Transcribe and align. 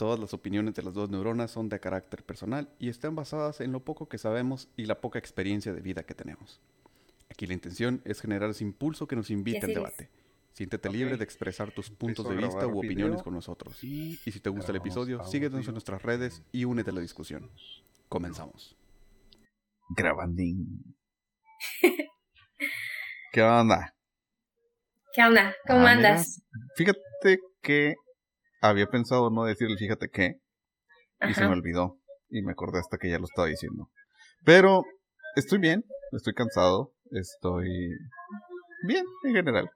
Todas 0.00 0.18
las 0.18 0.32
opiniones 0.32 0.74
de 0.74 0.82
las 0.82 0.94
dos 0.94 1.10
neuronas 1.10 1.50
son 1.50 1.68
de 1.68 1.78
carácter 1.78 2.24
personal 2.24 2.70
y 2.78 2.88
están 2.88 3.14
basadas 3.14 3.60
en 3.60 3.70
lo 3.70 3.84
poco 3.84 4.08
que 4.08 4.16
sabemos 4.16 4.66
y 4.74 4.86
la 4.86 4.98
poca 4.98 5.18
experiencia 5.18 5.74
de 5.74 5.82
vida 5.82 6.04
que 6.04 6.14
tenemos. 6.14 6.58
Aquí 7.28 7.46
la 7.46 7.52
intención 7.52 8.00
es 8.06 8.22
generar 8.22 8.48
ese 8.48 8.64
impulso 8.64 9.06
que 9.06 9.14
nos 9.14 9.28
invite 9.28 9.66
al 9.66 9.74
debate. 9.74 10.08
Siéntete 10.54 10.88
libre 10.88 11.18
de 11.18 11.24
expresar 11.24 11.70
tus 11.70 11.90
puntos 11.90 12.26
de 12.26 12.34
vista 12.34 12.66
u 12.66 12.78
opiniones 12.78 13.22
con 13.22 13.34
nosotros. 13.34 13.84
Y, 13.84 14.16
si 14.16 14.40
te 14.40 14.48
gusta 14.48 14.72
el 14.72 14.76
episodio, 14.76 15.22
síguenos 15.24 15.66
en 15.66 15.72
nuestras 15.72 16.00
redes 16.02 16.42
y 16.50 16.64
únete 16.64 16.88
a 16.88 16.94
la 16.94 17.02
discusión. 17.02 17.50
Comenzamos. 18.08 18.74
Grabandín. 19.94 20.96
¿Qué 23.32 23.42
onda? 23.42 23.94
¿Qué 25.12 25.22
onda? 25.24 25.54
¿Cómo 25.66 25.86
ah, 25.86 25.90
andas? 25.90 26.40
fíjate 26.74 27.38
que 27.60 27.96
había 28.60 28.86
pensado 28.86 29.30
no 29.30 29.44
decirle 29.44 29.76
fíjate 29.76 30.08
qué 30.10 30.40
y 31.28 31.34
se 31.34 31.42
me 31.42 31.52
olvidó 31.52 31.98
y 32.28 32.42
me 32.42 32.52
acordé 32.52 32.78
hasta 32.78 32.98
que 32.98 33.10
ya 33.10 33.18
lo 33.18 33.24
estaba 33.24 33.48
diciendo. 33.48 33.90
Pero 34.44 34.84
estoy 35.36 35.58
bien, 35.58 35.84
estoy 36.12 36.34
cansado, 36.34 36.94
estoy 37.10 37.68
bien 38.86 39.04
en 39.24 39.34
general. 39.34 39.70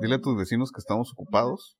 Dile 0.00 0.16
a 0.16 0.20
tus 0.20 0.36
vecinos 0.36 0.72
que 0.72 0.80
estamos 0.80 1.12
ocupados. 1.12 1.78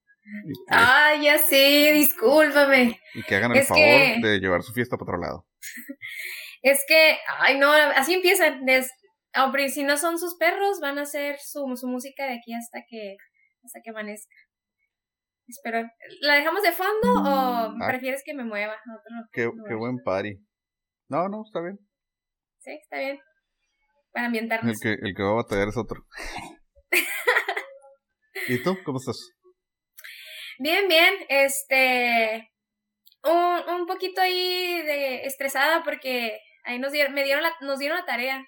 Ay, 0.69 1.25
ya 1.25 1.39
sé, 1.39 1.93
discúlpame. 1.93 3.01
Y 3.15 3.23
que 3.23 3.37
hagan 3.37 3.55
el 3.55 3.65
favor 3.65 3.83
de 3.83 4.39
llevar 4.41 4.63
su 4.63 4.73
fiesta 4.73 4.97
para 4.97 5.11
otro 5.11 5.21
lado. 5.21 5.47
Es 6.63 6.83
que, 6.89 7.17
ay, 7.39 7.59
no, 7.59 7.71
así 7.71 8.15
empiezan. 8.15 8.67
si 9.69 9.85
no 9.85 9.97
son 9.97 10.19
sus 10.19 10.37
perros, 10.37 10.81
van 10.81 10.99
a 10.99 11.03
hacer 11.03 11.39
su, 11.39 11.65
su 11.77 11.87
música 11.87 12.27
de 12.27 12.33
aquí 12.33 12.55
hasta 12.55 12.81
que, 12.89 13.17
hasta 13.63 13.81
que 13.85 13.91
amanezca. 13.91 14.35
Espero, 15.49 15.89
¿la 16.23 16.35
dejamos 16.35 16.63
de 16.63 16.73
fondo 16.73 17.13
o 17.13 17.25
ah. 17.25 17.75
prefieres 17.87 18.23
que 18.25 18.35
me 18.35 18.45
mueva 18.45 18.77
qué, 19.33 19.49
qué, 19.69 19.75
buen 19.75 20.03
party. 20.03 20.35
No, 21.09 21.29
no, 21.29 21.43
está 21.47 21.61
bien. 21.61 21.79
Sí, 22.59 22.73
está 22.73 22.99
bien. 22.99 23.21
Para 24.13 24.27
ambientarnos. 24.27 24.73
El 24.73 24.79
que, 24.83 25.07
el 25.07 25.15
que 25.15 25.23
va 25.23 25.31
a 25.31 25.35
batallar 25.35 25.69
es 25.69 25.77
otro. 25.77 26.05
¿Y 28.49 28.63
tú? 28.63 28.77
¿Cómo 28.85 28.99
estás? 28.99 29.31
Bien, 30.59 30.89
bien. 30.89 31.15
Este. 31.29 32.51
Un, 33.23 33.81
un 33.81 33.87
poquito 33.87 34.21
ahí 34.21 34.83
de 34.83 35.27
estresada 35.27 35.83
porque 35.85 36.41
ahí 36.65 36.79
nos 36.79 36.93
dieron, 36.93 37.15
me 37.15 37.25
dieron 37.25 37.43
la, 37.43 37.53
nos 37.61 37.79
dieron 37.79 37.99
la 37.99 38.05
tarea 38.05 38.45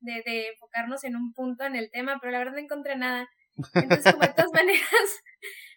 de, 0.00 0.22
de 0.24 0.48
enfocarnos 0.48 1.04
en 1.04 1.16
un 1.16 1.32
punto 1.32 1.64
en 1.64 1.76
el 1.76 1.90
tema, 1.90 2.18
pero 2.20 2.32
la 2.32 2.38
verdad 2.38 2.52
no 2.52 2.58
encontré 2.58 2.96
nada. 2.96 3.28
Entonces, 3.74 4.12
como 4.12 4.26
de 4.26 4.32
todas 4.32 4.52
maneras, 4.54 5.22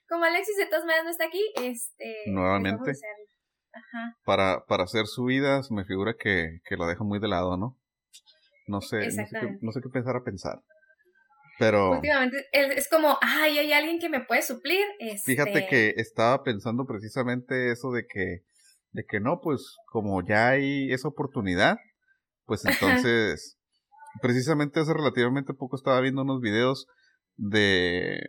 como 0.08 0.25
Alexis 0.25 0.58
de 0.58 0.66
todas 0.67 0.86
maneras 0.86 1.06
no 1.06 1.11
está 1.11 1.25
aquí, 1.25 1.44
este. 1.56 2.16
Pues 2.25 2.34
Nuevamente. 2.34 2.92
Ajá. 3.73 4.17
Para, 4.23 4.66
para 4.66 4.84
hacer 4.84 5.06
subidas, 5.06 5.70
me 5.70 5.84
figura 5.86 6.16
que, 6.17 6.59
que 6.64 6.78
lo 6.78 6.88
deja 6.88 7.03
muy 7.03 7.20
de 7.20 7.28
lado, 7.28 7.58
¿no? 7.58 7.78
No 8.67 8.81
sé, 8.81 9.06
no 9.08 9.11
sé, 9.11 9.28
qué, 9.39 9.58
no 9.61 9.72
sé 9.72 9.81
qué 9.81 9.89
pensar 9.89 10.16
a 10.16 10.23
pensar. 10.23 10.61
Pero. 11.59 11.92
Últimamente 11.92 12.48
es 12.52 12.89
como, 12.89 13.17
ay, 13.22 13.58
hay 13.58 13.73
alguien 13.73 14.00
que 14.00 14.09
me 14.09 14.22
puede 14.22 14.42
suplir. 14.42 14.86
Fíjate 15.26 15.59
este 15.59 15.67
que 15.67 15.94
estaba 15.98 16.44
pensando 16.44 16.86
precisamente 16.86 17.72
eso 17.72 17.92
de 17.92 18.06
que, 18.08 18.44
de 18.92 19.06
que 19.06 19.20
no, 19.20 19.39
pues 19.42 19.76
como 19.88 20.26
ya 20.26 20.50
hay 20.50 20.92
esa 20.92 21.08
oportunidad, 21.08 21.78
pues 22.45 22.66
entonces, 22.66 23.58
precisamente 24.22 24.80
hace 24.80 24.94
relativamente 24.94 25.53
poco 25.53 25.76
estaba 25.76 26.00
viendo 26.02 26.23
unos 26.23 26.42
videos 26.42 26.88
de, 27.38 28.20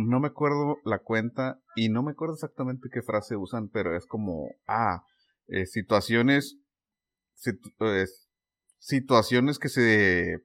no 0.00 0.20
me 0.20 0.28
acuerdo 0.28 0.78
la 0.84 0.98
cuenta 0.98 1.60
y 1.76 1.88
no 1.88 2.02
me 2.02 2.12
acuerdo 2.12 2.34
exactamente 2.34 2.88
qué 2.92 3.02
frase 3.02 3.36
usan, 3.36 3.68
pero 3.68 3.96
es 3.96 4.06
como, 4.06 4.48
ah, 4.66 5.02
eh, 5.48 5.66
situaciones, 5.66 6.58
situaciones 8.78 9.58
que 9.58 9.68
se 9.68 10.38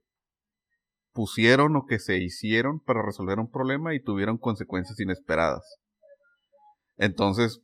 pusieron 1.13 1.75
o 1.75 1.85
que 1.85 1.99
se 1.99 2.17
hicieron 2.17 2.79
para 2.79 3.03
resolver 3.03 3.39
un 3.39 3.49
problema 3.49 3.93
y 3.93 4.01
tuvieron 4.01 4.37
consecuencias 4.37 4.99
inesperadas. 4.99 5.63
Entonces, 6.97 7.61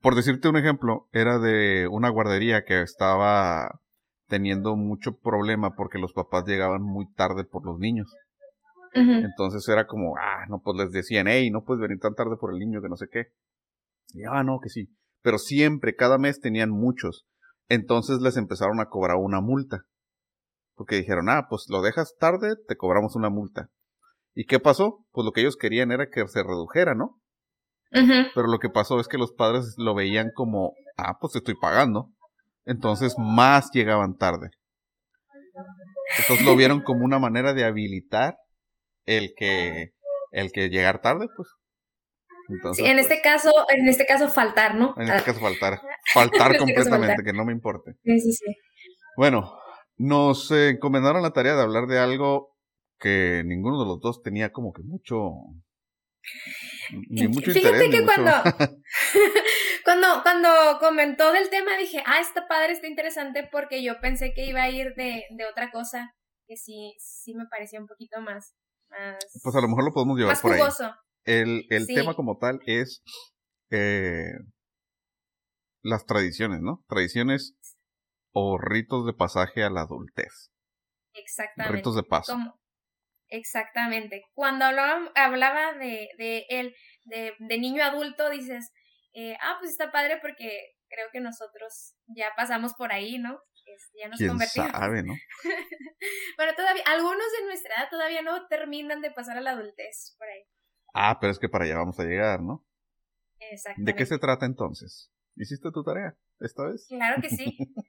por 0.00 0.14
decirte 0.14 0.48
un 0.48 0.56
ejemplo, 0.56 1.08
era 1.12 1.38
de 1.38 1.88
una 1.88 2.08
guardería 2.08 2.64
que 2.64 2.82
estaba 2.82 3.80
teniendo 4.28 4.76
mucho 4.76 5.16
problema 5.18 5.74
porque 5.76 5.98
los 5.98 6.12
papás 6.12 6.44
llegaban 6.46 6.82
muy 6.82 7.10
tarde 7.14 7.44
por 7.44 7.64
los 7.64 7.78
niños. 7.78 8.12
Entonces 8.96 9.68
era 9.68 9.86
como, 9.86 10.16
ah, 10.16 10.46
no, 10.48 10.60
pues 10.60 10.76
les 10.78 10.90
decían, 10.90 11.26
hey, 11.28 11.50
no 11.50 11.64
puedes 11.64 11.82
venir 11.82 11.98
tan 11.98 12.14
tarde 12.14 12.36
por 12.40 12.52
el 12.52 12.58
niño 12.58 12.80
que 12.80 12.88
no 12.88 12.96
sé 12.96 13.08
qué. 13.10 13.26
Y, 14.14 14.24
ah, 14.24 14.42
no, 14.42 14.58
que 14.60 14.70
sí. 14.70 14.88
Pero 15.22 15.38
siempre, 15.38 15.94
cada 15.94 16.18
mes 16.18 16.40
tenían 16.40 16.70
muchos. 16.70 17.26
Entonces 17.68 18.20
les 18.20 18.36
empezaron 18.36 18.80
a 18.80 18.86
cobrar 18.86 19.16
una 19.16 19.40
multa. 19.40 19.82
Porque 20.74 20.96
dijeron, 20.96 21.28
ah, 21.28 21.46
pues 21.48 21.66
lo 21.68 21.82
dejas 21.82 22.14
tarde, 22.18 22.54
te 22.66 22.76
cobramos 22.76 23.16
una 23.16 23.28
multa. 23.28 23.68
¿Y 24.34 24.44
qué 24.44 24.60
pasó? 24.60 25.04
Pues 25.12 25.24
lo 25.24 25.32
que 25.32 25.40
ellos 25.40 25.56
querían 25.56 25.90
era 25.92 26.08
que 26.08 26.26
se 26.28 26.42
redujera, 26.42 26.94
¿no? 26.94 27.20
Pero 27.90 28.48
lo 28.48 28.58
que 28.58 28.68
pasó 28.68 29.00
es 29.00 29.08
que 29.08 29.16
los 29.16 29.32
padres 29.32 29.74
lo 29.78 29.94
veían 29.94 30.30
como, 30.34 30.72
ah, 30.96 31.18
pues 31.20 31.32
te 31.32 31.38
estoy 31.38 31.54
pagando. 31.54 32.10
Entonces 32.64 33.14
más 33.18 33.70
llegaban 33.72 34.16
tarde. 34.16 34.50
Entonces 36.18 36.44
lo 36.44 36.56
vieron 36.56 36.82
como 36.82 37.04
una 37.04 37.18
manera 37.18 37.54
de 37.54 37.64
habilitar 37.64 38.36
el 39.06 39.34
que, 39.36 39.92
el 40.32 40.52
que 40.52 40.68
llegar 40.68 41.00
tarde, 41.00 41.28
pues. 41.34 41.48
Entonces, 42.48 42.84
sí, 42.84 42.90
en 42.90 42.98
este 42.98 43.18
pues 43.22 43.22
caso, 43.22 43.52
en 43.70 43.88
este 43.88 44.06
caso 44.06 44.28
faltar, 44.28 44.76
¿no? 44.76 44.94
En 44.98 45.08
este 45.08 45.24
caso 45.24 45.40
faltar. 45.40 45.80
Faltar 46.14 46.52
este 46.52 46.58
completamente, 46.58 47.24
que 47.24 47.32
no 47.32 47.44
me 47.44 47.52
importe. 47.52 47.94
Sí, 48.04 48.20
sí, 48.20 48.32
sí. 48.32 48.44
Bueno, 49.16 49.58
nos 49.96 50.50
encomendaron 50.52 51.22
la 51.22 51.32
tarea 51.32 51.56
de 51.56 51.62
hablar 51.62 51.86
de 51.86 51.98
algo 51.98 52.56
que 53.00 53.42
ninguno 53.44 53.80
de 53.80 53.86
los 53.86 54.00
dos 54.00 54.22
tenía 54.22 54.52
como 54.52 54.72
que 54.72 54.82
mucho 54.82 55.32
ni 57.08 57.28
mucho 57.28 57.50
Fíjate 57.50 57.90
que 57.90 58.04
cuando, 58.04 58.30
cuando, 59.84 60.22
cuando 60.22 60.48
comentó 60.80 61.32
del 61.32 61.50
tema 61.50 61.76
dije, 61.76 62.02
ah, 62.06 62.20
está 62.20 62.46
padre, 62.48 62.72
está 62.72 62.86
interesante 62.86 63.48
porque 63.50 63.82
yo 63.82 64.00
pensé 64.00 64.32
que 64.34 64.46
iba 64.46 64.62
a 64.62 64.70
ir 64.70 64.94
de, 64.94 65.24
de 65.30 65.44
otra 65.46 65.70
cosa 65.70 66.14
que 66.46 66.56
sí, 66.56 66.94
sí 66.98 67.34
me 67.34 67.46
parecía 67.46 67.80
un 67.80 67.86
poquito 67.86 68.20
más, 68.20 68.54
Pues 69.42 69.54
a 69.54 69.60
lo 69.60 69.68
mejor 69.68 69.84
lo 69.84 69.92
podemos 69.92 70.18
llevar 70.18 70.40
por 70.40 70.52
ahí. 70.52 70.62
El, 71.24 71.66
el 71.70 71.86
tema 71.86 72.14
como 72.14 72.38
tal 72.38 72.60
es 72.66 73.02
eh, 73.70 74.32
las 75.82 76.06
tradiciones, 76.06 76.60
¿no? 76.60 76.84
Tradiciones 76.88 77.56
o 78.32 78.58
ritos 78.58 79.06
de 79.06 79.12
pasaje 79.12 79.64
a 79.64 79.70
la 79.70 79.82
adultez. 79.82 80.50
Exactamente. 81.14 81.76
Ritos 81.76 81.96
de 81.96 82.02
paso. 82.02 82.36
Exactamente. 83.28 84.22
Cuando 84.34 84.66
hablaba, 84.66 85.10
hablaba 85.14 85.72
de, 85.72 86.08
de 86.18 86.46
él, 86.48 86.74
de, 87.04 87.34
de 87.38 87.58
niño 87.58 87.82
adulto, 87.82 88.30
dices, 88.30 88.70
eh, 89.14 89.36
ah, 89.40 89.56
pues 89.58 89.72
está 89.72 89.90
padre 89.90 90.18
porque 90.20 90.74
creo 90.88 91.08
que 91.12 91.20
nosotros 91.20 91.94
ya 92.06 92.32
pasamos 92.36 92.74
por 92.74 92.92
ahí, 92.92 93.18
¿no? 93.18 93.40
Este, 93.66 93.98
ya 93.98 94.08
nos 94.08 94.18
¿Quién 94.18 94.38
sabe, 94.38 95.02
no? 95.02 95.14
bueno, 96.36 96.54
todavía, 96.56 96.82
algunos 96.86 97.32
de 97.38 97.46
nuestra 97.46 97.74
edad 97.74 97.90
todavía 97.90 98.22
no 98.22 98.46
terminan 98.46 99.00
de 99.00 99.10
pasar 99.10 99.36
a 99.36 99.40
la 99.40 99.50
adultez 99.50 100.14
por 100.18 100.28
ahí. 100.28 100.44
Ah, 100.94 101.18
pero 101.20 101.32
es 101.32 101.38
que 101.38 101.48
para 101.48 101.64
allá 101.64 101.76
vamos 101.76 101.98
a 101.98 102.04
llegar, 102.04 102.40
¿no? 102.40 102.64
Exactamente. 103.40 103.92
¿De 103.92 103.98
qué 103.98 104.06
se 104.06 104.18
trata 104.18 104.46
entonces? 104.46 105.12
¿Hiciste 105.34 105.70
tu 105.72 105.82
tarea 105.82 106.16
esta 106.40 106.64
vez? 106.68 106.86
Claro 106.88 107.20
que 107.20 107.28
sí. 107.28 107.58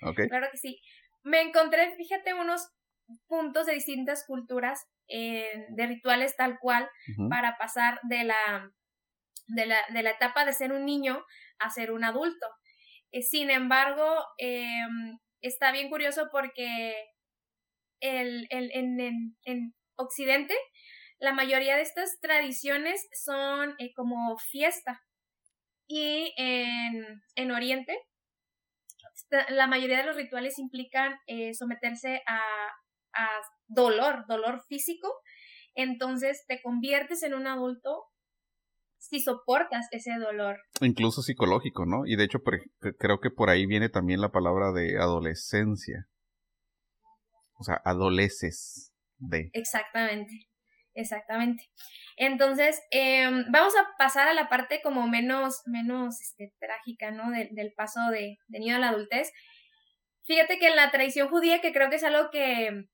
Claro 0.28 0.48
que 0.50 0.58
sí. 0.58 0.82
Me 1.22 1.40
encontré, 1.40 1.94
fíjate, 1.96 2.34
unos 2.34 2.68
puntos 3.26 3.66
de 3.66 3.72
distintas 3.72 4.24
culturas 4.26 4.86
eh, 5.08 5.66
de 5.70 5.86
rituales 5.86 6.36
tal 6.36 6.58
cual 6.58 6.90
para 7.30 7.56
pasar 7.56 8.00
de 8.02 8.24
la, 8.24 8.70
de 9.46 9.66
la, 9.66 9.78
de 9.92 10.02
la 10.02 10.10
etapa 10.10 10.44
de 10.44 10.52
ser 10.52 10.72
un 10.72 10.84
niño 10.84 11.24
a 11.58 11.70
ser 11.70 11.92
un 11.92 12.04
adulto. 12.04 12.46
Eh, 13.14 13.22
sin 13.22 13.48
embargo, 13.50 14.26
em, 14.38 15.18
está 15.40 15.70
bien 15.70 15.88
curioso 15.88 16.28
porque 16.32 16.96
el, 18.00 18.48
el, 18.50 18.70
en, 18.72 19.36
en, 19.44 19.74
Occidente 19.96 20.54
la 21.20 21.32
mayoría 21.32 21.76
de 21.76 21.82
estas 21.82 22.18
tradiciones 22.20 23.06
son 23.24 23.76
eh, 23.78 23.92
como 23.94 24.36
fiesta, 24.38 25.00
y 25.86 26.34
en, 26.36 27.22
en 27.36 27.50
Oriente, 27.52 27.96
la 29.48 29.68
mayoría 29.68 29.98
de 29.98 30.06
los 30.06 30.16
rituales 30.16 30.58
implican 30.58 31.16
eh, 31.28 31.54
someterse 31.54 32.20
a, 32.26 32.40
a 33.14 33.40
dolor, 33.68 34.26
dolor 34.26 34.64
físico. 34.68 35.12
Entonces 35.76 36.44
te 36.48 36.60
conviertes 36.60 37.22
en 37.22 37.34
un 37.34 37.46
adulto 37.46 38.06
si 39.08 39.20
soportas 39.20 39.86
ese 39.90 40.12
dolor. 40.18 40.58
Incluso 40.80 41.22
psicológico, 41.22 41.86
¿no? 41.86 42.06
Y 42.06 42.16
de 42.16 42.24
hecho 42.24 42.40
creo 42.98 43.20
que 43.20 43.30
por 43.30 43.50
ahí 43.50 43.66
viene 43.66 43.88
también 43.88 44.20
la 44.20 44.30
palabra 44.30 44.72
de 44.72 44.98
adolescencia. 44.98 46.08
O 47.58 47.64
sea, 47.64 47.80
adoleces 47.84 48.92
de. 49.18 49.50
Exactamente. 49.52 50.48
Exactamente. 50.94 51.64
Entonces, 52.16 52.80
em, 52.92 53.44
vamos 53.50 53.74
a 53.76 53.88
pasar 53.98 54.28
a 54.28 54.34
la 54.34 54.48
parte 54.48 54.80
como 54.80 55.08
menos, 55.08 55.62
menos 55.66 56.20
este, 56.20 56.52
trágica, 56.60 57.10
¿no? 57.10 57.30
del 57.32 57.72
paso 57.72 57.98
de, 58.12 58.38
de 58.46 58.58
niño 58.60 58.76
a 58.76 58.78
la 58.78 58.90
adultez. 58.90 59.32
Fíjate 60.24 60.58
que 60.58 60.68
en 60.68 60.76
la 60.76 60.92
tradición 60.92 61.28
judía, 61.28 61.60
que 61.60 61.72
creo 61.72 61.90
que 61.90 61.96
es 61.96 62.04
algo 62.04 62.30
que 62.30 62.84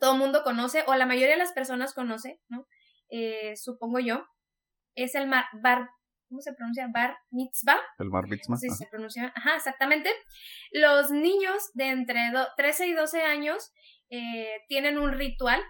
todo 0.00 0.12
el 0.12 0.18
mundo 0.18 0.42
conoce, 0.44 0.84
o 0.86 0.94
la 0.94 1.04
mayoría 1.04 1.32
de 1.32 1.36
las 1.36 1.52
personas 1.52 1.94
conoce, 1.94 2.40
¿no? 2.48 2.66
Eh, 3.10 3.56
supongo 3.56 3.98
yo, 3.98 4.24
es 5.02 5.14
el 5.14 5.28
bar, 5.28 5.88
¿cómo 6.28 6.40
se 6.40 6.52
pronuncia? 6.52 6.88
Bar 6.92 7.16
mitzvah. 7.30 7.78
El 7.98 8.10
bar 8.10 8.28
mitzvah. 8.28 8.56
Sí, 8.56 8.68
se 8.70 8.86
pronuncia, 8.86 9.32
ajá, 9.34 9.56
exactamente. 9.56 10.10
Los 10.72 11.10
niños 11.10 11.70
de 11.74 11.88
entre 11.88 12.20
13 12.56 12.86
y 12.88 12.92
12 12.92 13.22
años 13.22 13.72
eh, 14.10 14.62
tienen 14.68 14.98
un 14.98 15.12
ritual, 15.12 15.60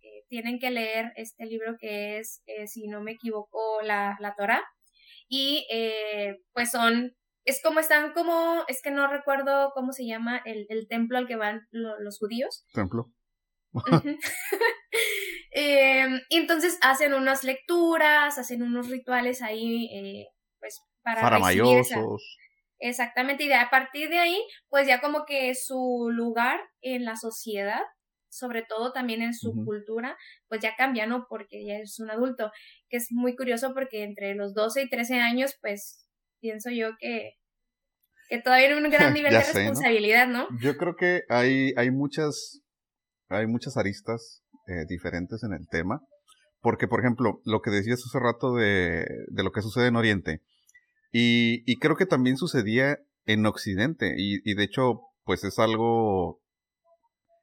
eh, 0.00 0.24
tienen 0.28 0.58
que 0.58 0.70
leer 0.70 1.12
este 1.16 1.46
libro 1.46 1.76
que 1.78 2.18
es, 2.18 2.42
si 2.66 2.88
no 2.88 3.00
me 3.02 3.12
equivoco, 3.12 3.82
la, 3.82 4.16
la 4.20 4.34
Torah, 4.36 4.62
y 5.28 5.64
pues 6.52 6.72
son 6.72 7.14
es 7.44 7.60
como 7.62 7.80
están 7.80 8.12
como, 8.12 8.64
es 8.68 8.82
que 8.82 8.90
no 8.90 9.06
recuerdo 9.08 9.72
cómo 9.74 9.92
se 9.92 10.06
llama 10.06 10.40
el, 10.44 10.66
templo 10.88 11.18
al 11.18 11.26
que 11.26 11.36
van 11.36 11.66
los 11.70 12.18
judíos. 12.18 12.64
Templo. 12.72 13.12
Em, 15.50 16.20
y 16.28 16.36
entonces 16.36 16.78
hacen 16.80 17.12
unas 17.12 17.42
lecturas, 17.42 18.38
hacen 18.38 18.62
unos 18.62 18.88
rituales 18.88 19.42
ahí, 19.42 19.86
eh, 19.92 20.26
pues 20.58 20.80
para... 21.02 21.20
Faramayosos. 21.20 22.38
Exactamente, 22.78 23.44
y 23.44 23.48
de, 23.48 23.54
a 23.54 23.68
partir 23.68 24.08
de 24.08 24.18
ahí, 24.18 24.42
pues 24.70 24.86
ya 24.86 25.02
como 25.02 25.26
que 25.26 25.54
su 25.54 26.08
lugar 26.10 26.58
en 26.80 27.04
la 27.04 27.16
sociedad, 27.16 27.82
sobre 28.30 28.62
todo 28.62 28.92
también 28.92 29.20
en 29.20 29.34
su 29.34 29.52
cultura, 29.66 30.16
pues 30.48 30.62
ya 30.62 30.76
cambia, 30.76 31.06
¿no? 31.06 31.26
Porque 31.28 31.66
ya 31.66 31.76
es 31.76 31.98
un 32.00 32.10
adulto, 32.10 32.50
que 32.88 32.96
es 32.96 33.08
muy 33.10 33.36
curioso 33.36 33.74
porque 33.74 34.02
entre 34.02 34.34
los 34.34 34.54
12 34.54 34.84
y 34.84 34.88
13 34.88 35.16
años, 35.20 35.58
pues 35.60 36.06
pienso 36.40 36.70
yo 36.70 36.96
que, 36.98 37.34
que 38.30 38.40
todavía 38.40 38.68
hay 38.68 38.74
un 38.82 38.88
gran 38.88 39.12
nivel 39.14 39.32
de 39.32 39.40
responsabilidad, 39.40 40.26
¿no? 40.26 40.48
Yo 40.62 40.78
creo 40.78 40.96
que 40.96 41.24
hay, 41.28 41.74
hay 41.76 41.90
muchas, 41.90 42.62
hay 43.28 43.46
muchas 43.46 43.76
aristas 43.76 44.39
eh, 44.70 44.86
diferentes 44.88 45.42
en 45.42 45.52
el 45.52 45.66
tema. 45.68 46.00
Porque, 46.60 46.88
por 46.88 47.00
ejemplo, 47.00 47.40
lo 47.44 47.60
que 47.60 47.70
decías 47.70 48.02
hace 48.04 48.18
rato 48.20 48.54
de, 48.54 49.06
de 49.28 49.42
lo 49.42 49.50
que 49.50 49.62
sucede 49.62 49.88
en 49.88 49.96
Oriente, 49.96 50.42
y, 51.12 51.76
creo 51.78 51.96
que 51.96 52.06
también 52.06 52.36
sucedía 52.36 52.98
en 53.24 53.44
Occidente, 53.46 54.14
y, 54.16 54.48
y 54.48 54.54
de 54.54 54.64
hecho, 54.64 55.00
pues 55.24 55.42
es 55.42 55.58
algo 55.58 56.40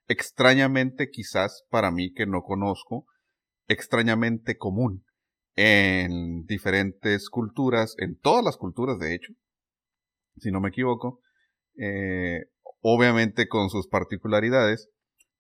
extrañamente 0.07 1.09
quizás 1.09 1.65
para 1.69 1.91
mí 1.91 2.13
que 2.13 2.25
no 2.25 2.41
conozco, 2.43 3.05
extrañamente 3.67 4.57
común 4.57 5.03
en 5.55 6.45
diferentes 6.45 7.29
culturas, 7.29 7.95
en 7.97 8.17
todas 8.17 8.45
las 8.45 8.57
culturas 8.57 8.99
de 8.99 9.15
hecho, 9.15 9.33
si 10.37 10.51
no 10.51 10.61
me 10.61 10.69
equivoco, 10.69 11.19
eh, 11.77 12.45
obviamente 12.81 13.47
con 13.47 13.69
sus 13.69 13.87
particularidades, 13.87 14.89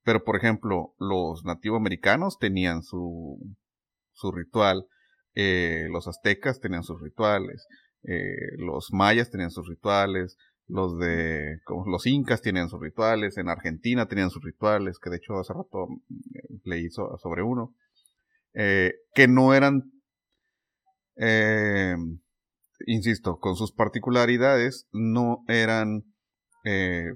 pero 0.07 0.23
por 0.23 0.37
ejemplo, 0.37 0.95
los 0.99 1.43
nativoamericanos 1.43 2.37
tenían 2.39 2.81
su, 2.81 3.37
su 4.13 4.31
ritual, 4.31 4.87
eh, 5.35 5.87
los 5.91 6.07
aztecas 6.07 6.61
tenían 6.61 6.83
sus 6.83 7.01
rituales, 7.01 7.67
eh, 8.03 8.55
los 8.57 8.93
mayas 8.93 9.29
tenían 9.29 9.51
sus 9.51 9.67
rituales, 9.67 10.37
los 10.65 10.97
de 10.97 11.57
los 11.87 12.07
incas 12.07 12.41
tenían 12.41 12.69
sus 12.69 12.79
rituales, 12.79 13.37
en 13.37 13.49
Argentina 13.49 14.07
tenían 14.07 14.29
sus 14.29 14.41
rituales, 14.41 14.97
que 14.97 15.09
de 15.09 15.17
hecho 15.17 15.39
hace 15.39 15.51
rato 15.51 15.89
leí 16.63 16.87
sobre 16.89 17.43
uno, 17.43 17.75
que 18.53 19.27
no 19.27 19.53
eran 19.53 19.91
eh, 21.17 21.97
insisto, 22.85 23.39
con 23.39 23.57
sus 23.57 23.73
particularidades, 23.73 24.87
no 24.93 25.43
eran 25.49 26.03
eh, 26.63 27.11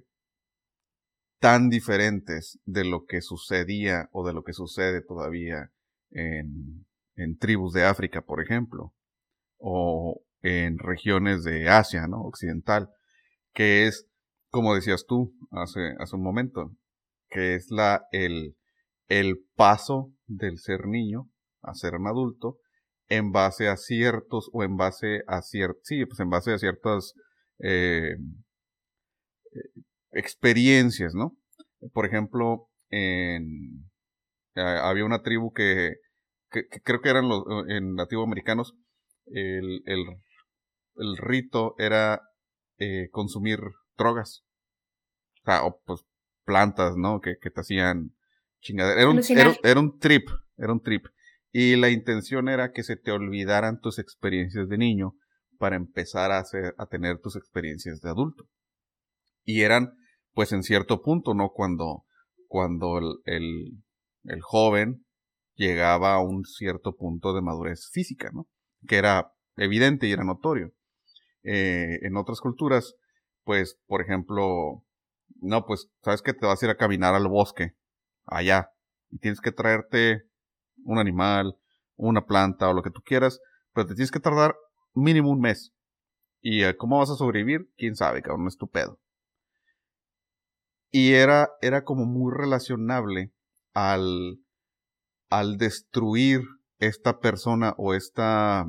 tan 1.41 1.71
diferentes 1.71 2.59
de 2.65 2.85
lo 2.85 3.05
que 3.05 3.21
sucedía 3.21 4.09
o 4.11 4.25
de 4.25 4.31
lo 4.31 4.43
que 4.43 4.53
sucede 4.53 5.01
todavía 5.01 5.71
en, 6.11 6.85
en 7.15 7.37
tribus 7.39 7.73
de 7.73 7.83
África, 7.83 8.21
por 8.21 8.43
ejemplo, 8.43 8.93
o 9.57 10.21
en 10.43 10.77
regiones 10.77 11.43
de 11.43 11.67
Asia, 11.67 12.05
¿no? 12.07 12.21
Occidental, 12.21 12.89
que 13.53 13.87
es, 13.87 14.07
como 14.51 14.75
decías 14.75 15.05
tú 15.07 15.33
hace, 15.49 15.95
hace 15.97 16.15
un 16.15 16.21
momento, 16.21 16.75
que 17.27 17.55
es 17.55 17.71
la, 17.71 18.05
el, 18.11 18.55
el 19.07 19.43
paso 19.55 20.13
del 20.27 20.59
ser 20.59 20.85
niño 20.85 21.27
a 21.63 21.73
ser 21.73 21.95
un 21.95 22.05
adulto 22.05 22.59
en 23.07 23.31
base 23.31 23.67
a 23.67 23.77
ciertos 23.77 24.47
o 24.53 24.63
en 24.63 24.77
base 24.77 25.23
a 25.25 25.41
ciertos, 25.41 25.81
sí, 25.85 26.05
pues 26.05 26.19
en 26.19 26.29
base 26.29 26.53
a 26.53 26.59
ciertas 26.59 27.15
eh, 27.57 28.15
experiencias, 30.11 31.13
¿no? 31.13 31.37
Por 31.93 32.05
ejemplo, 32.05 32.69
en, 32.89 33.89
había 34.55 35.05
una 35.05 35.21
tribu 35.21 35.53
que, 35.53 35.95
creo 36.49 37.01
que 37.01 37.09
eran 37.09 37.29
los 37.29 37.43
en 37.69 37.95
nativos 37.95 38.25
americanos, 38.25 38.75
el, 39.27 39.81
el, 39.85 40.05
el 40.95 41.17
rito 41.17 41.75
era 41.77 42.21
eh, 42.77 43.09
consumir 43.11 43.59
drogas. 43.97 44.43
O 45.41 45.45
sea, 45.45 45.63
o 45.65 45.81
pues 45.85 46.01
plantas, 46.45 46.95
¿no? 46.97 47.21
Que, 47.21 47.37
que 47.41 47.49
te 47.49 47.61
hacían 47.61 48.15
chingadera. 48.59 49.01
Era 49.01 49.09
un, 49.09 49.21
era 49.63 49.79
un 49.79 49.99
trip, 49.99 50.27
era 50.57 50.73
un 50.73 50.81
trip. 50.81 51.05
Y 51.51 51.75
la 51.75 51.89
intención 51.89 52.47
era 52.47 52.71
que 52.71 52.83
se 52.83 52.95
te 52.95 53.11
olvidaran 53.11 53.79
tus 53.79 53.99
experiencias 53.99 54.69
de 54.69 54.77
niño 54.77 55.15
para 55.57 55.75
empezar 55.75 56.31
a, 56.31 56.39
hacer, 56.39 56.73
a 56.77 56.85
tener 56.87 57.19
tus 57.19 57.35
experiencias 57.35 58.01
de 58.01 58.09
adulto. 58.09 58.45
Y 59.43 59.61
eran, 59.61 59.93
pues 60.33 60.51
en 60.51 60.63
cierto 60.63 61.01
punto, 61.01 61.33
¿no? 61.33 61.49
Cuando, 61.49 62.05
cuando 62.47 62.97
el, 62.97 63.15
el, 63.25 63.83
el 64.25 64.41
joven 64.41 65.05
llegaba 65.55 66.13
a 66.15 66.21
un 66.21 66.45
cierto 66.45 66.95
punto 66.95 67.33
de 67.33 67.41
madurez 67.41 67.89
física, 67.91 68.31
¿no? 68.33 68.47
Que 68.87 68.97
era 68.97 69.33
evidente 69.57 70.07
y 70.07 70.11
era 70.11 70.23
notorio. 70.23 70.71
Eh, 71.43 71.99
en 72.01 72.17
otras 72.17 72.39
culturas, 72.39 72.95
pues, 73.43 73.79
por 73.87 74.01
ejemplo, 74.01 74.83
no, 75.41 75.65
pues, 75.65 75.89
sabes 76.03 76.21
que 76.21 76.33
te 76.33 76.45
vas 76.45 76.61
a 76.61 76.65
ir 76.65 76.71
a 76.71 76.77
caminar 76.77 77.15
al 77.15 77.27
bosque, 77.27 77.75
allá, 78.25 78.71
y 79.09 79.17
tienes 79.17 79.41
que 79.41 79.51
traerte 79.51 80.23
un 80.83 80.99
animal, 80.99 81.57
una 81.95 82.25
planta 82.25 82.69
o 82.69 82.73
lo 82.73 82.83
que 82.83 82.91
tú 82.91 83.01
quieras, 83.01 83.39
pero 83.73 83.87
te 83.87 83.95
tienes 83.95 84.11
que 84.11 84.19
tardar 84.19 84.55
mínimo 84.93 85.29
un 85.31 85.41
mes. 85.41 85.73
¿Y 86.41 86.63
eh, 86.63 86.75
cómo 86.75 86.97
vas 86.97 87.09
a 87.09 87.15
sobrevivir? 87.15 87.69
Quién 87.77 87.95
sabe, 87.95 88.21
cabrón, 88.21 88.47
es. 88.47 89.00
Y 90.91 91.13
era, 91.13 91.49
era 91.61 91.83
como 91.83 92.05
muy 92.05 92.33
relacionable 92.35 93.31
al, 93.73 94.39
al 95.29 95.57
destruir 95.57 96.41
esta 96.79 97.19
persona 97.19 97.73
o 97.77 97.93
esta, 97.93 98.65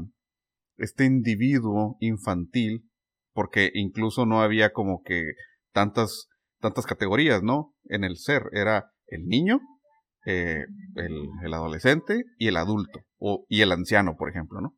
este 0.76 1.04
individuo 1.04 1.96
infantil, 2.00 2.88
porque 3.32 3.70
incluso 3.74 4.26
no 4.26 4.42
había 4.42 4.72
como 4.72 5.02
que 5.02 5.24
tantas, 5.72 6.28
tantas 6.60 6.86
categorías, 6.86 7.42
¿no? 7.42 7.74
En 7.84 8.04
el 8.04 8.16
ser, 8.16 8.44
era 8.52 8.92
el 9.06 9.26
niño, 9.26 9.60
eh, 10.26 10.64
el, 10.94 11.54
adolescente 11.54 12.22
y 12.38 12.48
el 12.48 12.56
adulto, 12.56 13.00
o, 13.18 13.44
y 13.48 13.62
el 13.62 13.72
anciano, 13.72 14.14
por 14.16 14.30
ejemplo, 14.30 14.60
¿no? 14.60 14.76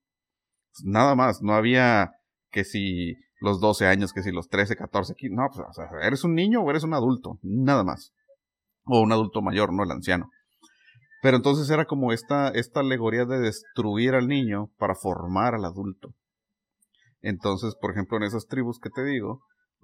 Nada 0.83 1.15
más, 1.15 1.43
no 1.43 1.55
había 1.55 2.13
que 2.51 2.65
si 2.65 3.17
los 3.45 3.61
12 3.61 3.87
años, 3.87 4.13
que 4.13 4.23
si 4.23 4.33
los 4.33 4.49
13, 4.49 4.77
14, 4.77 5.15
no, 5.31 5.49
pues, 5.53 5.67
eres 6.03 6.25
un 6.25 6.35
niño 6.35 6.63
o 6.63 6.71
eres 6.71 6.83
un 6.83 6.95
adulto, 6.95 7.39
nada 7.43 7.85
más. 7.85 8.13
O 8.85 9.01
un 9.01 9.13
adulto 9.13 9.41
mayor, 9.43 9.73
¿no? 9.73 9.85
El 9.85 9.91
anciano. 9.91 10.31
Pero 11.23 11.37
entonces 11.37 11.71
era 11.71 11.87
como 11.87 12.13
esta, 12.13 12.49
esta 12.49 12.81
alegoría 12.81 13.25
de 13.25 13.39
destruir 13.39 14.15
al 14.15 14.29
niño 14.29 14.71
para 14.77 14.95
formar 14.95 15.55
al 15.55 15.65
adulto. 15.65 16.15
Entonces, 17.23 17.75
por 17.81 17.93
ejemplo, 17.93 18.19
en 18.19 18.25
esas 18.25 18.47
tribus 18.47 18.79
que 18.79 18.91
te 18.91 19.05
digo, 19.05 19.41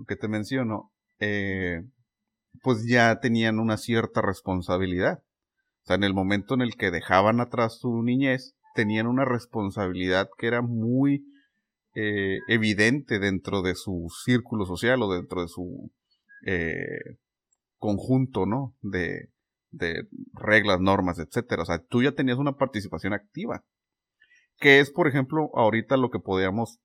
que 0.06 0.16
te 0.16 0.28
menciono, 0.28 0.90
eh, 1.18 1.80
pues 2.62 2.86
ya 2.86 3.20
tenían 3.20 3.58
una 3.58 3.78
cierta 3.78 4.20
responsabilidad. 4.20 5.20
O 5.82 5.86
sea, 5.86 5.96
en 5.96 6.04
el 6.04 6.12
momento 6.12 6.54
en 6.54 6.60
el 6.60 6.74
que 6.76 6.90
dejaban 6.90 7.40
atrás 7.40 7.78
su 7.78 8.02
niñez, 8.02 8.54
tenían 8.74 9.06
una 9.06 9.24
responsabilidad 9.24 10.28
que 10.36 10.46
era 10.46 10.60
muy 10.60 11.24
eh, 11.94 12.38
evidente 12.48 13.18
dentro 13.18 13.62
de 13.62 13.74
su 13.74 14.08
círculo 14.24 14.64
social 14.64 15.02
o 15.02 15.12
dentro 15.12 15.42
de 15.42 15.48
su 15.48 15.90
eh, 16.46 17.18
conjunto, 17.78 18.46
¿no? 18.46 18.76
De, 18.80 19.30
de 19.70 20.06
reglas, 20.32 20.80
normas, 20.80 21.18
etcétera. 21.18 21.62
O 21.62 21.66
sea, 21.66 21.78
tú 21.78 22.02
ya 22.02 22.12
tenías 22.12 22.38
una 22.38 22.56
participación 22.56 23.12
activa. 23.12 23.64
Que 24.58 24.80
es, 24.80 24.90
por 24.90 25.08
ejemplo, 25.08 25.50
ahorita 25.54 25.96
lo 25.96 26.10
que 26.10 26.20
podíamos, 26.20 26.78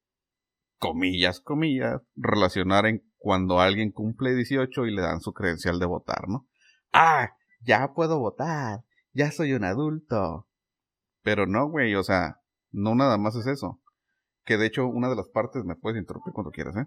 comillas, 0.80 1.42
comillas, 1.42 2.02
relacionar 2.16 2.86
en 2.86 3.04
cuando 3.18 3.60
alguien 3.60 3.92
cumple 3.92 4.34
18 4.34 4.86
y 4.86 4.96
le 4.96 5.02
dan 5.02 5.20
su 5.20 5.34
credencial 5.34 5.80
de 5.80 5.86
votar, 5.86 6.28
¿no? 6.30 6.48
Ah, 6.94 7.32
ya 7.60 7.92
puedo 7.94 8.20
votar, 8.20 8.86
ya 9.12 9.32
soy 9.32 9.54
un 9.54 9.66
adulto. 9.66 10.48
Pero 11.22 11.48
no, 11.48 11.68
güey, 11.70 11.96
o 11.96 12.04
sea, 12.04 12.38
no 12.72 12.96
nada 12.96 13.18
más 13.18 13.36
es 13.36 13.48
eso. 13.48 13.82
Que 14.46 14.58
de 14.58 14.68
hecho, 14.68 14.86
una 14.86 15.10
de 15.10 15.16
las 15.16 15.30
partes, 15.30 15.64
me 15.66 15.76
puedes 15.76 16.00
interrumpir 16.00 16.34
cuando 16.34 16.52
quieras, 16.52 16.76
¿eh? 16.78 16.86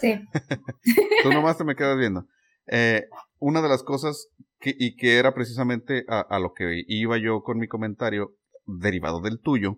Sí. 0.00 0.20
Tú 1.22 1.30
nomás 1.30 1.56
te 1.56 1.64
me 1.64 1.76
quedas 1.76 1.96
viendo. 1.96 2.26
Eh, 2.66 3.06
una 3.38 3.62
de 3.62 3.68
las 3.68 3.82
cosas, 3.82 4.28
que, 4.58 4.74
y 4.76 4.96
que 4.96 5.18
era 5.18 5.32
precisamente 5.32 6.04
a, 6.08 6.20
a, 6.20 6.38
lo 6.38 6.52
que 6.52 6.82
iba 6.86 7.16
yo 7.18 7.42
con 7.42 7.58
mi 7.58 7.68
comentario, 7.68 8.34
derivado 8.66 9.20
del 9.20 9.40
tuyo, 9.40 9.76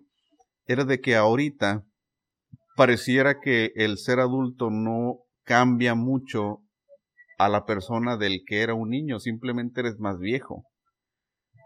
era 0.65 0.85
de 0.85 0.99
que 1.01 1.15
ahorita 1.15 1.83
pareciera 2.75 3.39
que 3.39 3.71
el 3.75 3.97
ser 3.97 4.19
adulto 4.19 4.69
no 4.69 5.19
cambia 5.43 5.95
mucho 5.95 6.63
a 7.37 7.49
la 7.49 7.65
persona 7.65 8.17
del 8.17 8.43
que 8.45 8.61
era 8.61 8.73
un 8.73 8.89
niño, 8.89 9.19
simplemente 9.19 9.81
eres 9.81 9.99
más 9.99 10.19
viejo. 10.19 10.63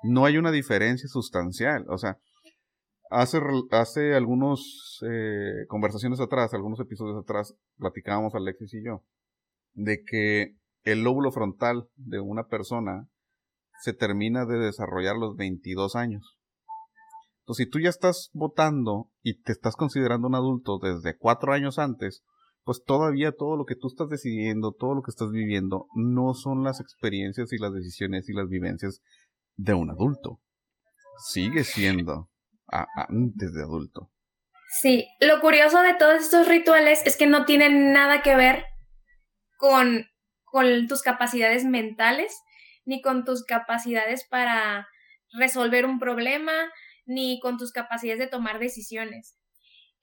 No 0.03 0.25
hay 0.25 0.37
una 0.37 0.51
diferencia 0.51 1.07
sustancial. 1.07 1.85
O 1.89 1.97
sea, 1.97 2.17
hace, 3.09 3.39
hace 3.71 4.15
algunos 4.15 5.03
eh, 5.07 5.65
conversaciones 5.67 6.19
atrás, 6.19 6.53
algunos 6.53 6.79
episodios 6.79 7.17
atrás, 7.17 7.55
platicábamos 7.77 8.35
Alexis 8.35 8.73
y 8.73 8.83
yo, 8.83 9.03
de 9.73 10.03
que 10.03 10.55
el 10.83 11.03
lóbulo 11.03 11.31
frontal 11.31 11.87
de 11.95 12.19
una 12.19 12.47
persona 12.47 13.07
se 13.81 13.93
termina 13.93 14.45
de 14.45 14.57
desarrollar 14.57 15.15
a 15.15 15.19
los 15.19 15.35
22 15.35 15.95
años. 15.95 16.37
Entonces, 17.41 17.65
si 17.65 17.69
tú 17.69 17.79
ya 17.79 17.89
estás 17.89 18.29
votando 18.33 19.09
y 19.21 19.41
te 19.41 19.51
estás 19.51 19.75
considerando 19.75 20.27
un 20.27 20.35
adulto 20.35 20.79
desde 20.79 21.17
cuatro 21.17 21.53
años 21.53 21.79
antes, 21.79 22.23
pues 22.63 22.83
todavía 22.83 23.31
todo 23.31 23.55
lo 23.55 23.63
que 23.63 23.75
tú 23.75 23.87
estás 23.87 24.09
decidiendo, 24.09 24.73
todo 24.73 24.95
lo 24.95 25.01
que 25.01 25.11
estás 25.11 25.31
viviendo, 25.31 25.87
no 25.95 26.33
son 26.33 26.63
las 26.63 26.81
experiencias 26.81 27.53
y 27.53 27.57
las 27.57 27.73
decisiones 27.73 28.27
y 28.27 28.33
las 28.33 28.49
vivencias 28.49 28.99
de 29.55 29.73
un 29.73 29.89
adulto. 29.89 30.41
Sigue 31.29 31.63
siendo 31.63 32.29
antes 32.69 33.53
de 33.53 33.61
adulto. 33.61 34.11
Sí, 34.81 35.07
lo 35.19 35.39
curioso 35.39 35.81
de 35.81 35.93
todos 35.93 36.21
estos 36.21 36.47
rituales 36.47 37.01
es 37.05 37.15
que 37.15 37.27
no 37.27 37.45
tienen 37.45 37.93
nada 37.93 38.21
que 38.21 38.35
ver 38.35 38.65
con, 39.57 40.05
con 40.43 40.87
tus 40.87 41.01
capacidades 41.01 41.63
mentales, 41.63 42.37
ni 42.85 43.01
con 43.01 43.23
tus 43.23 43.45
capacidades 43.45 44.25
para 44.27 44.87
resolver 45.31 45.85
un 45.85 45.99
problema, 45.99 46.53
ni 47.05 47.39
con 47.39 47.57
tus 47.57 47.71
capacidades 47.71 48.19
de 48.19 48.27
tomar 48.27 48.59
decisiones. 48.59 49.37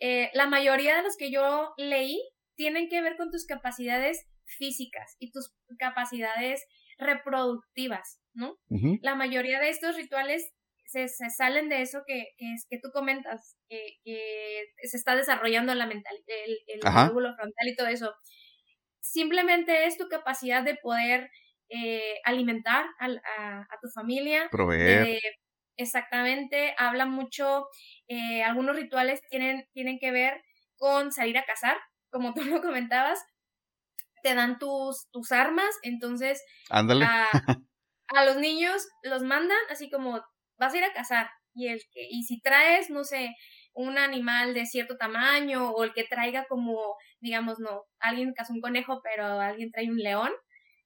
Eh, 0.00 0.30
la 0.34 0.46
mayoría 0.46 0.96
de 0.96 1.02
los 1.02 1.16
que 1.16 1.30
yo 1.30 1.74
leí 1.76 2.20
tienen 2.56 2.88
que 2.88 3.02
ver 3.02 3.16
con 3.16 3.30
tus 3.30 3.46
capacidades 3.46 4.26
físicas 4.44 5.16
y 5.18 5.30
tus 5.30 5.54
capacidades 5.78 6.64
reproductivas, 6.98 8.20
¿no? 8.32 8.56
La 9.00 9.14
mayoría 9.14 9.60
de 9.60 9.70
estos 9.70 9.96
rituales 9.96 10.52
se, 10.84 11.08
salen 11.08 11.68
de 11.68 11.82
eso 11.82 12.02
que, 12.06 12.34
que, 12.36 12.54
es, 12.54 12.66
que 12.68 12.78
tú 12.78 12.90
comentas, 12.92 13.56
que, 13.68 13.98
se 14.82 14.96
está 14.96 15.16
desarrollando 15.16 15.74
la 15.74 15.86
mental, 15.86 16.14
el, 16.26 16.58
el 16.66 16.80
frontal 16.80 17.68
y 17.68 17.76
todo 17.76 17.88
eso. 17.88 18.14
Simplemente 19.00 19.86
es 19.86 19.98
tu 19.98 20.08
capacidad 20.08 20.62
de 20.62 20.76
poder 20.76 21.30
eh, 21.68 22.20
alimentar 22.24 22.86
a, 22.98 23.06
a, 23.60 23.80
tu 23.80 23.88
familia, 23.88 24.48
proveer. 24.50 25.18
exactamente, 25.76 26.74
habla 26.78 27.06
mucho, 27.06 27.66
eh, 28.06 28.42
algunos 28.42 28.76
rituales 28.76 29.20
tienen, 29.28 29.66
tienen 29.72 29.98
que 29.98 30.10
ver 30.10 30.42
con 30.76 31.12
salir 31.12 31.38
a 31.38 31.44
cazar, 31.44 31.76
como 32.10 32.34
tú 32.34 32.44
lo 32.44 32.60
comentabas, 32.60 33.24
te 34.22 34.34
dan 34.34 34.58
tus, 34.58 35.08
tus 35.10 35.32
armas, 35.32 35.74
entonces 35.82 36.42
Ándale. 36.70 37.04
A, 37.04 37.28
a, 38.08 38.24
los 38.24 38.36
niños 38.36 38.86
los 39.02 39.22
mandan 39.22 39.58
así 39.70 39.90
como 39.90 40.22
vas 40.58 40.74
a 40.74 40.78
ir 40.78 40.84
a 40.84 40.92
cazar 40.92 41.28
y 41.54 41.68
el 41.68 41.80
que 41.92 42.06
y 42.10 42.24
si 42.24 42.40
traes 42.40 42.90
no 42.90 43.04
sé 43.04 43.34
un 43.72 43.98
animal 43.98 44.54
de 44.54 44.66
cierto 44.66 44.96
tamaño 44.96 45.70
o 45.70 45.84
el 45.84 45.92
que 45.92 46.04
traiga 46.04 46.46
como 46.48 46.96
digamos 47.20 47.58
no 47.58 47.84
alguien 48.00 48.32
cazó 48.34 48.52
un 48.52 48.60
conejo 48.60 49.00
pero 49.02 49.40
alguien 49.40 49.70
trae 49.70 49.90
un 49.90 49.98
león 49.98 50.30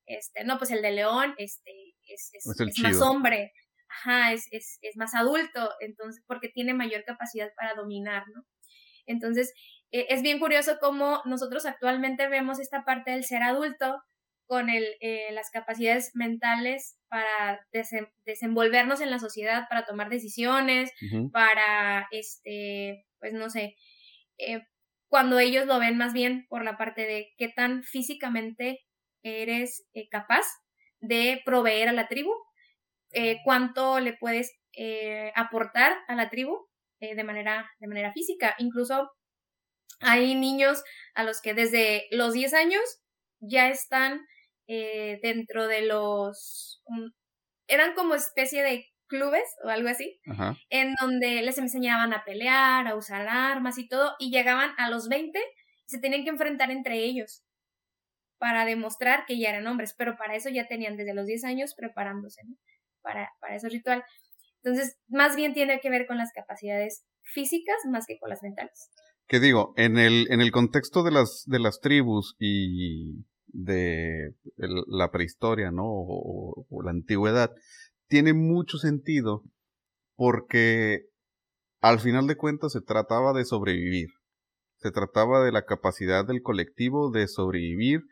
este 0.07 0.45
no 0.45 0.59
pues 0.59 0.71
el 0.71 0.83
de 0.83 0.93
león 0.93 1.35
este 1.39 1.73
es, 2.07 2.31
es, 2.33 2.79
más 2.83 3.01
hombre 3.01 3.53
ajá 3.89 4.33
es, 4.33 4.47
es, 4.51 4.79
es 4.83 4.97
más 4.97 5.15
adulto 5.15 5.71
entonces 5.81 6.23
porque 6.27 6.49
tiene 6.49 6.75
mayor 6.75 7.05
capacidad 7.05 7.51
para 7.57 7.75
dominar 7.75 8.25
no 8.35 8.45
entonces 9.07 9.53
eh, 9.91 10.07
es 10.11 10.23
bien 10.23 10.39
curioso 10.39 10.79
cómo 10.81 11.23
nosotros 11.25 11.65
actualmente 11.65 12.29
vemos 12.29 12.59
esta 12.59 12.85
parte 12.85 13.11
del 13.13 13.25
ser 13.25 13.43
adulto 13.43 14.03
con 14.49 14.71
el, 14.71 14.97
eh, 15.01 15.29
las 15.33 15.51
capacidades 15.51 16.11
mentales 16.15 16.99
para 17.09 17.61
desenvolvernos 18.25 19.03
en 19.03 19.11
la 19.11 19.19
sociedad, 19.19 19.69
para 19.69 19.85
tomar 19.85 20.09
decisiones, 20.09 20.91
para, 21.33 22.09
este, 22.11 23.07
pues 23.21 23.35
no 23.35 23.51
sé, 23.51 23.77
eh, 24.39 24.63
cuando 25.09 25.39
ellos 25.39 25.67
lo 25.67 25.79
ven 25.79 25.99
más 25.99 26.15
bien 26.15 26.47
por 26.49 26.65
la 26.65 26.79
parte 26.79 27.03
de 27.03 27.35
qué 27.37 27.51
tan 27.51 27.83
físicamente 27.83 28.81
eres 29.23 29.87
capaz 30.11 30.47
de 31.01 31.43
proveer 31.45 31.91
a 31.91 31.93
la 31.93 32.09
tribu, 32.09 32.33
cuánto 33.45 34.01
le 34.01 34.15
puedes 34.15 34.59
aportar 35.35 35.95
a 36.09 36.15
la 36.15 36.31
tribu 36.31 36.69
de, 37.01 37.25
manera, 37.25 37.71
de 37.81 37.87
manera 37.87 38.13
física. 38.13 38.55
Incluso 38.59 39.11
hay 40.01 40.35
niños 40.35 40.83
a 41.15 41.25
los 41.25 41.43
que 41.43 41.53
desde 41.53 42.07
los 42.11 42.33
10 42.33 42.55
años 42.55 42.83
ya 43.41 43.69
están 43.69 44.27
eh, 44.69 45.19
dentro 45.23 45.67
de 45.67 45.83
los... 45.83 46.83
eran 47.67 47.95
como 47.95 48.15
especie 48.15 48.63
de 48.63 48.87
clubes 49.09 49.45
o 49.65 49.69
algo 49.69 49.89
así, 49.89 50.21
en 50.69 50.95
donde 51.01 51.43
les 51.43 51.59
enseñaban 51.59 52.13
a 52.13 52.25
pelear, 52.25 52.87
a 52.87 52.95
usar 52.95 53.27
armas 53.27 53.79
y 53.79 53.89
todo, 53.89 54.15
y 54.19 54.31
llegaban 54.31 54.71
a 54.77 54.91
los 54.91 55.09
20 55.09 55.39
y 55.39 55.91
se 55.91 55.99
tenían 55.99 56.25
que 56.25 56.31
enfrentar 56.31 56.71
entre 56.71 56.99
ellos 56.99 57.43
para 58.39 58.65
demostrar 58.65 59.25
que 59.27 59.39
ya 59.39 59.49
eran 59.49 59.67
hombres, 59.67 59.95
pero 59.97 60.17
para 60.17 60.37
eso 60.37 60.51
ya 60.51 60.69
tenían 60.69 60.97
desde 60.97 61.15
los 61.15 61.27
10 61.27 61.45
años 61.45 61.75
preparándose 61.75 62.43
para, 63.01 63.33
para 63.41 63.57
ese 63.57 63.69
ritual. 63.69 64.05
Entonces, 64.63 64.99
más 65.09 65.35
bien 65.35 65.55
tiene 65.55 65.81
que 65.81 65.91
ver 65.91 66.07
con 66.07 66.19
las 66.19 66.33
capacidades 66.33 67.05
físicas 67.23 67.77
más 67.91 68.07
que 68.07 68.19
con 68.19 68.31
las 68.31 68.43
mentales. 68.43 68.91
¿Qué 69.27 69.41
digo? 69.41 69.73
En 69.77 69.99
el, 69.99 70.27
en 70.31 70.41
el 70.41 70.53
contexto 70.53 71.03
de 71.03 71.11
las, 71.11 71.45
de 71.47 71.59
las 71.59 71.81
tribus 71.81 72.37
y 72.39 73.25
de 73.49 74.35
la 74.87 75.11
prehistoria, 75.11 75.71
¿no? 75.71 75.85
O, 75.87 76.67
la 76.83 76.91
antigüedad, 76.91 77.53
tiene 78.07 78.33
mucho 78.33 78.79
sentido 78.79 79.43
porque 80.17 81.07
al 81.81 82.01
final 82.01 82.27
de 82.27 82.37
cuentas 82.37 82.73
se 82.73 82.81
trataba 82.81 83.33
de 83.33 83.45
sobrevivir. 83.45 84.09
Se 84.79 84.91
trataba 84.91 85.45
de 85.45 85.53
la 85.53 85.65
capacidad 85.65 86.27
del 86.27 86.43
colectivo 86.43 87.11
de 87.11 87.27
sobrevivir, 87.29 88.03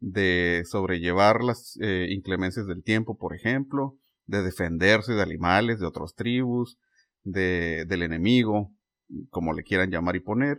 de 0.00 0.62
sobrellevar 0.64 1.42
las 1.42 1.78
eh, 1.80 2.08
inclemencias 2.10 2.66
del 2.66 2.82
tiempo, 2.82 3.16
por 3.16 3.34
ejemplo, 3.34 3.96
de 4.26 4.42
defenderse 4.42 5.12
de 5.12 5.22
animales, 5.22 5.78
de 5.78 5.86
otras 5.86 6.14
tribus, 6.14 6.78
de, 7.22 7.84
del 7.86 8.02
enemigo, 8.02 8.72
como 9.30 9.52
le 9.52 9.62
quieran 9.62 9.90
llamar 9.90 10.16
y 10.16 10.20
poner, 10.20 10.58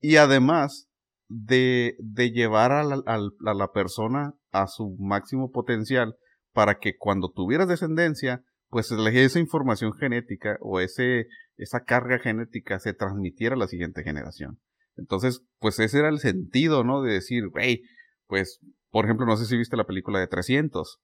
y 0.00 0.16
además 0.16 0.88
de, 1.32 1.96
de 1.98 2.30
llevar 2.30 2.72
a 2.72 2.84
la, 2.84 3.02
a 3.06 3.54
la, 3.54 3.72
persona 3.72 4.34
a 4.50 4.66
su 4.66 4.96
máximo 4.98 5.50
potencial 5.50 6.16
para 6.52 6.78
que 6.78 6.96
cuando 6.96 7.30
tuvieras 7.30 7.68
descendencia, 7.68 8.42
pues 8.68 8.90
esa 8.92 9.38
información 9.38 9.94
genética 9.94 10.58
o 10.60 10.80
ese, 10.80 11.26
esa 11.56 11.80
carga 11.80 12.18
genética 12.18 12.78
se 12.78 12.92
transmitiera 12.92 13.54
a 13.54 13.58
la 13.58 13.66
siguiente 13.66 14.02
generación. 14.02 14.58
Entonces, 14.96 15.42
pues 15.58 15.78
ese 15.78 16.00
era 16.00 16.10
el 16.10 16.18
sentido, 16.18 16.84
¿no? 16.84 17.02
De 17.02 17.14
decir, 17.14 17.44
hey, 17.54 17.80
pues, 18.26 18.60
por 18.90 19.06
ejemplo, 19.06 19.24
no 19.24 19.36
sé 19.36 19.46
si 19.46 19.56
viste 19.56 19.76
la 19.76 19.86
película 19.86 20.20
de 20.20 20.26
300. 20.26 21.00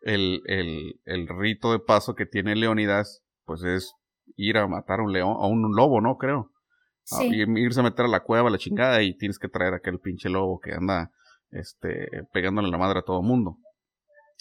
El, 0.00 0.40
el, 0.46 1.00
el 1.04 1.28
rito 1.28 1.70
de 1.70 1.78
paso 1.78 2.14
que 2.14 2.26
tiene 2.26 2.56
Leonidas, 2.56 3.22
pues 3.44 3.62
es 3.62 3.92
ir 4.34 4.58
a 4.58 4.66
matar 4.66 4.98
a 4.98 5.04
un 5.04 5.12
león, 5.12 5.36
a 5.38 5.46
un 5.46 5.74
lobo, 5.76 6.00
¿no? 6.00 6.16
Creo. 6.16 6.50
Ah, 7.12 7.24
y 7.24 7.42
irse 7.60 7.80
a 7.80 7.84
meter 7.84 8.06
a 8.06 8.08
la 8.08 8.22
cueva, 8.22 8.48
a 8.48 8.52
la 8.52 8.58
chingada, 8.58 9.02
y 9.02 9.16
tienes 9.16 9.38
que 9.38 9.48
traer 9.48 9.74
a 9.74 9.76
aquel 9.76 10.00
pinche 10.00 10.28
lobo 10.28 10.58
que 10.58 10.72
anda 10.72 11.12
este, 11.50 12.08
pegándole 12.32 12.68
la 12.68 12.78
madre 12.78 12.98
a 12.98 13.02
todo 13.02 13.22
mundo. 13.22 13.58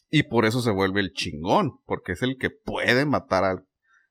Y 0.10 0.24
por 0.24 0.45
eso 0.45 0.62
se 0.62 0.72
vuelve 0.72 1.01
el 1.01 1.13
chingón, 1.13 1.79
porque 1.86 2.13
es 2.13 2.22
el 2.22 2.38
que 2.38 2.50
puede 2.50 3.05
matar 3.05 3.43
a, 3.43 3.63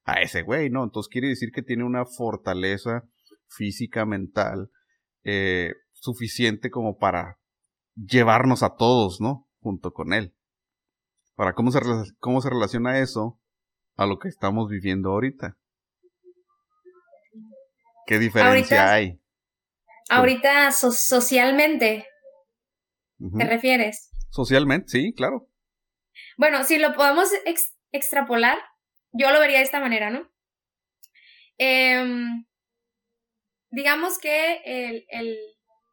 a 0.05 0.21
ese 0.21 0.43
güey, 0.43 0.71
¿no? 0.71 0.85
Entonces 0.85 1.11
quiere 1.11 1.29
decir 1.29 1.51
que 1.53 1.63
tiene 1.63 1.85
una 1.85 2.05
fortaleza 2.05 3.05
física, 3.49 4.05
mental, 4.05 4.71
eh, 5.23 5.73
suficiente 5.93 6.71
como 6.71 6.97
para 6.99 7.39
llevarnos 7.95 8.63
a 8.63 8.75
todos, 8.77 9.21
¿no? 9.21 9.49
Junto 9.61 9.93
con 9.93 10.13
él. 10.13 10.35
Ahora, 11.37 11.55
¿cómo 11.55 11.71
se, 11.71 11.81
cómo 12.19 12.41
se 12.41 12.51
relaciona 12.51 12.99
eso 12.99 13.41
a 13.97 14.07
lo 14.07 14.19
que 14.19 14.29
estamos 14.29 14.69
viviendo 14.69 15.11
ahorita? 15.11 15.57
¿Qué 18.07 18.19
diferencia 18.19 18.93
hay? 18.93 19.21
Ahorita 20.11 20.71
socialmente, 20.71 22.07
¿te 23.39 23.45
refieres? 23.45 24.11
Socialmente, 24.31 24.89
sí, 24.89 25.15
claro. 25.15 25.49
Bueno, 26.37 26.65
si 26.65 26.79
lo 26.79 26.95
podemos 26.95 27.31
extrapolar, 27.93 28.59
yo 29.13 29.31
lo 29.31 29.41
vería 29.41 29.59
de 29.59 29.65
esta 29.65 29.81
manera, 29.81 30.11
¿no? 30.11 30.31
Em, 31.57 32.45
digamos 33.71 34.19
que 34.19 34.61
el, 34.65 35.07
el, 35.09 35.39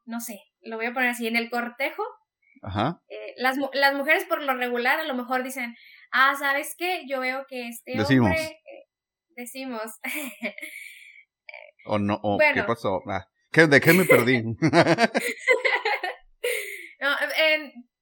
no 0.05 0.19
sé, 0.19 0.41
lo 0.61 0.75
voy 0.75 0.87
a 0.87 0.93
poner 0.93 1.09
así, 1.09 1.27
en 1.27 1.35
el 1.35 1.49
cortejo, 1.49 2.03
Ajá. 2.61 3.01
Eh, 3.09 3.33
las, 3.37 3.57
las 3.73 3.95
mujeres 3.95 4.25
por 4.25 4.43
lo 4.43 4.53
regular 4.53 4.99
a 4.99 5.05
lo 5.05 5.15
mejor 5.15 5.43
dicen, 5.43 5.75
ah, 6.11 6.35
¿sabes 6.37 6.75
qué? 6.77 7.05
Yo 7.07 7.19
veo 7.19 7.45
que 7.47 7.67
este 7.67 7.99
hombre... 7.99 8.39
Eh, 8.39 8.87
decimos. 9.35 9.81
o 11.85 11.99
no, 11.99 12.19
o 12.21 12.37
¿qué 12.37 12.63
pasó? 12.63 13.01
Ah, 13.07 13.27
¿De 13.51 13.81
qué 13.81 13.93
me 13.93 14.05
perdí? 14.05 14.43
no, 17.01 17.15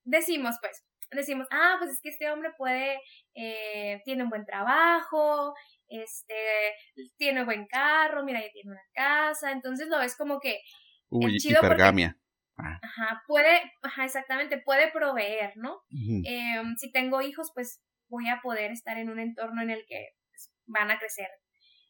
decimos, 0.04 0.56
pues, 0.62 0.86
decimos, 1.12 1.48
ah, 1.52 1.76
pues 1.80 1.92
es 1.92 2.02
que 2.02 2.10
este 2.10 2.30
hombre 2.32 2.52
puede, 2.58 3.00
eh, 3.34 4.02
tiene 4.06 4.24
un 4.24 4.30
buen 4.30 4.46
trabajo, 4.46 5.54
este, 5.88 6.76
tiene 7.18 7.44
buen 7.46 7.66
carro, 7.68 8.24
mira, 8.24 8.42
ya 8.42 8.52
tiene 8.52 8.72
una 8.72 8.88
casa, 8.94 9.52
entonces 9.52 9.88
lo 9.88 10.00
ves 10.00 10.16
como 10.16 10.40
que... 10.40 10.62
Uy, 11.10 11.38
hipergamia. 11.44 12.16
Ah. 12.58 12.80
Ajá, 12.82 13.24
puede, 13.26 13.72
ajá, 13.82 14.06
exactamente, 14.06 14.58
puede 14.60 14.92
proveer, 14.92 15.54
¿no? 15.56 15.82
Em, 15.90 16.76
si 16.76 16.92
tengo 16.92 17.22
hijos, 17.22 17.52
pues 17.56 17.82
voy 18.10 18.28
a 18.28 18.42
poder 18.42 18.72
estar 18.72 18.98
en 18.98 19.10
un 19.10 19.20
entorno 19.20 19.62
en 19.62 19.70
el 19.70 19.86
que 19.88 20.10
pues, 20.30 20.52
van 20.66 20.92
a 20.92 21.00
crecer, 21.00 21.30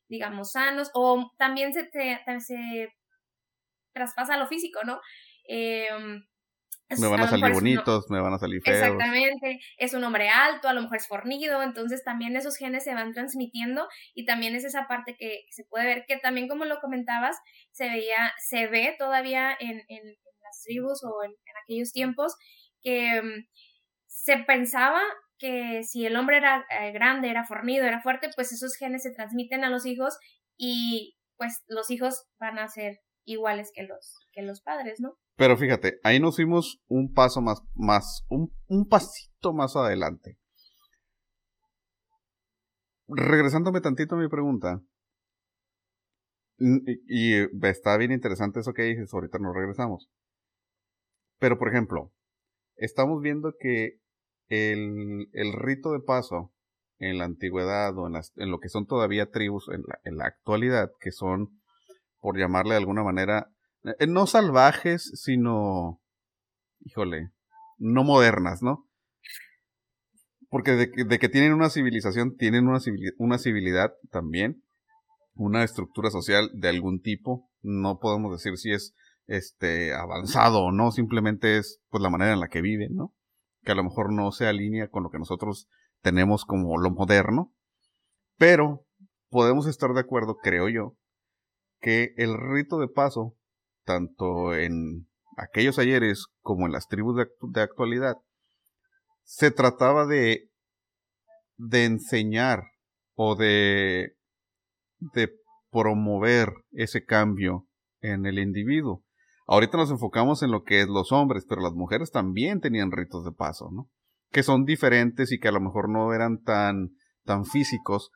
digamos, 0.10 0.52
sanos, 0.52 0.92
o 0.94 1.32
también 1.38 1.74
se, 1.74 1.84
te, 1.84 2.20
se 2.40 2.90
traspasa 3.94 4.38
lo 4.38 4.48
físico, 4.48 4.80
¿no? 4.84 5.00
Eh, 5.48 5.88
me 6.98 7.08
van 7.08 7.20
a, 7.20 7.28
salir 7.28 7.54
bonitos, 7.54 8.10
me 8.10 8.20
van 8.20 8.34
a 8.34 8.40
salir 8.40 8.62
feos. 8.64 8.78
Exactamente, 8.78 9.60
es 9.78 9.94
un 9.94 10.04
hombre 10.04 10.30
alto, 10.30 10.68
a 10.68 10.74
lo 10.74 10.82
mejor 10.82 10.98
es 10.98 11.08
fornido, 11.08 11.62
entonces 11.62 12.04
también 12.04 12.36
esos 12.36 12.58
genes 12.58 12.84
se 12.84 12.96
van 12.96 13.14
transmitiendo 13.14 13.88
y 14.16 14.26
también 14.26 14.56
es 14.56 14.64
esa 14.64 14.88
parte 14.88 15.16
que, 15.16 15.44
se 15.52 15.66
puede 15.66 15.86
ver, 15.86 16.06
que 16.08 16.18
también 16.18 16.48
como 16.48 16.66
lo 16.66 16.80
comentabas, 16.80 17.38
se 17.72 17.90
veía, 17.90 18.34
se 18.40 18.68
ve 18.68 18.96
todavía 18.98 19.56
en, 19.60 19.84
en, 19.88 20.16
las 20.42 20.64
tribus 20.64 21.04
o 21.04 21.24
en, 21.24 21.32
aquellos 21.64 21.92
tiempos 21.92 22.36
que 22.82 23.22
mm, 23.22 23.48
se 24.08 24.38
pensaba 24.38 25.02
que 25.40 25.84
si 25.84 26.06
el 26.06 26.16
hombre 26.16 26.38
era 26.38 26.66
eh, 26.70 26.92
grande, 26.92 27.30
era 27.30 27.46
fornido, 27.46 27.86
era 27.86 28.02
fuerte, 28.02 28.30
pues 28.36 28.52
esos 28.52 28.76
genes 28.76 29.04
se 29.04 29.12
transmiten 29.12 29.64
a 29.64 29.70
los 29.70 29.86
hijos 29.86 30.18
y 30.58 31.18
pues 31.38 31.64
los 31.68 31.90
hijos 31.90 32.28
van 32.40 32.60
a 32.60 32.68
ser 32.68 33.00
iguales 33.26 33.72
que 33.74 33.84
los, 33.84 34.18
que 34.32 34.42
los 34.42 34.62
padres, 34.62 35.00
¿no? 35.00 35.18
Pero 35.36 35.58
fíjate, 35.58 36.00
ahí 36.04 36.20
nos 36.20 36.36
fuimos 36.36 36.82
un 36.88 37.14
paso 37.14 37.42
más, 37.42 37.62
más, 37.74 38.26
un, 38.28 38.54
un 38.68 38.88
pasito 38.88 39.54
más 39.54 39.76
adelante. 39.76 40.38
Regresándome 43.08 43.82
tantito 43.82 44.16
a 44.16 44.20
mi 44.20 44.28
pregunta, 44.28 44.82
y, 46.60 47.36
está 47.68 47.98
bien 47.98 48.12
interesante 48.12 48.60
eso 48.60 48.74
que 48.74 48.84
dices, 48.84 49.14
ahorita 49.14 49.40
nos 49.40 49.56
regresamos. 49.56 50.10
Pero, 51.40 51.58
por 51.58 51.70
ejemplo, 51.70 52.12
estamos 52.76 53.22
viendo 53.22 53.54
que 53.58 54.00
el, 54.50 55.30
el 55.34 55.54
rito 55.54 55.92
de 55.94 56.00
paso 56.00 56.52
en 56.98 57.18
la 57.18 57.26
antigüedad 57.26 57.98
o 57.98 58.08
en, 58.08 58.14
las, 58.14 58.34
en, 58.36 58.52
lo 58.52 58.60
que 58.60 58.70
son 58.70 58.86
todavía 58.86 59.32
tribus 59.32 59.70
en 59.70 59.84
la, 59.88 60.00
en 60.04 60.18
la 60.18 60.26
actualidad, 60.26 60.92
que 61.00 61.12
son, 61.12 61.62
por 62.20 62.38
llamarle 62.38 62.72
de 62.72 62.80
alguna 62.80 63.04
manera, 63.04 63.52
eh, 63.84 64.08
no 64.08 64.28
salvajes, 64.28 65.12
sino, 65.16 66.02
híjole, 66.82 67.32
no 67.78 68.04
modernas, 68.04 68.62
¿no? 68.62 68.86
Porque 70.50 70.72
de, 70.72 71.20
que 71.20 71.30
tienen 71.30 71.54
una 71.54 71.70
civilización, 71.70 72.36
tienen 72.36 72.68
una, 72.68 72.80
una 73.18 73.38
civilidad 73.38 73.94
también, 74.12 74.64
una 75.36 75.64
estructura 75.64 76.10
social 76.10 76.50
de 76.54 76.70
algún 76.70 77.02
tipo. 77.02 77.50
No 77.62 78.00
podemos 78.00 78.32
decir 78.32 78.58
si 78.58 78.72
es 78.72 78.96
este 79.28 79.94
avanzado 79.94 80.64
o 80.64 80.72
no, 80.72 80.92
simplemente 80.92 81.58
es 81.58 81.80
pues 81.90 82.02
la 82.02 82.10
manera 82.10 82.34
en 82.34 82.40
la 82.40 82.48
que 82.48 82.62
viven, 82.62 82.96
¿no? 82.96 83.14
Que 83.70 83.74
a 83.74 83.76
lo 83.76 83.84
mejor 83.84 84.12
no 84.12 84.32
se 84.32 84.48
alinea 84.48 84.88
con 84.88 85.04
lo 85.04 85.12
que 85.12 85.20
nosotros 85.20 85.68
tenemos 86.02 86.44
como 86.44 86.80
lo 86.80 86.90
moderno, 86.90 87.54
pero 88.36 88.88
podemos 89.30 89.68
estar 89.68 89.94
de 89.94 90.00
acuerdo, 90.00 90.38
creo 90.42 90.70
yo, 90.70 90.96
que 91.80 92.16
el 92.18 92.36
rito 92.36 92.80
de 92.80 92.88
paso 92.88 93.36
tanto 93.84 94.56
en 94.56 95.08
aquellos 95.38 95.78
ayeres 95.78 96.26
como 96.42 96.66
en 96.66 96.72
las 96.72 96.88
tribus 96.88 97.16
de, 97.16 97.62
actualidad, 97.62 98.16
se 99.22 99.52
trataba 99.52 100.08
de, 100.08 100.50
de 101.58 101.86
enseñar 101.86 102.64
o 103.14 103.36
de, 103.36 104.16
de 104.98 105.30
promover 105.70 106.54
ese 106.72 107.06
cambio 107.06 107.68
en 108.02 108.26
el 108.26 108.40
individuo. 108.40 109.04
Ahorita 109.52 109.78
nos 109.78 109.90
enfocamos 109.90 110.44
en 110.44 110.52
lo 110.52 110.64
que 110.64 110.82
es 110.82 110.88
los 110.88 111.12
hombres, 111.12 111.46
pero 111.50 111.62
las 111.62 111.74
mujeres 111.74 112.12
también 112.12 112.60
tenían 112.60 112.92
ritos 112.92 113.26
de 113.26 113.32
paso, 113.32 113.70
¿no? 113.72 113.90
Que 114.32 114.44
son 114.44 114.64
diferentes 114.64 115.32
y 115.32 115.40
que 115.40 115.48
a 115.48 115.52
lo 115.52 115.60
mejor 115.60 115.90
no 115.90 116.14
eran 116.14 116.44
tan, 116.44 116.92
tan 117.26 117.46
físicos, 117.46 118.12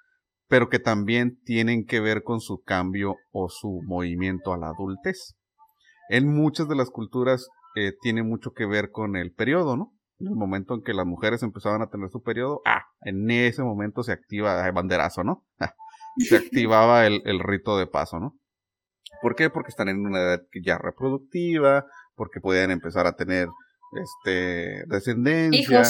pero 0.48 0.70
que 0.70 0.80
también 0.80 1.40
tienen 1.44 1.86
que 1.86 2.00
ver 2.00 2.24
con 2.24 2.40
su 2.40 2.62
cambio 2.62 3.16
o 3.32 3.50
su 3.50 3.82
movimiento 3.88 4.54
a 4.54 4.58
la 4.58 4.68
adultez 4.68 5.36
en 6.10 6.34
muchas 6.34 6.68
de 6.68 6.76
las 6.76 6.90
culturas 6.90 7.48
eh, 7.76 7.94
tiene 8.02 8.24
mucho 8.24 8.52
que 8.52 8.66
ver 8.66 8.92
con 8.92 9.16
el 9.16 9.34
periodo, 9.34 9.78
¿no? 9.78 9.94
En 10.20 10.28
el 10.28 10.36
momento 10.36 10.76
en 10.76 10.84
que 10.84 10.94
las 10.94 11.06
mujeres 11.06 11.44
empezaban 11.44 11.82
a 11.82 11.88
tener 11.88 12.10
su 12.10 12.22
periodo, 12.22 12.62
ah, 12.66 12.84
en 13.02 13.30
ese 13.32 13.64
momento 13.64 14.04
se 14.04 14.12
activa 14.12 14.66
el 14.66 14.74
banderazo, 14.74 15.24
¿no? 15.24 15.44
se 16.18 16.38
activaba 16.38 17.06
el, 17.08 17.40
rito 17.40 17.78
de 17.78 17.88
paso, 17.88 18.20
¿no? 18.20 18.38
¿Por 19.22 19.36
qué? 19.36 19.50
Porque 19.50 19.70
están 19.70 19.90
en 19.90 20.06
una 20.06 20.20
edad 20.20 20.42
ya 20.62 20.78
reproductiva, 20.78 21.86
porque 22.16 22.42
podían 22.42 22.72
empezar 22.72 23.08
a 23.08 23.16
tener 23.16 23.48
este 24.02 24.84
descendencia. 24.88 25.84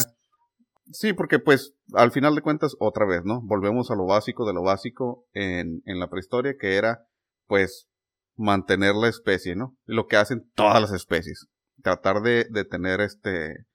Sí, 0.92 1.14
porque 1.14 1.40
pues 1.40 1.74
al 1.94 2.12
final 2.12 2.36
de 2.36 2.42
cuentas, 2.42 2.76
otra 2.80 3.06
vez, 3.06 3.22
¿no? 3.24 3.42
Volvemos 3.42 3.90
a 3.90 3.96
lo 3.96 4.06
básico 4.06 4.46
de 4.46 4.54
lo 4.54 4.64
básico 4.64 5.26
en, 5.34 5.82
en 5.86 6.00
la 6.00 6.10
prehistoria, 6.10 6.56
que 6.60 6.76
era 6.76 7.06
pues 7.48 7.88
mantener 8.36 8.96
la 8.96 9.08
especie, 9.08 9.56
¿no? 9.56 9.78
Lo 9.86 10.08
que 10.08 10.18
hacen 10.18 10.50
todas 10.56 10.82
las 10.82 10.92
especies. 10.92 11.48
Tratar 11.82 12.22
de, 12.22 12.46
de 12.50 12.66
tener 12.66 13.02
este, 13.02 13.66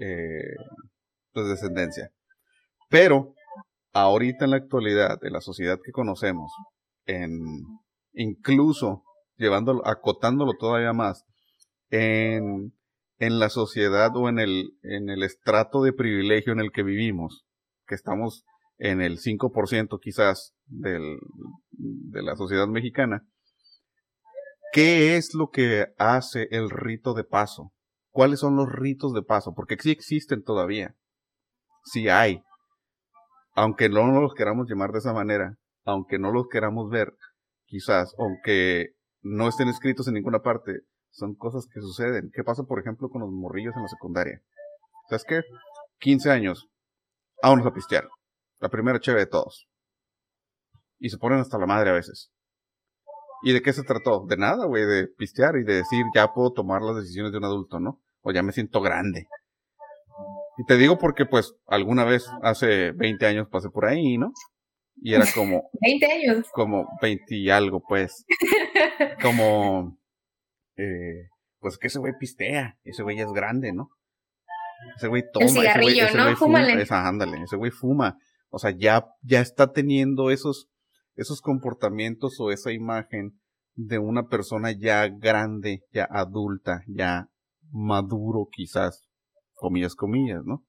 eh, 0.00 0.56
pues 1.32 1.48
descendencia. 1.48 2.10
Pero, 2.88 3.34
ahorita 3.92 4.44
en 4.44 4.52
la 4.52 4.56
actualidad, 4.58 5.18
de 5.20 5.30
la 5.30 5.40
sociedad 5.40 5.78
que 5.82 5.92
conocemos, 5.92 6.52
en, 7.06 7.30
incluso 8.14 9.04
llevándolo, 9.36 9.86
acotándolo 9.86 10.52
todavía 10.58 10.92
más, 10.92 11.24
en, 11.90 12.72
en 13.18 13.38
la 13.38 13.50
sociedad 13.50 14.10
o 14.16 14.28
en 14.28 14.38
el, 14.38 14.70
en 14.82 15.10
el 15.10 15.22
estrato 15.22 15.82
de 15.82 15.92
privilegio 15.92 16.52
en 16.52 16.60
el 16.60 16.72
que 16.72 16.82
vivimos, 16.82 17.44
que 17.86 17.94
estamos 17.94 18.44
en 18.78 19.00
el 19.00 19.18
5% 19.18 19.98
quizás 20.00 20.54
del, 20.66 21.18
de 21.70 22.22
la 22.22 22.36
sociedad 22.36 22.66
mexicana, 22.66 23.26
¿Qué 24.74 25.16
es 25.16 25.34
lo 25.34 25.50
que 25.50 25.94
hace 25.98 26.48
el 26.50 26.68
rito 26.68 27.14
de 27.14 27.22
paso? 27.22 27.72
¿Cuáles 28.10 28.40
son 28.40 28.56
los 28.56 28.68
ritos 28.68 29.14
de 29.14 29.22
paso? 29.22 29.54
Porque 29.54 29.76
sí 29.78 29.92
existen 29.92 30.42
todavía. 30.42 30.96
Sí 31.84 32.08
hay. 32.08 32.42
Aunque 33.54 33.88
no 33.88 34.20
los 34.20 34.34
queramos 34.34 34.68
llamar 34.68 34.90
de 34.90 34.98
esa 34.98 35.12
manera, 35.12 35.58
aunque 35.84 36.18
no 36.18 36.32
los 36.32 36.48
queramos 36.48 36.90
ver, 36.90 37.14
quizás, 37.66 38.14
aunque 38.18 38.94
no 39.22 39.48
estén 39.48 39.68
escritos 39.68 40.08
en 40.08 40.14
ninguna 40.14 40.40
parte, 40.40 40.80
son 41.10 41.34
cosas 41.34 41.66
que 41.72 41.80
suceden. 41.80 42.30
¿Qué 42.34 42.42
pasa, 42.42 42.64
por 42.64 42.80
ejemplo, 42.80 43.08
con 43.08 43.22
los 43.22 43.30
morrillos 43.30 43.74
en 43.76 43.82
la 43.82 43.88
secundaria? 43.88 44.42
¿Sabes 45.08 45.24
qué? 45.24 45.42
15 46.00 46.30
años, 46.30 46.68
vámonos 47.42 47.66
a 47.66 47.72
pistear. 47.72 48.08
La 48.60 48.68
primera 48.68 49.00
chévere 49.00 49.24
de 49.24 49.30
todos. 49.30 49.68
Y 50.98 51.10
se 51.10 51.18
ponen 51.18 51.38
hasta 51.38 51.58
la 51.58 51.66
madre 51.66 51.90
a 51.90 51.94
veces. 51.94 52.30
¿Y 53.42 53.52
de 53.52 53.62
qué 53.62 53.72
se 53.72 53.82
trató? 53.82 54.24
De 54.26 54.36
nada, 54.36 54.66
güey, 54.66 54.86
de 54.86 55.06
pistear 55.06 55.56
y 55.56 55.64
de 55.64 55.74
decir, 55.74 56.04
ya 56.14 56.32
puedo 56.32 56.52
tomar 56.52 56.82
las 56.82 56.96
decisiones 56.96 57.32
de 57.32 57.38
un 57.38 57.44
adulto, 57.44 57.78
¿no? 57.78 58.02
O 58.22 58.32
ya 58.32 58.42
me 58.42 58.52
siento 58.52 58.80
grande. 58.80 59.26
Y 60.56 60.64
te 60.64 60.76
digo 60.76 60.98
porque, 60.98 61.26
pues, 61.26 61.54
alguna 61.66 62.04
vez, 62.04 62.26
hace 62.42 62.92
20 62.92 63.26
años 63.26 63.48
pasé 63.50 63.68
por 63.70 63.86
ahí, 63.86 64.16
¿no? 64.16 64.32
Y 64.96 65.14
era 65.14 65.26
como... 65.34 65.70
20 65.80 66.06
años. 66.06 66.46
Como 66.52 66.88
20 67.00 67.34
y 67.34 67.50
algo, 67.50 67.82
pues. 67.86 68.24
como... 69.22 69.98
Eh, 70.76 71.28
pues 71.60 71.78
que 71.78 71.86
ese 71.86 71.98
güey 71.98 72.12
pistea, 72.18 72.76
ese 72.84 73.02
güey 73.02 73.20
es 73.20 73.32
grande, 73.32 73.72
¿no? 73.72 73.88
Ese 74.96 75.08
güey 75.08 75.22
toma, 75.32 75.46
ese 75.46 75.80
güey, 75.80 76.00
¿no? 76.14 76.36
Fuma, 76.36 76.72
esa, 76.72 77.06
ándale, 77.08 77.42
ese 77.42 77.56
güey 77.56 77.70
fuma. 77.70 78.18
O 78.50 78.58
sea, 78.58 78.70
ya, 78.76 79.06
ya 79.22 79.40
está 79.40 79.72
teniendo 79.72 80.30
esos 80.30 80.68
esos 81.16 81.40
comportamientos 81.40 82.38
o 82.40 82.50
esa 82.50 82.72
imagen 82.72 83.40
de 83.74 83.98
una 83.98 84.28
persona 84.28 84.72
ya 84.72 85.08
grande, 85.08 85.82
ya 85.92 86.06
adulta, 86.10 86.82
ya 86.86 87.28
maduro 87.70 88.48
quizás, 88.50 89.08
comillas, 89.54 89.94
comillas, 89.94 90.42
¿no? 90.44 90.64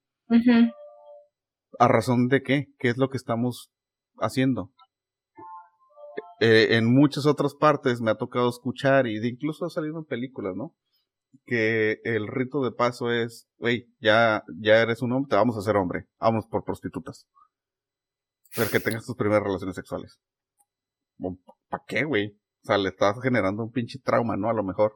¿A 1.78 1.88
razón 1.88 2.28
de 2.28 2.42
qué? 2.42 2.68
¿Qué 2.80 2.90
es 2.90 2.98
lo 2.98 3.10
que 3.10 3.18
estamos 3.18 3.72
haciendo? 4.20 4.72
eh, 6.40 6.76
en 6.76 6.94
muchas 6.94 7.26
otras 7.26 7.56
partes 7.56 8.02
me 8.02 8.12
ha 8.12 8.16
tocado 8.16 8.50
escuchar 8.50 9.08
y 9.08 9.18
incluso 9.26 9.66
ha 9.66 9.70
salido 9.70 9.98
en 9.98 10.06
películas, 10.06 10.56
¿no? 10.56 10.76
Que 11.46 12.00
el 12.04 12.28
rito 12.28 12.64
de 12.64 12.72
paso 12.72 13.12
es, 13.12 13.48
güey, 13.58 13.88
ya, 14.00 14.44
ya 14.60 14.82
eres 14.82 15.02
un 15.02 15.14
hombre, 15.14 15.30
te 15.30 15.36
vamos 15.36 15.56
a 15.56 15.60
hacer 15.60 15.76
hombre, 15.76 16.08
vamos 16.20 16.46
por 16.48 16.64
prostitutas. 16.64 17.28
Pero 18.56 18.70
que 18.70 18.80
tengas 18.80 19.06
tus 19.06 19.16
primeras 19.16 19.44
relaciones 19.44 19.76
sexuales. 19.76 20.20
¿Para 21.70 21.84
qué, 21.88 22.04
güey? 22.04 22.38
O 22.64 22.68
sea, 22.68 22.78
le 22.78 22.90
estás 22.90 23.22
generando 23.22 23.64
un 23.64 23.72
pinche 23.72 24.00
trauma, 24.00 24.38
¿no? 24.38 24.50
A 24.50 24.54
lo 24.54 24.64
mejor. 24.64 24.96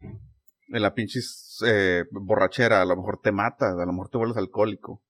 En 0.00 0.82
la 0.82 0.94
pinche 0.94 1.20
eh, 1.66 2.04
borrachera, 2.12 2.80
a 2.82 2.84
lo 2.84 2.96
mejor 2.96 3.18
te 3.20 3.32
matas, 3.32 3.76
a 3.78 3.86
lo 3.86 3.92
mejor 3.92 4.08
te 4.08 4.18
vuelves 4.18 4.36
alcohólico. 4.36 5.02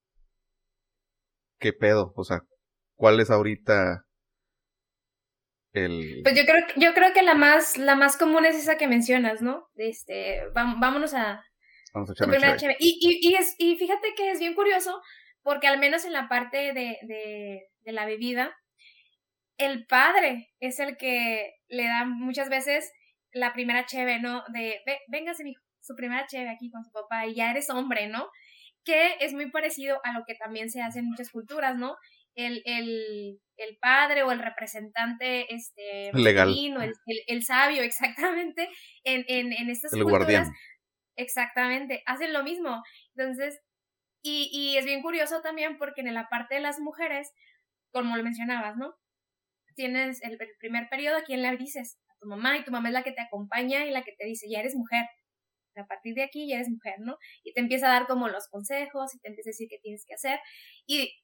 ¿Qué 1.59 1.73
pedo? 1.73 2.13
O 2.17 2.25
sea, 2.25 2.45
¿cuál 3.01 3.19
es 3.19 3.31
ahorita 3.31 4.05
el... 5.73 6.21
Pues 6.23 6.37
yo 6.37 6.45
creo, 6.45 6.67
yo 6.77 6.93
creo 6.93 7.15
que 7.15 7.23
la 7.23 7.35
más, 7.35 7.79
la 7.79 7.97
más 7.97 8.19
común 8.19 8.45
es 8.45 8.57
esa 8.57 8.77
que 8.77 8.87
mencionas, 8.87 9.41
¿no? 9.41 9.67
Este, 9.77 10.43
vámonos 10.55 11.15
a... 11.15 11.43
Vamos 11.95 12.11
a 12.11 12.13
echar 12.13 12.77
y, 12.79 12.99
y, 13.01 13.29
y, 13.29 13.35
es, 13.35 13.55
y 13.59 13.77
fíjate 13.77 14.15
que 14.15 14.31
es 14.31 14.39
bien 14.39 14.55
curioso, 14.55 15.01
porque 15.43 15.67
al 15.67 15.81
menos 15.81 16.05
en 16.05 16.13
la 16.13 16.29
parte 16.29 16.73
de, 16.73 16.99
de, 17.03 17.63
de 17.81 17.93
la 17.93 18.05
bebida, 18.05 18.55
el 19.57 19.87
padre 19.87 20.51
es 20.61 20.79
el 20.79 20.97
que 20.97 21.55
le 21.69 21.87
da 21.87 22.05
muchas 22.05 22.49
veces 22.49 22.93
la 23.33 23.53
primera 23.53 23.87
cheve, 23.87 24.21
¿no? 24.21 24.45
De, 24.53 24.81
véngase, 25.09 25.43
mi 25.43 25.55
su 25.81 25.97
primera 25.97 26.27
cheve 26.27 26.51
aquí 26.51 26.71
con 26.71 26.85
su 26.85 26.93
papá 26.93 27.27
y 27.27 27.35
ya 27.35 27.51
eres 27.51 27.71
hombre, 27.71 28.07
¿no? 28.07 28.29
Que 28.85 29.17
es 29.21 29.33
muy 29.33 29.51
parecido 29.51 29.99
a 30.05 30.13
lo 30.13 30.25
que 30.27 30.35
también 30.35 30.71
se 30.71 30.83
hace 30.83 31.01
en 31.01 31.07
muchas 31.07 31.31
culturas, 31.31 31.77
¿no? 31.77 31.97
El, 32.47 32.63
el, 32.65 33.41
el 33.57 33.79
padre 33.79 34.23
o 34.23 34.33
el 34.33 34.39
representante 34.39 35.53
este, 35.55 36.11
legal, 36.15 36.55
el, 36.57 36.95
el, 37.27 37.45
sabio, 37.45 37.83
exactamente, 37.83 38.69
en, 39.05 39.25
en, 39.29 39.53
en 39.53 39.71
estas 39.71 39.93
el 39.93 40.05
Guardián. 40.05 40.53
Exactamente, 41.17 42.03
hacen 42.07 42.33
lo 42.33 42.43
mismo. 42.43 42.83
Entonces, 43.15 43.61
y, 44.23 44.49
y 44.53 44.77
es 44.77 44.85
bien 44.85 45.03
curioso 45.03 45.41
también 45.43 45.79
porque 45.79 46.01
en 46.01 46.15
la 46.15 46.29
parte 46.29 46.55
de 46.57 46.61
las 46.61 46.79
mujeres, 46.81 47.33
como 47.93 48.17
lo 48.17 48.23
mencionabas, 48.23 48.77
¿no? 48.77 48.95
tienes 49.81 50.23
el, 50.23 50.39
primer 50.59 50.89
periodo, 50.91 51.17
¿a 51.17 51.23
quién 51.23 51.41
le 51.41 51.57
dices? 51.57 51.99
A 52.09 52.15
tu 52.21 52.29
mamá, 52.29 52.59
y 52.59 52.65
tu 52.65 52.71
mamá 52.71 52.89
es 52.89 52.95
la 52.95 53.03
que 53.03 53.13
te 53.13 53.23
acompaña 53.23 53.87
y 53.87 53.91
la 53.91 54.03
que 54.03 54.13
te 54.13 54.27
dice, 54.27 54.47
ya 54.51 54.61
eres 54.61 54.77
mujer. 54.77 55.07
A 55.77 55.87
partir 55.87 56.15
de 56.15 56.25
aquí 56.25 56.49
ya 56.49 56.57
eres 56.57 56.69
mujer, 56.69 56.97
¿no? 56.99 57.17
Y 57.45 57.55
te 57.55 57.61
empieza 57.61 57.87
a 57.87 57.93
dar 57.93 58.07
como 58.07 58.29
los 58.29 58.49
consejos 58.49 59.15
y 59.15 59.21
te 59.21 59.29
empieza 59.29 59.49
a 59.49 59.53
decir 59.53 59.69
qué 59.71 59.79
tienes 59.81 60.05
que 60.07 60.15
hacer. 60.15 60.39
Y 60.87 61.15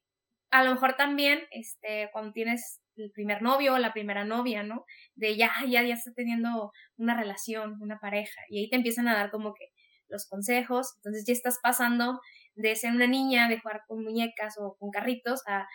a 0.51 0.63
lo 0.63 0.73
mejor 0.73 0.95
también, 0.95 1.39
este, 1.51 2.09
cuando 2.13 2.31
tienes 2.31 2.81
el 2.95 3.11
primer 3.11 3.41
novio 3.41 3.73
o 3.73 3.77
la 3.77 3.93
primera 3.93 4.25
novia, 4.25 4.63
¿no? 4.63 4.85
De 5.15 5.35
ya, 5.35 5.51
ya, 5.67 5.83
ya 5.83 5.93
está 5.93 6.11
teniendo 6.13 6.71
una 6.97 7.15
relación, 7.15 7.77
una 7.81 7.99
pareja. 7.99 8.41
Y 8.49 8.59
ahí 8.59 8.69
te 8.69 8.75
empiezan 8.75 9.07
a 9.07 9.15
dar 9.15 9.29
como 9.29 9.53
que 9.53 9.71
los 10.09 10.27
consejos. 10.27 10.93
Entonces 10.97 11.25
ya 11.25 11.33
estás 11.33 11.59
pasando 11.61 12.19
de 12.55 12.75
ser 12.75 12.91
una 12.91 13.07
niña, 13.07 13.49
de 13.49 13.59
jugar 13.59 13.81
con 13.87 14.03
muñecas 14.03 14.55
o 14.57 14.75
con 14.79 14.89
carritos, 14.89 15.41
a 15.47 15.67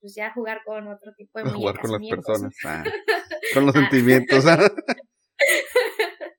pues 0.00 0.14
ya 0.14 0.32
jugar 0.34 0.60
con 0.66 0.86
otro 0.88 1.14
tipo 1.16 1.38
de 1.38 1.50
Jugar 1.50 1.80
con 1.80 1.92
las 1.92 2.00
personas, 2.10 2.54
ah, 2.66 2.84
con 3.54 3.64
los 3.64 3.74
ah. 3.74 3.80
sentimientos. 3.80 4.44
Ah. 4.46 4.58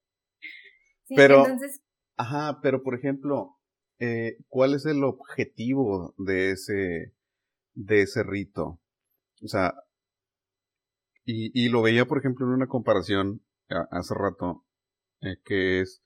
pero, 1.15 1.45
ajá, 2.15 2.59
pero 2.61 2.83
por 2.83 2.93
ejemplo, 2.93 3.57
eh, 3.97 4.37
¿cuál 4.49 4.75
es 4.75 4.85
el 4.85 5.03
objetivo 5.03 6.13
de 6.19 6.51
ese, 6.51 7.14
de 7.75 8.01
ese 8.01 8.23
rito? 8.23 8.79
O 9.43 9.47
sea, 9.47 9.73
y, 11.23 11.51
y 11.53 11.69
lo 11.69 11.81
veía, 11.81 12.05
por 12.05 12.17
ejemplo, 12.17 12.45
en 12.45 12.53
una 12.53 12.67
comparación 12.67 13.41
hace 13.91 14.13
rato, 14.13 14.65
eh, 15.21 15.37
que 15.43 15.81
es, 15.81 16.03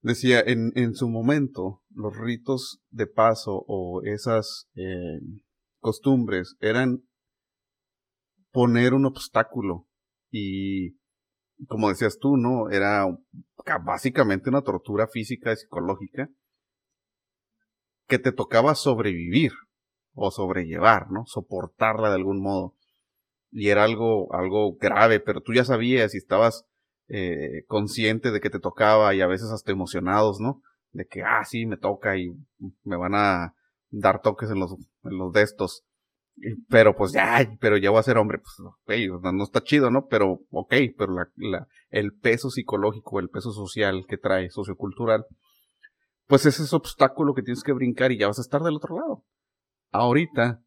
decía, 0.00 0.40
en, 0.40 0.72
en 0.74 0.94
su 0.94 1.08
momento, 1.08 1.82
los 1.90 2.16
ritos 2.16 2.82
de 2.90 3.06
paso 3.06 3.64
o 3.66 4.02
esas 4.04 4.68
eh, 4.74 5.20
costumbres 5.80 6.56
eran 6.60 7.02
poner 8.52 8.94
un 8.94 9.06
obstáculo 9.06 9.86
y 10.30 10.96
como 11.68 11.88
decías 11.88 12.18
tú, 12.18 12.36
¿no? 12.36 12.70
Era 12.70 13.06
básicamente 13.84 14.50
una 14.50 14.62
tortura 14.62 15.06
física 15.06 15.52
y 15.52 15.56
psicológica 15.56 16.28
que 18.08 18.18
te 18.18 18.32
tocaba 18.32 18.74
sobrevivir 18.74 19.52
o 20.14 20.30
sobrellevar, 20.30 21.10
¿no? 21.10 21.24
Soportarla 21.26 22.08
de 22.08 22.16
algún 22.16 22.40
modo. 22.40 22.74
Y 23.50 23.68
era 23.68 23.84
algo, 23.84 24.32
algo 24.34 24.76
grave, 24.76 25.20
pero 25.20 25.40
tú 25.40 25.52
ya 25.52 25.64
sabías 25.64 26.14
y 26.14 26.18
estabas 26.18 26.64
eh, 27.08 27.64
consciente 27.66 28.30
de 28.30 28.40
que 28.40 28.50
te 28.50 28.60
tocaba 28.60 29.14
y 29.14 29.20
a 29.20 29.26
veces 29.26 29.50
hasta 29.50 29.72
emocionados, 29.72 30.40
¿no? 30.40 30.62
De 30.92 31.06
que, 31.06 31.22
ah, 31.22 31.44
sí, 31.44 31.66
me 31.66 31.76
toca 31.76 32.16
y 32.16 32.32
me 32.84 32.96
van 32.96 33.14
a 33.14 33.54
dar 33.90 34.20
toques 34.22 34.50
en 34.50 34.60
los, 34.60 34.74
en 35.04 35.32
de 35.32 35.42
estos. 35.42 35.84
Pero 36.68 36.96
pues 36.96 37.12
ya, 37.12 37.46
pero 37.60 37.76
ya 37.76 37.90
voy 37.90 38.00
a 38.00 38.04
ser 38.04 38.16
hombre, 38.16 38.38
pues 38.38 38.56
no, 38.58 39.44
está 39.44 39.62
chido, 39.62 39.90
¿no? 39.90 40.06
Pero 40.06 40.40
ok, 40.50 40.74
pero 40.96 41.12
la, 41.36 41.68
el 41.90 42.14
peso 42.14 42.48
psicológico, 42.48 43.20
el 43.20 43.28
peso 43.28 43.52
social 43.52 44.06
que 44.08 44.16
trae, 44.16 44.48
sociocultural, 44.48 45.26
pues 46.26 46.46
es 46.46 46.58
ese 46.58 46.74
obstáculo 46.74 47.34
que 47.34 47.42
tienes 47.42 47.62
que 47.62 47.74
brincar 47.74 48.12
y 48.12 48.18
ya 48.18 48.28
vas 48.28 48.38
a 48.38 48.42
estar 48.42 48.62
del 48.62 48.76
otro 48.76 48.96
lado. 48.96 49.24
Ahorita 49.92 50.64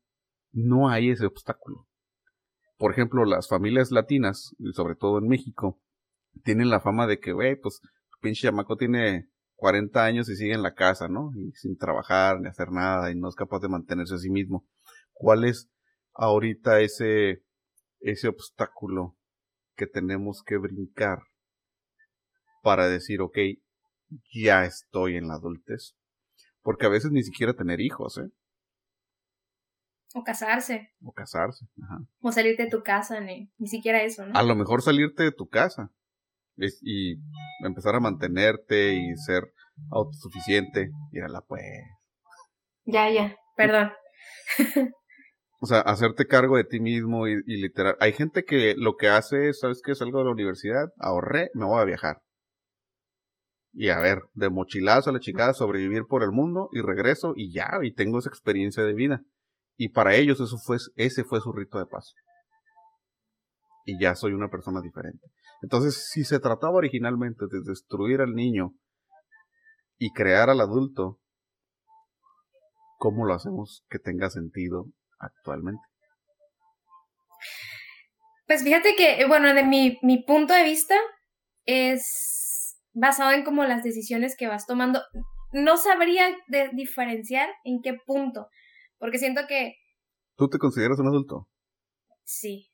no 0.52 0.88
hay 0.88 1.10
ese 1.10 1.26
obstáculo. 1.26 1.88
Por 2.78 2.92
ejemplo, 2.92 3.26
las 3.26 3.48
familias 3.48 3.92
latinas, 3.92 4.56
sobre 4.74 4.96
todo 4.96 5.18
en 5.18 5.28
México, 5.28 5.82
tienen 6.44 6.70
la 6.70 6.80
fama 6.80 7.08
de 7.08 7.20
que, 7.20 7.34
güey, 7.34 7.56
pues 7.56 7.82
pinche 8.22 8.48
chamaco 8.48 8.78
tiene 8.78 9.28
40 9.56 10.04
años 10.04 10.30
y 10.30 10.36
sigue 10.36 10.54
en 10.54 10.62
la 10.62 10.76
casa, 10.76 11.08
¿no? 11.08 11.32
Y 11.36 11.52
sin 11.54 11.76
trabajar 11.78 12.40
ni 12.40 12.50
hacer 12.50 12.72
nada 12.72 13.12
y 13.12 13.16
no 13.16 13.30
es 13.30 13.36
capaz 13.36 13.60
de 13.60 13.70
mantenerse 13.70 14.16
a 14.16 14.20
sí 14.20 14.30
mismo. 14.30 14.68
¿Cuál 15.14 15.46
es 15.46 15.70
ahorita 16.14 16.82
ese, 16.82 17.44
ese 18.02 18.28
obstáculo 18.28 19.18
que 19.76 19.88
tenemos 19.88 20.44
que 20.46 20.58
brincar 20.58 21.20
para 22.62 22.88
decir, 22.88 23.22
ok, 23.22 23.38
ya 24.34 24.66
estoy 24.66 25.16
en 25.16 25.30
la 25.30 25.36
adultez? 25.36 25.96
Porque 26.62 26.86
a 26.86 26.90
veces 26.90 27.12
ni 27.12 27.24
siquiera 27.24 27.54
tener 27.54 27.80
hijos, 27.82 28.18
¿eh? 28.18 28.30
O 30.18 30.24
casarse. 30.24 30.90
O 31.04 31.12
casarse, 31.12 31.66
ajá. 31.84 32.00
O 32.22 32.32
salirte 32.32 32.64
de 32.64 32.70
tu 32.70 32.82
casa, 32.84 33.20
ni, 33.20 33.52
ni 33.58 33.68
siquiera 33.68 34.02
eso, 34.02 34.26
¿no? 34.26 34.34
A 34.34 34.44
lo 34.44 34.56
mejor 34.56 34.82
salirte 34.82 35.24
de 35.24 35.34
tu 35.34 35.50
casa 35.50 35.92
y 36.58 37.18
empezar 37.66 37.96
a 37.96 38.00
mantenerte 38.00 38.94
y 38.94 39.14
ser 39.18 39.44
autosuficiente. 39.92 40.90
la 41.12 41.42
pues. 41.42 41.62
Ya, 42.86 43.10
ya, 43.10 43.36
perdón. 43.58 43.92
o 45.60 45.66
sea, 45.66 45.80
hacerte 45.82 46.28
cargo 46.28 46.56
de 46.56 46.64
ti 46.64 46.80
mismo 46.80 47.28
y, 47.28 47.42
literal. 47.46 47.98
Hay 48.00 48.14
gente 48.14 48.46
que 48.46 48.76
lo 48.78 48.96
que 48.96 49.10
hace 49.10 49.50
es, 49.50 49.60
¿sabes 49.60 49.82
qué? 49.84 49.96
Salgo 49.96 50.20
de 50.20 50.26
la 50.26 50.32
universidad, 50.32 50.94
ahorré, 50.98 51.50
me 51.54 51.66
voy 51.66 51.82
a 51.82 51.86
viajar. 51.86 52.22
Y 53.74 53.90
a 53.90 54.00
ver, 54.00 54.22
de 54.34 54.50
mochilazo 54.50 55.10
a 55.10 55.14
la 55.14 55.20
chicada, 55.20 55.54
sobrevivir 55.54 56.04
por 56.08 56.24
el 56.24 56.32
mundo 56.32 56.70
y 56.72 56.80
regreso 56.80 57.34
y 57.36 57.52
ya, 57.52 57.80
y 57.84 57.94
tengo 57.94 58.20
esa 58.20 58.30
experiencia 58.30 58.84
de 58.84 58.94
vida. 58.94 59.22
Y 59.78 59.90
para 59.90 60.16
ellos 60.16 60.40
eso 60.40 60.58
fue, 60.58 60.78
ese 60.96 61.24
fue 61.24 61.42
su 61.42 61.52
rito 61.52 61.78
de 61.78 61.86
paso. 61.86 62.14
Y 63.86 64.00
ya 64.02 64.16
soy 64.16 64.34
una 64.34 64.50
persona 64.50 64.82
diferente. 64.82 65.28
Entonces, 65.62 66.10
si 66.12 66.24
se 66.24 66.40
trataba 66.40 66.74
originalmente 66.74 67.46
de 67.50 67.62
destruir 67.66 68.22
al 68.22 68.34
niño 68.34 68.74
y 69.98 70.12
crear 70.12 70.50
al 70.50 70.62
adulto, 70.62 71.20
¿cómo 72.98 73.26
lo 73.26 73.34
hacemos 73.34 73.86
que 73.90 74.00
tenga 74.00 74.30
sentido 74.30 74.86
actualmente? 75.20 75.84
Pues 78.48 78.64
fíjate 78.64 78.96
que, 78.96 79.22
eh, 79.22 79.28
bueno, 79.28 79.54
de 79.54 79.64
mi, 79.64 79.98
mi 80.02 80.24
punto 80.24 80.54
de 80.54 80.64
vista 80.64 80.96
es 81.66 82.78
basado 82.94 83.32
en 83.32 83.44
como 83.44 83.66
las 83.66 83.84
decisiones 83.84 84.36
que 84.38 84.48
vas 84.48 84.66
tomando. 84.66 85.02
No 85.52 85.78
sabría 85.78 86.28
diferenciar 86.74 87.50
en 87.64 87.82
qué 87.82 87.98
punto, 88.06 88.48
porque 88.98 89.20
siento 89.20 89.42
que... 89.48 89.76
¿Tú 90.36 90.50
te 90.50 90.58
consideras 90.58 91.00
un 91.00 91.08
adulto? 91.08 91.50
Sí. 92.24 92.72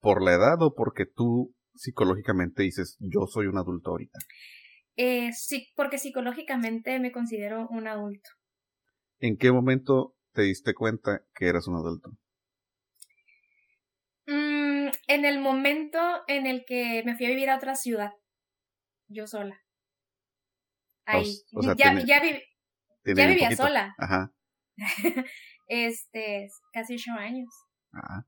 ¿Por 0.00 0.22
la 0.22 0.34
edad 0.34 0.60
o 0.60 0.74
porque 0.74 1.06
tú 1.06 1.54
psicológicamente 1.74 2.62
dices, 2.62 2.96
yo 3.00 3.26
soy 3.26 3.46
un 3.46 3.58
adulto 3.58 3.90
ahorita? 3.90 4.18
Eh, 4.96 5.32
sí, 5.32 5.68
porque 5.74 5.98
psicológicamente 5.98 6.98
me 7.00 7.12
considero 7.12 7.68
un 7.68 7.88
adulto. 7.88 8.30
¿En 9.18 9.36
qué 9.36 9.50
momento 9.50 10.14
te 10.32 10.42
diste 10.42 10.74
cuenta 10.74 11.22
que 11.34 11.46
eras 11.46 11.66
un 11.66 11.76
adulto? 11.76 12.10
Mm, 14.26 14.88
en 15.08 15.24
el 15.24 15.40
momento 15.40 15.98
en 16.26 16.46
el 16.46 16.64
que 16.66 17.02
me 17.04 17.16
fui 17.16 17.26
a 17.26 17.30
vivir 17.30 17.50
a 17.50 17.56
otra 17.56 17.74
ciudad, 17.74 18.12
yo 19.08 19.26
sola. 19.26 19.60
Ahí. 21.06 21.36
ya, 21.52 21.74
ya, 21.76 22.22
ya 23.04 23.26
vivía 23.26 23.54
sola. 23.54 23.94
Ajá. 23.98 24.32
este, 25.66 26.48
casi 26.72 26.94
ocho 26.94 27.12
años. 27.12 27.48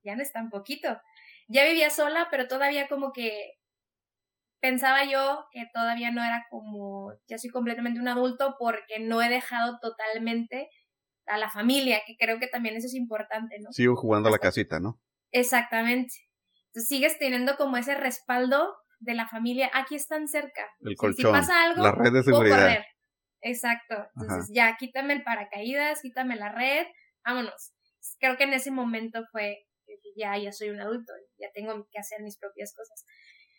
Ya 0.05 0.15
no 0.15 0.23
es 0.23 0.33
tan 0.33 0.49
poquito. 0.49 1.01
ya 1.49 1.65
vivía 1.65 1.91
sola, 1.91 2.29
pero 2.31 2.49
todavía 2.49 2.89
como 2.89 3.13
que 3.13 3.53
pensaba 4.61 5.05
yo 5.05 5.47
que 5.53 5.67
todavía 5.73 6.11
no 6.11 6.23
era 6.23 6.47
como, 6.51 7.13
ya 7.29 7.39
soy 7.39 7.51
completamente 7.51 8.01
un 8.01 8.09
adulto 8.09 8.57
porque 8.59 8.99
no 9.01 9.23
he 9.23 9.29
dejado 9.29 9.79
totalmente 9.81 10.69
a 11.27 11.39
la 11.39 11.51
familia, 11.51 12.03
que 12.07 12.17
creo 12.17 12.39
que 12.39 12.47
también 12.47 12.77
eso 12.77 12.87
es 12.87 12.95
importante, 12.95 13.59
¿no? 13.61 13.73
Sigo 13.73 13.97
jugando 13.97 14.29
a 14.29 14.33
la 14.33 14.39
casita, 14.39 14.81
¿no? 14.81 15.01
Exactamente. 15.33 16.15
Entonces 16.69 16.89
sigues 16.89 17.19
teniendo 17.19 17.57
como 17.57 17.77
ese 17.77 17.95
respaldo 17.95 18.75
de 18.99 19.15
la 19.15 19.29
familia, 19.29 19.71
aquí 19.75 19.95
están 19.95 20.29
cerca. 20.29 20.63
El 20.81 20.97
colchón, 20.97 21.33
si 21.33 21.39
pasa 21.39 21.65
algo, 21.65 21.83
la 21.83 21.93
red 21.93 22.13
de 22.13 22.23
seguridad. 22.23 22.85
Exacto. 23.43 24.09
Entonces 24.17 24.51
ya 24.55 24.77
quítame 24.77 25.15
el 25.15 25.23
paracaídas, 25.23 26.01
quítame 26.01 26.37
la 26.37 26.51
red, 26.51 26.87
vámonos. 27.27 27.73
Creo 28.21 28.37
que 28.37 28.45
en 28.45 28.55
ese 28.55 28.71
momento 28.71 29.25
fue 29.33 29.67
ya, 30.17 30.39
ya 30.39 30.53
soy 30.53 30.71
un 30.71 30.81
adulto, 30.81 31.13
ya 31.39 31.51
tengo 31.53 31.87
que 31.91 31.99
hacer 31.99 32.23
mis 32.23 32.39
propias 32.39 32.75
cosas. 32.75 33.05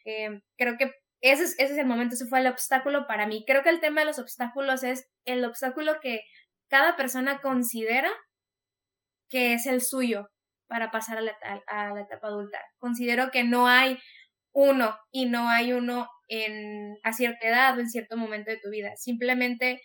Eh, 0.05 0.41
creo 0.57 0.77
que 0.77 0.91
ese 1.21 1.43
es, 1.43 1.59
ese 1.59 1.73
es 1.73 1.77
el 1.77 1.85
momento, 1.85 2.15
ese 2.15 2.27
fue 2.27 2.39
el 2.39 2.47
obstáculo 2.47 3.05
para 3.07 3.27
mí. 3.27 3.43
Creo 3.45 3.63
que 3.63 3.69
el 3.69 3.79
tema 3.79 4.01
de 4.01 4.07
los 4.07 4.19
obstáculos 4.19 4.83
es 4.83 5.07
el 5.25 5.43
obstáculo 5.45 5.99
que 6.01 6.21
cada 6.69 6.95
persona 6.95 7.41
considera 7.41 8.11
que 9.29 9.53
es 9.53 9.65
el 9.65 9.81
suyo 9.81 10.29
para 10.67 10.91
pasar 10.91 11.17
a 11.17 11.21
la, 11.21 11.37
a 11.67 11.93
la 11.93 12.01
etapa 12.01 12.27
adulta. 12.27 12.59
Considero 12.79 13.29
que 13.31 13.43
no 13.43 13.67
hay 13.67 13.99
uno 14.53 14.97
y 15.11 15.25
no 15.25 15.49
hay 15.49 15.73
uno 15.73 16.09
en, 16.27 16.97
a 17.03 17.13
cierta 17.13 17.47
edad 17.47 17.77
o 17.77 17.81
en 17.81 17.89
cierto 17.89 18.17
momento 18.17 18.51
de 18.51 18.59
tu 18.59 18.69
vida. 18.69 18.95
Simplemente, 18.95 19.81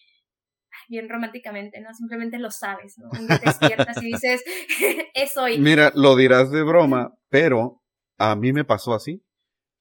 bien 0.88 1.08
románticamente, 1.08 1.80
¿no? 1.80 1.92
Simplemente 1.94 2.38
lo 2.38 2.50
sabes, 2.50 2.98
¿no? 2.98 3.08
Un 3.18 3.26
te 3.26 3.38
despiertas 3.38 4.02
y 4.02 4.06
dices, 4.06 4.42
es 5.14 5.36
hoy. 5.36 5.58
Mira, 5.58 5.92
lo 5.94 6.16
dirás 6.16 6.50
de 6.50 6.62
broma, 6.62 7.14
pero 7.28 7.82
a 8.18 8.36
mí 8.36 8.52
me 8.52 8.64
pasó 8.64 8.94
así. 8.94 9.22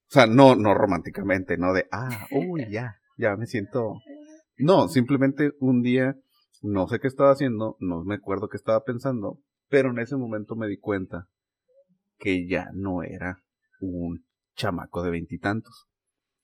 O 0.10 0.14
sea, 0.14 0.26
no, 0.26 0.56
no 0.56 0.74
románticamente, 0.74 1.58
no 1.58 1.74
de, 1.74 1.88
ah, 1.92 2.28
uy, 2.32 2.68
ya, 2.70 2.96
ya 3.18 3.36
me 3.38 3.46
siento. 3.46 3.94
No, 4.58 4.90
simplemente 4.90 5.52
un 5.60 5.82
día 5.82 6.16
no 6.62 6.88
sé 6.88 7.00
qué 7.00 7.08
estaba 7.08 7.32
haciendo, 7.32 7.76
no 7.80 8.04
me 8.04 8.16
acuerdo 8.16 8.48
qué 8.48 8.58
estaba 8.58 8.84
pensando, 8.84 9.40
pero 9.68 9.90
en 9.90 10.00
ese 10.00 10.16
momento 10.16 10.56
me 10.56 10.68
di 10.68 10.78
cuenta 10.78 11.28
que 12.20 12.48
ya 12.48 12.70
no 12.74 13.02
era 13.02 13.38
un 13.80 14.24
chamaco 14.56 15.02
de 15.02 15.10
veintitantos. 15.10 15.88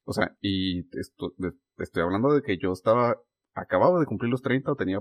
O 0.06 0.14
sea, 0.14 0.36
y 0.42 0.88
esto, 0.98 1.34
estoy 1.78 2.04
hablando 2.04 2.34
de 2.34 2.42
que 2.42 2.58
yo 2.58 2.72
estaba, 2.72 3.18
acababa 3.58 4.00
de 4.00 4.06
cumplir 4.06 4.32
los 4.32 4.42
30 4.42 4.72
o 4.72 4.76
tenía, 4.76 5.00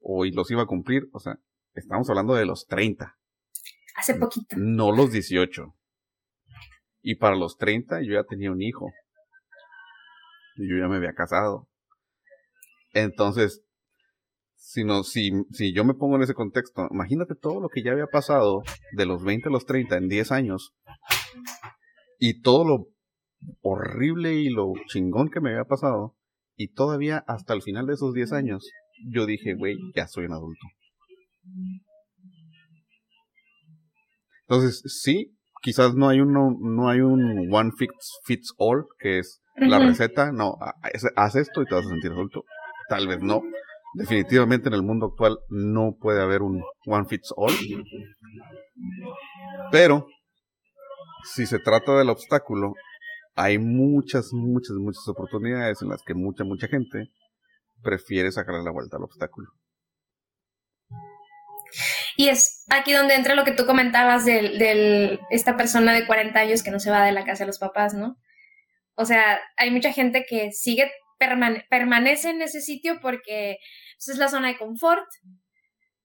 o 0.00 0.24
los 0.24 0.50
iba 0.50 0.62
a 0.62 0.66
cumplir, 0.66 1.08
o 1.12 1.20
sea, 1.20 1.38
estamos 1.74 2.08
hablando 2.10 2.34
de 2.34 2.46
los 2.46 2.66
30. 2.66 3.16
Hace 3.96 4.14
poquito. 4.14 4.56
No 4.58 4.92
los 4.92 5.12
18. 5.12 5.74
Y 7.02 7.16
para 7.16 7.36
los 7.36 7.56
30 7.56 8.02
yo 8.02 8.14
ya 8.14 8.24
tenía 8.24 8.52
un 8.52 8.62
hijo. 8.62 8.90
Y 10.56 10.68
yo 10.68 10.76
ya 10.78 10.88
me 10.88 10.96
había 10.96 11.14
casado. 11.14 11.68
Entonces, 12.92 13.62
si, 14.56 14.84
no, 14.84 15.02
si, 15.02 15.32
si 15.52 15.72
yo 15.72 15.84
me 15.84 15.94
pongo 15.94 16.16
en 16.16 16.22
ese 16.22 16.34
contexto, 16.34 16.86
imagínate 16.90 17.34
todo 17.34 17.60
lo 17.60 17.68
que 17.68 17.82
ya 17.82 17.92
había 17.92 18.06
pasado 18.06 18.62
de 18.92 19.06
los 19.06 19.24
20 19.24 19.48
a 19.48 19.52
los 19.52 19.64
30 19.64 19.96
en 19.96 20.08
10 20.08 20.32
años 20.32 20.74
y 22.18 22.42
todo 22.42 22.64
lo 22.64 22.86
horrible 23.62 24.34
y 24.34 24.50
lo 24.50 24.72
chingón 24.86 25.30
que 25.30 25.40
me 25.40 25.50
había 25.50 25.64
pasado 25.64 26.16
y 26.60 26.68
todavía 26.68 27.24
hasta 27.26 27.54
el 27.54 27.62
final 27.62 27.86
de 27.86 27.94
esos 27.94 28.12
10 28.12 28.34
años 28.34 28.70
yo 29.10 29.24
dije, 29.24 29.54
güey, 29.54 29.78
ya 29.96 30.06
soy 30.06 30.26
un 30.26 30.34
adulto. 30.34 30.66
Entonces, 34.42 34.82
sí, 35.02 35.38
quizás 35.62 35.94
no 35.94 36.10
hay 36.10 36.20
uno, 36.20 36.54
no 36.60 36.90
hay 36.90 37.00
un 37.00 37.48
one 37.50 37.70
fits, 37.78 38.18
fits 38.26 38.52
all, 38.58 38.84
que 38.98 39.20
es 39.20 39.40
la 39.56 39.78
receta, 39.78 40.32
no, 40.32 40.58
haz 41.16 41.34
esto 41.36 41.62
y 41.62 41.64
te 41.64 41.74
vas 41.74 41.86
a 41.86 41.88
sentir 41.88 42.12
adulto 42.12 42.44
tal 42.90 43.08
vez 43.08 43.22
no. 43.22 43.40
Definitivamente 43.94 44.68
en 44.68 44.74
el 44.74 44.82
mundo 44.82 45.06
actual 45.06 45.38
no 45.48 45.96
puede 45.98 46.20
haber 46.20 46.42
un 46.42 46.62
one 46.84 47.06
fits 47.08 47.32
all. 47.36 47.54
Pero, 49.72 50.08
si 51.24 51.46
se 51.46 51.58
trata 51.58 51.96
del 51.96 52.10
obstáculo, 52.10 52.74
hay 53.34 53.58
muchas, 53.58 54.32
muchas, 54.32 54.76
muchas 54.76 55.06
oportunidades 55.08 55.82
en 55.82 55.88
las 55.88 56.02
que 56.02 56.14
mucha, 56.14 56.44
mucha 56.44 56.68
gente 56.68 57.10
prefiere 57.82 58.30
sacarle 58.30 58.62
la 58.62 58.72
vuelta 58.72 58.96
al 58.96 59.04
obstáculo. 59.04 59.48
Y 62.16 62.28
es 62.28 62.64
aquí 62.68 62.92
donde 62.92 63.14
entra 63.14 63.34
lo 63.34 63.44
que 63.44 63.52
tú 63.52 63.64
comentabas 63.64 64.24
de, 64.24 64.42
de, 64.58 65.20
esta 65.30 65.56
persona 65.56 65.94
de 65.94 66.06
40 66.06 66.38
años 66.38 66.62
que 66.62 66.70
no 66.70 66.80
se 66.80 66.90
va 66.90 67.04
de 67.04 67.12
la 67.12 67.24
casa 67.24 67.44
de 67.44 67.46
los 67.48 67.58
papás, 67.58 67.94
¿no? 67.94 68.16
O 68.94 69.06
sea, 69.06 69.40
hay 69.56 69.70
mucha 69.70 69.92
gente 69.92 70.26
que 70.28 70.52
sigue 70.52 70.90
permanece 71.68 72.30
en 72.30 72.42
ese 72.42 72.60
sitio 72.60 72.98
porque 73.00 73.58
pues, 73.96 74.08
es 74.08 74.18
la 74.18 74.28
zona 74.28 74.48
de 74.48 74.58
confort. 74.58 75.06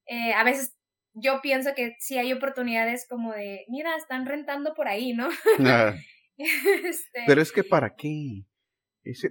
Eh, 0.06 0.32
a 0.32 0.44
veces 0.44 0.76
yo 1.14 1.40
pienso 1.40 1.70
que 1.74 1.96
sí 1.98 2.18
hay 2.18 2.32
oportunidades 2.32 3.06
como 3.08 3.32
de, 3.32 3.64
mira, 3.68 3.96
están 3.96 4.26
rentando 4.26 4.74
por 4.74 4.88
ahí, 4.88 5.14
¿no? 5.14 5.28
Este 6.36 7.20
Pero 7.26 7.40
es 7.40 7.52
que 7.52 7.64
¿para 7.64 7.94
qué? 7.94 8.44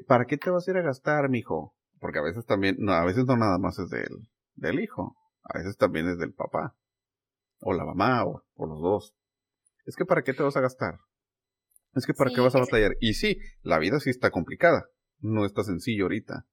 ¿Para 0.07 0.25
qué 0.25 0.37
te 0.37 0.49
vas 0.49 0.67
a 0.67 0.71
ir 0.71 0.77
a 0.77 0.81
gastar, 0.81 1.29
mijo? 1.29 1.75
Porque 1.99 2.19
a 2.19 2.23
veces 2.23 2.45
también, 2.45 2.75
no, 2.79 2.93
a 2.93 3.05
veces 3.05 3.25
no 3.25 3.35
nada 3.35 3.57
más 3.57 3.79
es 3.79 3.89
del, 3.89 4.29
del 4.55 4.79
hijo, 4.79 5.15
a 5.43 5.57
veces 5.57 5.77
también 5.77 6.07
es 6.07 6.17
del 6.17 6.33
papá, 6.33 6.75
o 7.59 7.73
la 7.73 7.85
mamá, 7.85 8.25
o, 8.25 8.43
los 8.57 8.81
dos. 8.81 9.13
Es 9.85 9.95
que 9.95 10.05
¿para 10.05 10.23
qué 10.23 10.33
te 10.33 10.43
vas 10.43 10.55
a 10.55 10.61
gastar? 10.61 10.95
Es 11.93 12.05
que 12.05 12.13
¿para 12.13 12.31
qué 12.31 12.41
vas 12.41 12.55
a 12.55 12.59
batallar? 12.59 12.91
Y 12.99 13.13
sí, 13.13 13.37
la 13.61 13.79
vida 13.79 13.99
sí 13.99 14.09
está 14.09 14.29
complicada 14.29 14.85
no 15.25 15.45
está 15.45 15.63
sencillo 15.63 16.05
ahorita. 16.05 16.45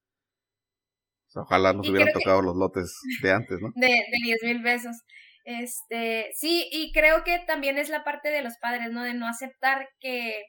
ojalá 1.35 1.73
nos 1.73 1.89
hubieran 1.89 2.13
tocado 2.13 2.43
los 2.43 2.57
lotes 2.57 2.95
de 3.23 3.33
antes, 3.33 3.61
¿no? 3.61 3.69
De, 3.75 3.87
de 3.87 4.19
10 4.23 4.43
mil 4.45 4.63
pesos. 4.63 4.97
Este, 5.45 6.31
sí, 6.35 6.69
y 6.71 6.93
creo 6.93 7.25
que 7.25 7.39
también 7.41 7.79
es 7.79 7.89
la 7.89 8.05
parte 8.05 8.31
de 8.31 8.43
los 8.43 8.59
padres, 8.59 8.91
¿no? 8.93 9.03
De 9.03 9.15
no 9.15 9.27
aceptar 9.27 9.89
que 10.01 10.45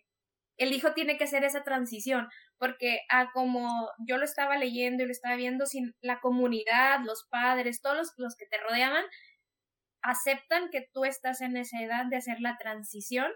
el 0.57 0.73
hijo 0.73 0.93
tiene 0.93 1.17
que 1.17 1.25
hacer 1.25 1.43
esa 1.43 1.63
transición, 1.63 2.29
porque 2.59 3.01
a 3.09 3.31
como 3.31 3.89
yo 4.07 4.17
lo 4.17 4.25
estaba 4.25 4.57
leyendo 4.57 5.03
y 5.03 5.07
lo 5.07 5.11
estaba 5.11 5.35
viendo, 5.35 5.65
sin 5.65 5.95
la 6.01 6.19
comunidad, 6.21 6.99
los 7.05 7.25
padres, 7.29 7.81
todos 7.81 7.97
los, 7.97 8.13
los 8.17 8.35
que 8.35 8.45
te 8.47 8.57
rodeaban, 8.59 9.05
aceptan 10.01 10.69
que 10.69 10.87
tú 10.93 11.05
estás 11.05 11.41
en 11.41 11.57
esa 11.57 11.81
edad 11.81 12.05
de 12.05 12.17
hacer 12.17 12.39
la 12.41 12.57
transición 12.57 13.31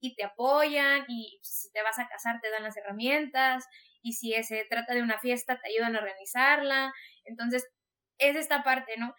y 0.00 0.14
te 0.16 0.24
apoyan 0.24 1.04
y 1.08 1.38
si 1.42 1.70
te 1.72 1.82
vas 1.82 1.98
a 1.98 2.08
casar 2.08 2.40
te 2.40 2.50
dan 2.50 2.62
las 2.62 2.76
herramientas 2.76 3.66
y 4.02 4.14
si 4.14 4.32
se 4.42 4.64
trata 4.68 4.94
de 4.94 5.02
una 5.02 5.18
fiesta 5.18 5.60
te 5.60 5.68
ayudan 5.70 5.96
a 5.96 6.00
organizarla. 6.00 6.92
Entonces, 7.24 7.66
es 8.18 8.36
esta 8.36 8.62
parte, 8.62 8.96
¿no? 8.98 9.14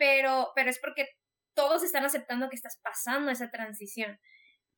Pero, 0.00 0.48
pero 0.56 0.70
es 0.70 0.78
porque 0.80 1.06
todos 1.54 1.82
están 1.82 2.04
aceptando 2.04 2.48
que 2.48 2.56
estás 2.56 2.80
pasando 2.82 3.30
esa 3.30 3.50
transición. 3.50 4.18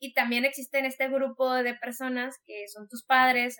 Y 0.01 0.15
también 0.15 0.45
existe 0.45 0.85
este 0.85 1.09
grupo 1.09 1.53
de 1.53 1.75
personas 1.75 2.41
que 2.45 2.67
son 2.67 2.89
tus 2.89 3.05
padres 3.05 3.57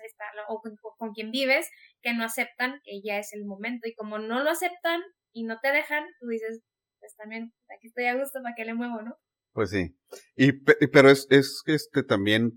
o 0.49 0.61
con, 0.97 1.13
quien 1.13 1.31
vives 1.31 1.69
que 2.01 2.13
no 2.13 2.25
aceptan 2.25 2.81
que 2.83 3.01
ya 3.01 3.17
es 3.17 3.31
el 3.31 3.45
momento. 3.45 3.87
Y 3.87 3.95
como 3.95 4.19
no 4.19 4.43
lo 4.43 4.49
aceptan 4.49 5.01
y 5.31 5.45
no 5.45 5.57
te 5.61 5.71
dejan, 5.71 6.03
tú 6.19 6.27
dices, 6.27 6.61
pues 6.99 7.15
también 7.15 7.53
aquí 7.73 7.87
estoy 7.87 8.07
a 8.07 8.15
gusto, 8.15 8.41
¿para 8.43 8.55
qué 8.55 8.65
le 8.65 8.73
muevo, 8.73 9.01
no? 9.01 9.15
Pues 9.53 9.69
sí. 9.69 9.95
Y, 10.35 10.51
pero 10.51 11.09
es, 11.09 11.27
es 11.29 11.63
este 11.65 12.03
también 12.03 12.51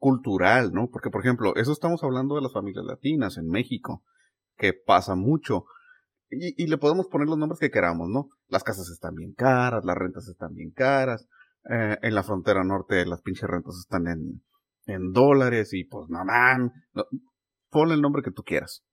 cultural, 0.00 0.72
¿no? 0.72 0.90
Porque, 0.90 1.10
por 1.10 1.20
ejemplo, 1.20 1.54
eso 1.54 1.70
estamos 1.70 2.02
hablando 2.02 2.34
de 2.34 2.42
las 2.42 2.52
familias 2.52 2.84
latinas 2.84 3.36
en 3.36 3.46
México, 3.46 4.02
que 4.56 4.72
pasa 4.72 5.14
mucho. 5.14 5.66
Y, 6.38 6.66
le 6.66 6.78
podemos 6.78 7.06
poner 7.08 7.28
los 7.28 7.38
nombres 7.38 7.60
que 7.60 7.70
queramos, 7.70 8.08
¿no? 8.08 8.30
Las 8.48 8.64
casas 8.64 8.88
están 8.90 9.14
bien 9.14 9.32
caras, 9.34 9.84
las 9.84 9.96
rentas 9.96 10.28
están 10.28 10.54
bien 10.54 10.70
caras. 10.70 11.26
Eh, 11.70 11.98
en 12.02 12.14
la 12.14 12.22
frontera 12.22 12.62
norte 12.62 13.06
las 13.06 13.22
pinches 13.22 13.48
rentas 13.48 13.76
están 13.78 14.06
en, 14.06 14.42
dólares 15.12 15.72
y 15.72 15.84
pues 15.84 16.10
no, 16.10 16.24
man. 16.24 16.70
ponle 17.70 17.94
el 17.94 18.02
nombre 18.02 18.22
que 18.22 18.30
tú 18.30 18.42
quieras. 18.42 18.84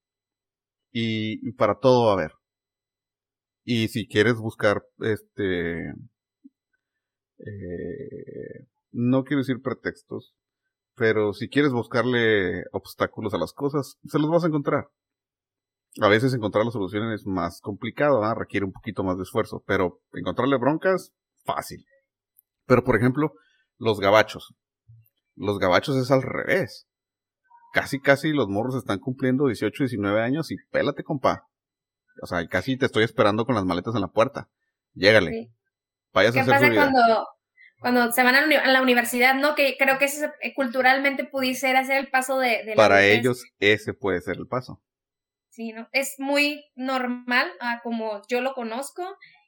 Y, 0.91 1.51
para 1.54 1.80
todo 1.80 2.06
va 2.06 2.12
a 2.12 2.13
haber. 2.15 2.34
Y 3.63 3.89
si 3.89 4.08
quieres 4.08 4.36
buscar, 4.36 4.84
este, 4.99 5.89
eh, 7.39 8.67
no 8.91 9.23
quiero 9.23 9.39
decir 9.39 9.62
pretextos, 9.62 10.34
pero 10.95 11.34
si 11.34 11.49
quieres 11.49 11.71
buscarle 11.71 12.63
obstáculos 12.71 13.34
a 13.34 13.38
las 13.38 13.54
cosas, 13.54 13.97
se 14.04 14.19
los 14.19 14.30
vas 14.30 14.43
a 14.43 14.47
encontrar. 14.47 14.89
A 15.99 16.08
veces 16.08 16.34
encontrar 16.34 16.63
las 16.63 16.73
soluciones 16.73 17.21
es 17.21 17.27
más 17.27 17.60
complicado, 17.60 18.21
requiere 18.36 18.65
un 18.65 18.71
poquito 18.71 19.04
más 19.04 19.17
de 19.17 19.23
esfuerzo, 19.23 19.63
pero 19.67 19.99
encontrarle 20.13 20.58
broncas, 20.58 21.12
fácil. 21.43 21.84
Pero 22.65 22.84
por 22.84 22.95
ejemplo, 22.95 23.34
los 23.77 23.99
gabachos. 23.99 24.54
Los 25.36 25.60
gabachos 25.60 25.97
es 25.97 26.12
al 26.12 26.21
revés. 26.21 26.88
Casi, 27.73 27.99
casi 27.99 28.32
los 28.32 28.47
morros 28.47 28.75
están 28.75 28.99
cumpliendo 28.99 29.47
18, 29.47 29.84
19 29.84 30.21
años 30.21 30.51
y 30.51 30.56
pélate, 30.71 31.04
compa. 31.04 31.47
O 32.21 32.27
sea, 32.27 32.45
casi 32.47 32.77
te 32.77 32.86
estoy 32.86 33.04
esperando 33.04 33.45
con 33.45 33.56
las 33.56 33.65
maletas 33.65 33.95
en 33.95 34.01
la 34.01 34.10
puerta. 34.10 34.49
Llégale. 34.93 35.51
Vayas 36.13 36.36
a 36.36 36.41
hacer 36.41 36.54
pasa 36.54 36.73
cuando 36.73 37.27
cuando 37.82 38.12
se 38.12 38.21
van 38.21 38.36
a 38.36 38.71
la 38.71 38.82
universidad, 38.82 39.34
¿no? 39.34 39.56
Que 39.56 39.75
creo 39.77 39.97
que 39.97 40.06
ese, 40.06 40.32
eh, 40.41 40.54
culturalmente 40.54 41.25
pudiese 41.25 41.75
hacer 41.75 41.97
el 41.97 42.10
paso 42.10 42.38
de... 42.38 42.63
de 42.63 42.73
Para 42.75 43.04
ellos 43.04 43.43
ese 43.60 43.95
puede 43.95 44.21
ser 44.21 44.38
el 44.38 44.45
paso. 44.45 44.84
Sí, 45.51 45.73
¿no? 45.73 45.87
Es 45.91 46.15
muy 46.17 46.63
normal, 46.75 47.51
como 47.83 48.21
yo 48.29 48.41
lo 48.41 48.53
conozco, 48.53 49.03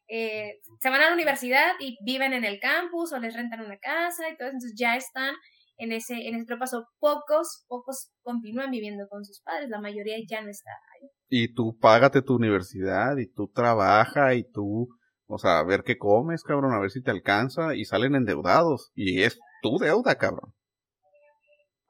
eh, 0.08 0.60
se 0.80 0.90
van 0.90 1.02
a 1.02 1.08
la 1.08 1.14
universidad 1.14 1.72
y 1.80 1.98
viven 2.04 2.34
en 2.34 2.44
el 2.44 2.60
campus 2.60 3.14
o 3.14 3.20
les 3.20 3.34
rentan 3.34 3.62
una 3.62 3.78
casa 3.78 4.30
y 4.30 4.38
todo, 4.38 4.50
entonces 4.50 4.74
ya 4.78 4.96
están 4.96 5.34
en 5.78 5.92
ese, 5.92 6.28
en 6.28 6.36
ese 6.36 6.58
paso. 6.58 6.86
Pocos, 7.00 7.66
pocos 7.68 8.12
continúan 8.22 8.70
viviendo 8.70 9.08
con 9.10 9.24
sus 9.24 9.42
padres, 9.42 9.70
la 9.70 9.80
mayoría 9.80 10.18
ya 10.30 10.42
no 10.42 10.50
está 10.50 10.70
ahí. 10.94 11.10
Y 11.30 11.54
tú 11.54 11.78
págate 11.80 12.22
tu 12.22 12.36
universidad 12.36 13.18
y 13.18 13.28
tú 13.28 13.48
trabaja 13.48 14.36
y 14.36 14.44
tú 14.44 14.90
o 15.28 15.40
sea, 15.40 15.60
a 15.60 15.64
ver 15.64 15.84
qué 15.84 15.98
comes, 15.98 16.44
cabrón, 16.44 16.74
a 16.74 16.80
ver 16.80 16.92
si 16.92 17.02
te 17.02 17.10
alcanza 17.10 17.76
y 17.76 17.86
salen 17.86 18.14
endeudados. 18.14 18.92
Y 18.94 19.24
es 19.24 19.40
tu 19.64 19.80
deuda, 19.80 20.16
cabrón. 20.16 20.54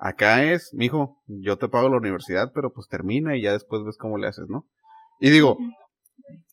Acá 0.06 0.44
es, 0.44 0.74
mijo, 0.74 1.24
yo 1.28 1.58
te 1.58 1.70
pago 1.70 1.88
la 1.88 1.96
universidad, 1.96 2.52
pero 2.54 2.74
pues 2.74 2.90
termina 2.90 3.38
y 3.38 3.42
ya 3.42 3.54
después 3.54 3.86
ves 3.86 3.96
cómo 3.96 4.18
le 4.18 4.28
haces, 4.28 4.50
¿no? 4.50 4.68
Y 5.22 5.30
digo, 5.30 5.58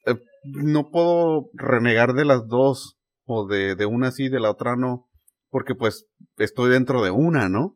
eh, 0.07 0.15
no 0.45 0.91
puedo 0.91 1.51
renegar 1.55 2.13
de 2.13 2.25
las 2.25 2.47
dos, 2.47 2.97
o 3.25 3.49
de, 3.49 3.75
de 3.75 3.87
una 3.87 4.13
sí, 4.13 4.29
de 4.29 4.39
la 4.39 4.53
otra 4.53 4.77
no, 4.77 5.09
porque 5.49 5.75
pues 5.75 6.07
estoy 6.37 6.71
dentro 6.71 7.03
de 7.03 7.11
una, 7.11 7.49
¿no? 7.49 7.75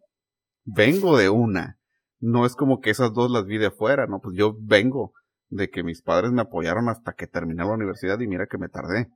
Vengo 0.65 1.17
de 1.17 1.29
una. 1.29 1.81
No 2.21 2.47
es 2.47 2.55
como 2.55 2.79
que 2.79 2.91
esas 2.91 3.13
dos 3.13 3.29
las 3.29 3.45
vi 3.45 3.59
de 3.59 3.67
afuera, 3.67 4.07
¿no? 4.07 4.21
Pues 4.21 4.37
yo 4.39 4.55
vengo 4.61 5.13
de 5.49 5.71
que 5.71 5.83
mis 5.83 6.03
padres 6.03 6.31
me 6.31 6.43
apoyaron 6.43 6.89
hasta 6.89 7.15
que 7.15 7.27
terminé 7.27 7.65
la 7.65 7.73
universidad 7.73 8.21
y 8.21 8.29
mira 8.29 8.47
que 8.47 8.59
me 8.59 8.69
tardé. 8.69 9.09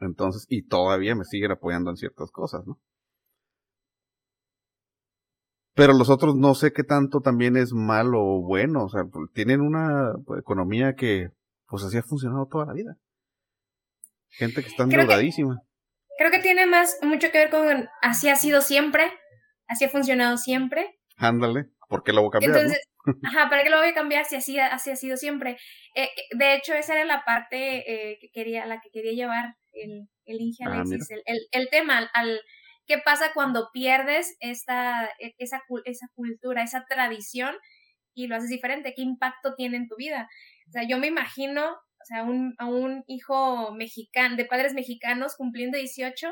Entonces, 0.00 0.46
y 0.48 0.66
todavía 0.66 1.14
me 1.14 1.24
siguen 1.24 1.50
apoyando 1.50 1.90
en 1.90 1.96
ciertas 1.98 2.30
cosas, 2.30 2.66
¿no? 2.66 2.78
Pero 5.76 5.92
los 5.92 6.08
otros 6.08 6.34
no 6.34 6.54
sé 6.54 6.72
qué 6.72 6.82
tanto 6.82 7.20
también 7.20 7.56
es 7.56 7.72
malo 7.72 8.18
o 8.20 8.42
bueno, 8.42 8.84
o 8.84 8.88
sea, 8.88 9.04
pues, 9.04 9.30
tienen 9.34 9.60
una 9.60 10.12
economía 10.38 10.94
que 10.94 11.28
pues 11.66 11.84
así 11.84 11.98
ha 11.98 12.02
funcionado 12.02 12.48
toda 12.50 12.66
la 12.66 12.72
vida. 12.72 12.96
Gente 14.30 14.62
que 14.62 14.68
está 14.68 14.84
endeudadísima. 14.84 15.60
Creo 16.18 16.30
que 16.30 16.38
tiene 16.38 16.66
más, 16.66 16.98
mucho 17.02 17.30
que 17.30 17.38
ver 17.38 17.50
con 17.50 17.88
así 18.00 18.28
ha 18.28 18.36
sido 18.36 18.62
siempre, 18.62 19.12
así 19.68 19.84
ha 19.84 19.90
funcionado 19.90 20.38
siempre. 20.38 20.98
Ándale, 21.16 21.66
¿por 21.88 22.02
qué 22.02 22.12
lo 22.12 22.22
voy 22.22 22.28
a 22.28 22.32
cambiar? 22.32 22.56
Entonces, 22.56 22.80
Ajá, 23.22 23.48
¿para 23.48 23.62
qué 23.62 23.70
lo 23.70 23.78
voy 23.78 23.88
a 23.88 23.94
cambiar 23.94 24.24
si 24.24 24.36
así, 24.36 24.58
así 24.58 24.90
ha 24.90 24.96
sido 24.96 25.16
siempre? 25.16 25.58
Eh, 25.94 26.04
eh, 26.04 26.36
de 26.36 26.54
hecho, 26.54 26.74
esa 26.74 26.94
era 26.94 27.04
la 27.04 27.24
parte 27.24 27.84
eh, 27.90 28.18
que 28.20 28.30
quería, 28.30 28.66
la 28.66 28.80
que 28.80 28.90
quería 28.90 29.12
llevar 29.12 29.54
el, 29.72 30.08
el 30.24 30.40
Inge 30.40 30.64
ah, 30.64 30.72
Alexis, 30.72 31.10
el, 31.10 31.38
el, 31.50 31.68
tema, 31.70 31.98
al, 32.12 32.40
qué 32.86 32.98
pasa 32.98 33.32
cuando 33.34 33.70
pierdes 33.72 34.36
esta, 34.40 35.06
e, 35.18 35.34
esa, 35.38 35.62
esa 35.84 36.08
cultura, 36.14 36.62
esa 36.62 36.84
tradición 36.86 37.56
y 38.14 38.28
lo 38.28 38.36
haces 38.36 38.48
diferente, 38.48 38.94
qué 38.94 39.02
impacto 39.02 39.54
tiene 39.54 39.76
en 39.76 39.88
tu 39.88 39.96
vida. 39.96 40.28
O 40.68 40.72
sea, 40.72 40.84
yo 40.88 40.98
me 40.98 41.06
imagino, 41.06 41.72
o 41.72 42.04
sea, 42.04 42.22
un, 42.22 42.54
a 42.58 42.66
un 42.66 43.04
hijo 43.06 43.72
mexicano, 43.74 44.36
de 44.36 44.46
padres 44.46 44.74
mexicanos 44.74 45.36
cumpliendo 45.36 45.76
18 45.76 46.28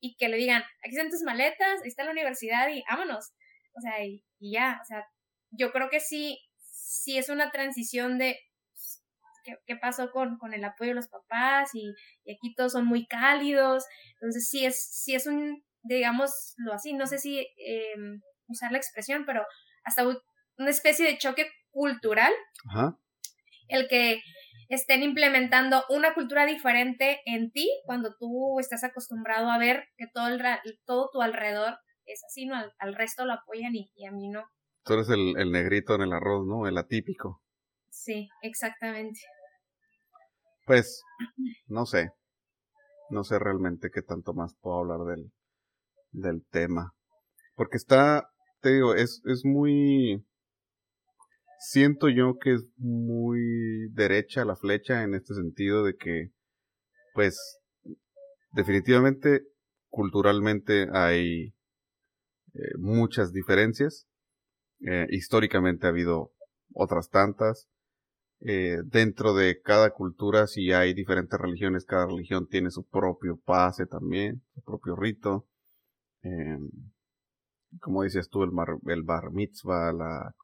y 0.00 0.16
que 0.16 0.28
le 0.28 0.36
digan, 0.36 0.62
aquí 0.84 0.94
están 0.94 1.10
tus 1.10 1.22
maletas, 1.22 1.82
ahí 1.82 1.88
está 1.88 2.04
la 2.04 2.12
universidad 2.12 2.68
y 2.68 2.84
vámonos. 2.88 3.32
O 3.76 3.80
sea, 3.80 4.04
y, 4.04 4.24
y 4.38 4.52
ya, 4.52 4.78
o 4.80 4.84
sea, 4.84 5.04
yo 5.50 5.72
creo 5.72 5.90
que 5.90 6.00
sí, 6.00 6.38
sí 6.58 7.18
es 7.18 7.28
una 7.28 7.50
transición 7.50 8.18
de 8.18 8.38
pues, 8.72 9.02
qué, 9.66 9.76
pasó 9.76 10.10
con, 10.10 10.38
con 10.38 10.54
el 10.54 10.64
apoyo 10.64 10.90
de 10.90 10.96
los 10.96 11.08
papás 11.08 11.70
y, 11.74 11.92
aquí 12.30 12.54
todos 12.54 12.72
son 12.72 12.86
muy 12.86 13.06
cálidos. 13.06 13.84
Entonces 14.14 14.48
sí 14.48 14.64
es, 14.64 14.88
sí 14.92 15.14
es 15.14 15.26
un, 15.26 15.64
digámoslo 15.82 16.72
así, 16.72 16.92
no 16.92 17.06
sé 17.06 17.18
si 17.18 17.46
em, 17.58 18.20
usar 18.46 18.72
la 18.72 18.78
expresión, 18.78 19.24
pero 19.26 19.44
hasta 19.84 20.04
una 20.06 20.70
especie 20.70 21.06
de 21.06 21.18
choque 21.18 21.48
cultural. 21.70 22.32
El 23.68 23.88
que 23.88 24.22
estén 24.68 25.02
implementando 25.02 25.84
una 25.88 26.14
cultura 26.14 26.46
diferente 26.46 27.20
en 27.26 27.50
ti 27.50 27.70
cuando 27.84 28.14
tú 28.18 28.58
estás 28.60 28.84
acostumbrado 28.84 29.50
a 29.50 29.58
ver 29.58 29.88
que 29.96 30.06
todo, 30.12 30.28
el, 30.28 30.42
todo 30.84 31.10
tu 31.12 31.22
alrededor 31.22 31.78
es 32.04 32.22
así, 32.24 32.46
¿no? 32.46 32.54
Al, 32.78 32.94
resto 32.94 33.24
lo 33.24 33.34
apoyan 33.34 33.74
y, 33.74 34.06
a 34.06 34.10
mí 34.10 34.28
no. 34.28 34.44
Tú 34.84 34.94
eres 34.94 35.10
el, 35.10 35.38
el 35.38 35.52
negrito 35.52 35.94
en 35.94 36.02
el 36.02 36.12
arroz, 36.12 36.46
¿no? 36.46 36.66
El 36.66 36.78
atípico. 36.78 37.42
Sí, 37.90 38.28
exactamente. 38.42 39.20
Pues, 40.66 41.02
no 41.66 41.86
sé. 41.86 42.12
No 43.10 43.24
sé 43.24 43.38
realmente 43.38 43.90
qué 43.92 44.02
tanto 44.02 44.34
más 44.34 44.54
puedo 44.60 44.78
hablar 44.78 45.00
del, 45.06 45.32
del 46.12 46.44
tema. 46.50 46.92
Porque 47.54 47.76
está, 47.76 48.28
te 48.60 48.74
digo, 48.74 48.94
es, 48.94 49.22
es 49.24 49.44
muy... 49.44 50.24
Siento 51.60 52.08
yo 52.08 52.38
que 52.40 52.54
es 52.54 52.64
muy 52.76 53.40
derecha 53.92 54.44
la 54.44 54.54
flecha 54.54 55.02
en 55.02 55.14
este 55.14 55.34
sentido 55.34 55.82
de 55.82 55.96
que, 55.96 56.28
pues, 57.14 57.36
definitivamente, 58.52 59.42
culturalmente 59.88 60.86
hay 60.92 61.54
eh, 62.54 62.78
muchas 62.78 63.32
diferencias. 63.32 64.06
Eh, 64.80 65.06
históricamente 65.10 65.86
ha 65.86 65.90
habido 65.90 66.32
otras 66.74 67.08
tantas. 67.10 67.68
Eh, 68.40 68.78
dentro 68.84 69.34
de 69.34 69.60
cada 69.60 69.90
cultura, 69.90 70.46
si 70.46 70.72
hay 70.72 70.94
diferentes 70.94 71.38
religiones, 71.38 71.84
cada 71.84 72.06
religión 72.06 72.46
tiene 72.46 72.70
su 72.70 72.86
propio 72.86 73.40
pase 73.44 73.86
también, 73.86 74.42
su 74.54 74.62
propio 74.62 74.94
rito. 74.94 75.46
Em, 76.28 76.70
como 77.80 78.02
dices 78.02 78.28
tú, 78.28 78.42
el, 78.42 78.50
el 78.86 79.02
bar 79.02 79.30
mitzvah, 79.30 79.92
la 79.92 80.34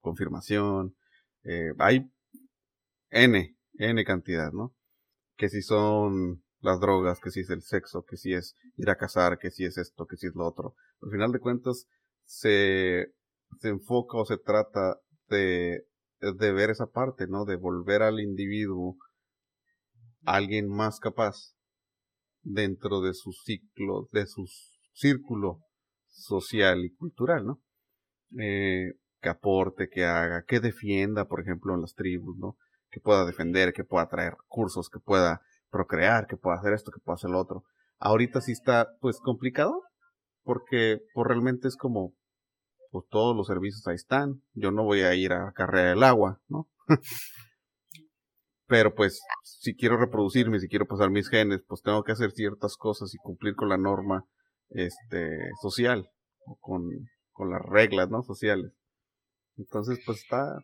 confirmación. 0.00 0.94
hay 1.78 2.10
N, 3.10 3.56
N 3.78 4.04
cantidad, 4.04 4.52
¿no? 4.52 4.74
Que 5.36 5.48
si 5.48 5.62
son 5.62 6.42
las 6.60 6.80
drogas, 6.80 7.20
que 7.20 7.30
si 7.30 7.40
es 7.40 7.50
el 7.50 7.62
sexo, 7.62 8.04
que 8.04 8.16
si 8.16 8.32
es 8.34 8.56
ir 8.76 8.90
a 8.90 8.96
cazar, 8.96 9.38
que 9.38 9.50
si 9.50 9.64
es 9.64 9.78
esto, 9.78 10.06
que 10.06 10.16
si 10.16 10.26
es 10.26 10.34
lo 10.34 10.46
otro. 10.46 10.74
Al 11.02 11.10
final 11.10 11.32
de 11.32 11.40
cuentas, 11.40 11.86
se, 12.24 13.12
se 13.60 13.68
enfoca 13.68 14.18
o 14.18 14.24
se 14.24 14.38
trata 14.38 14.98
de, 15.28 15.86
de 16.20 16.52
ver 16.52 16.70
esa 16.70 16.86
parte, 16.86 17.26
¿no? 17.26 17.44
De 17.44 17.56
volver 17.56 18.02
al 18.02 18.20
individuo 18.20 18.96
alguien 20.24 20.68
más 20.68 20.98
capaz 20.98 21.55
dentro 22.46 23.00
de 23.00 23.12
su 23.12 23.32
ciclo, 23.32 24.08
de 24.12 24.26
su 24.26 24.46
círculo 24.92 25.60
social 26.06 26.84
y 26.84 26.94
cultural, 26.94 27.44
¿no? 27.44 27.60
Eh, 28.38 28.92
que 29.20 29.28
aporte, 29.28 29.88
que 29.88 30.04
haga, 30.04 30.44
que 30.46 30.60
defienda, 30.60 31.26
por 31.26 31.40
ejemplo, 31.40 31.74
en 31.74 31.80
las 31.80 31.94
tribus, 31.94 32.36
¿no? 32.38 32.56
Que 32.90 33.00
pueda 33.00 33.24
defender, 33.24 33.72
que 33.72 33.84
pueda 33.84 34.08
traer 34.08 34.34
recursos, 34.34 34.88
que 34.88 35.00
pueda 35.00 35.40
procrear, 35.70 36.26
que 36.26 36.36
pueda 36.36 36.56
hacer 36.56 36.72
esto, 36.72 36.92
que 36.92 37.00
pueda 37.00 37.16
hacer 37.16 37.30
lo 37.30 37.40
otro. 37.40 37.64
Ahorita 37.98 38.40
sí 38.40 38.52
está, 38.52 38.88
pues, 39.00 39.18
complicado, 39.20 39.82
porque 40.44 41.00
pues 41.14 41.26
realmente 41.26 41.66
es 41.66 41.76
como, 41.76 42.14
pues 42.92 43.04
todos 43.10 43.36
los 43.36 43.48
servicios 43.48 43.86
ahí 43.88 43.96
están, 43.96 44.42
yo 44.54 44.70
no 44.70 44.84
voy 44.84 45.00
a 45.00 45.14
ir 45.14 45.32
a 45.32 45.52
carrera 45.52 45.90
del 45.90 46.04
agua, 46.04 46.40
¿no? 46.48 46.68
Pero 48.68 48.94
pues, 48.94 49.20
si 49.42 49.76
quiero 49.76 49.96
reproducirme, 49.96 50.58
si 50.58 50.68
quiero 50.68 50.86
pasar 50.86 51.10
mis 51.10 51.28
genes, 51.28 51.62
pues 51.68 51.82
tengo 51.82 52.02
que 52.02 52.12
hacer 52.12 52.32
ciertas 52.32 52.76
cosas 52.76 53.14
y 53.14 53.18
cumplir 53.18 53.54
con 53.54 53.68
la 53.68 53.78
norma, 53.78 54.24
este, 54.70 55.38
social, 55.62 56.08
con, 56.60 56.82
con 57.32 57.50
las 57.50 57.62
reglas, 57.62 58.10
¿no? 58.10 58.22
Sociales. 58.22 58.72
Entonces, 59.56 60.00
pues 60.04 60.18
está, 60.18 60.58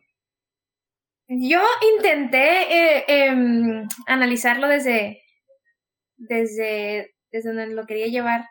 yo 1.27 1.59
intenté 1.95 2.97
eh, 2.97 3.05
em, 3.07 3.87
analizarlo 4.07 4.67
desde, 4.67 5.21
desde, 6.17 7.15
desde 7.31 7.49
donde 7.49 7.67
lo 7.73 7.85
quería 7.85 8.07
llevar 8.07 8.45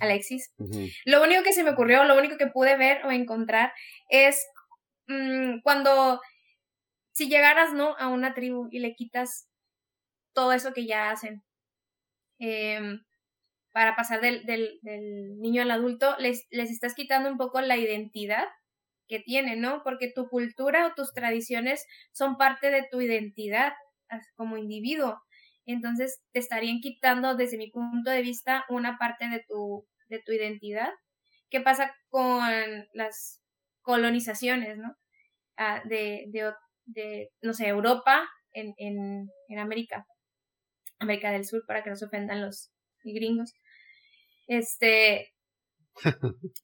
Alexis. 0.00 0.52
Lo 1.06 1.22
único 1.22 1.42
que 1.42 1.52
se 1.52 1.64
me 1.64 1.70
ocurrió, 1.70 2.04
lo 2.04 2.18
único 2.18 2.36
que 2.36 2.48
pude 2.48 2.76
ver 2.76 3.04
o 3.06 3.10
encontrar 3.10 3.72
es 4.10 4.44
mm, 5.06 5.60
cuando, 5.62 6.20
si 7.14 7.28
llegaras, 7.28 7.72
¿no? 7.72 7.96
A 7.98 8.08
una 8.08 8.34
tribu 8.34 8.68
y 8.70 8.80
le 8.80 8.94
quitas 8.94 9.48
todo 10.34 10.52
eso 10.52 10.72
que 10.74 10.86
ya 10.86 11.10
hacen. 11.10 11.42
Em, 12.38 13.04
para 13.72 13.96
pasar 13.96 14.20
del, 14.20 14.44
del, 14.46 14.80
niño 15.40 15.62
al 15.62 15.70
adulto, 15.70 16.16
les, 16.18 16.46
les 16.50 16.70
estás 16.70 16.94
quitando 16.94 17.30
un 17.30 17.38
poco 17.38 17.60
la 17.60 17.76
identidad 17.76 18.46
que 19.08 19.20
tiene, 19.20 19.56
¿no? 19.56 19.82
Porque 19.84 20.12
tu 20.14 20.28
cultura 20.28 20.86
o 20.86 20.94
tus 20.94 21.12
tradiciones 21.12 21.86
son 22.12 22.36
parte 22.36 22.70
de 22.70 22.86
tu 22.90 23.00
identidad 23.00 23.72
como 24.36 24.56
individuo. 24.58 25.20
Entonces 25.66 26.22
te 26.32 26.40
estarían 26.40 26.80
quitando, 26.80 27.36
desde 27.36 27.58
mi 27.58 27.70
punto 27.70 28.10
de 28.10 28.22
vista, 28.22 28.64
una 28.68 28.98
parte 28.98 29.28
de 29.28 29.44
tu, 29.48 29.86
de 30.08 30.20
tu 30.20 30.32
identidad. 30.32 30.90
¿Qué 31.50 31.60
pasa 31.60 31.94
con 32.10 32.44
las 32.92 33.40
colonizaciones, 33.82 34.78
¿no? 34.78 34.96
Ah, 35.56 35.82
de, 35.84 36.24
de, 36.28 36.52
de, 36.86 37.30
no 37.42 37.54
sé, 37.54 37.68
Europa 37.68 38.28
en, 38.52 38.74
en, 38.78 39.28
en 39.48 39.58
América. 39.58 40.06
América 40.98 41.30
del 41.30 41.44
Sur, 41.44 41.64
para 41.66 41.82
que 41.82 41.90
no 41.90 41.96
se 41.96 42.06
ofendan 42.06 42.42
los 42.42 42.70
gringos. 43.02 43.52
Este, 44.46 45.32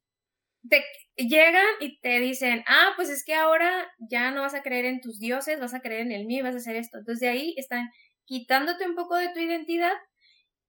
te 0.69 0.85
llegan 1.17 1.67
y 1.81 1.99
te 2.01 2.21
dicen, 2.21 2.63
ah, 2.67 2.93
pues 2.97 3.09
es 3.11 3.25
que 3.25 3.35
ahora 3.35 3.91
ya 3.99 4.31
no 4.31 4.43
vas 4.43 4.55
a 4.55 4.63
creer 4.63 4.85
en 4.85 5.01
tus 5.01 5.19
dioses, 5.19 5.61
vas 5.61 5.75
a 5.75 5.81
creer 5.81 6.03
en 6.03 6.13
el 6.13 6.27
mío, 6.27 6.45
vas 6.45 6.55
a 6.55 6.59
hacer 6.59 6.77
esto. 6.77 6.99
Entonces 6.99 7.21
de 7.21 7.29
ahí 7.29 7.55
están 7.57 7.89
quitándote 8.25 8.87
un 8.87 8.95
poco 8.95 9.17
de 9.17 9.33
tu 9.33 9.41
identidad 9.41 9.93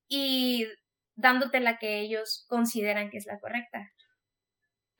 y 0.08 0.68
dándote 1.16 1.60
la 1.60 1.78
que 1.78 2.00
ellos 2.00 2.46
consideran 2.48 3.10
que 3.10 3.18
es 3.18 3.26
la 3.26 3.40
correcta. 3.40 3.92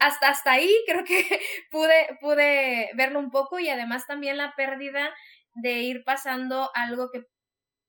Hasta, 0.02 0.30
hasta 0.30 0.54
ahí 0.54 0.70
creo 0.88 1.04
que 1.04 1.40
pude, 1.70 2.18
pude 2.20 2.90
verlo 2.96 3.20
un 3.20 3.30
poco 3.30 3.60
y 3.60 3.70
además 3.70 4.08
también 4.08 4.38
la 4.38 4.54
pérdida 4.56 5.14
de 5.56 5.82
ir 5.82 6.04
pasando 6.04 6.70
algo 6.74 7.10
que 7.12 7.24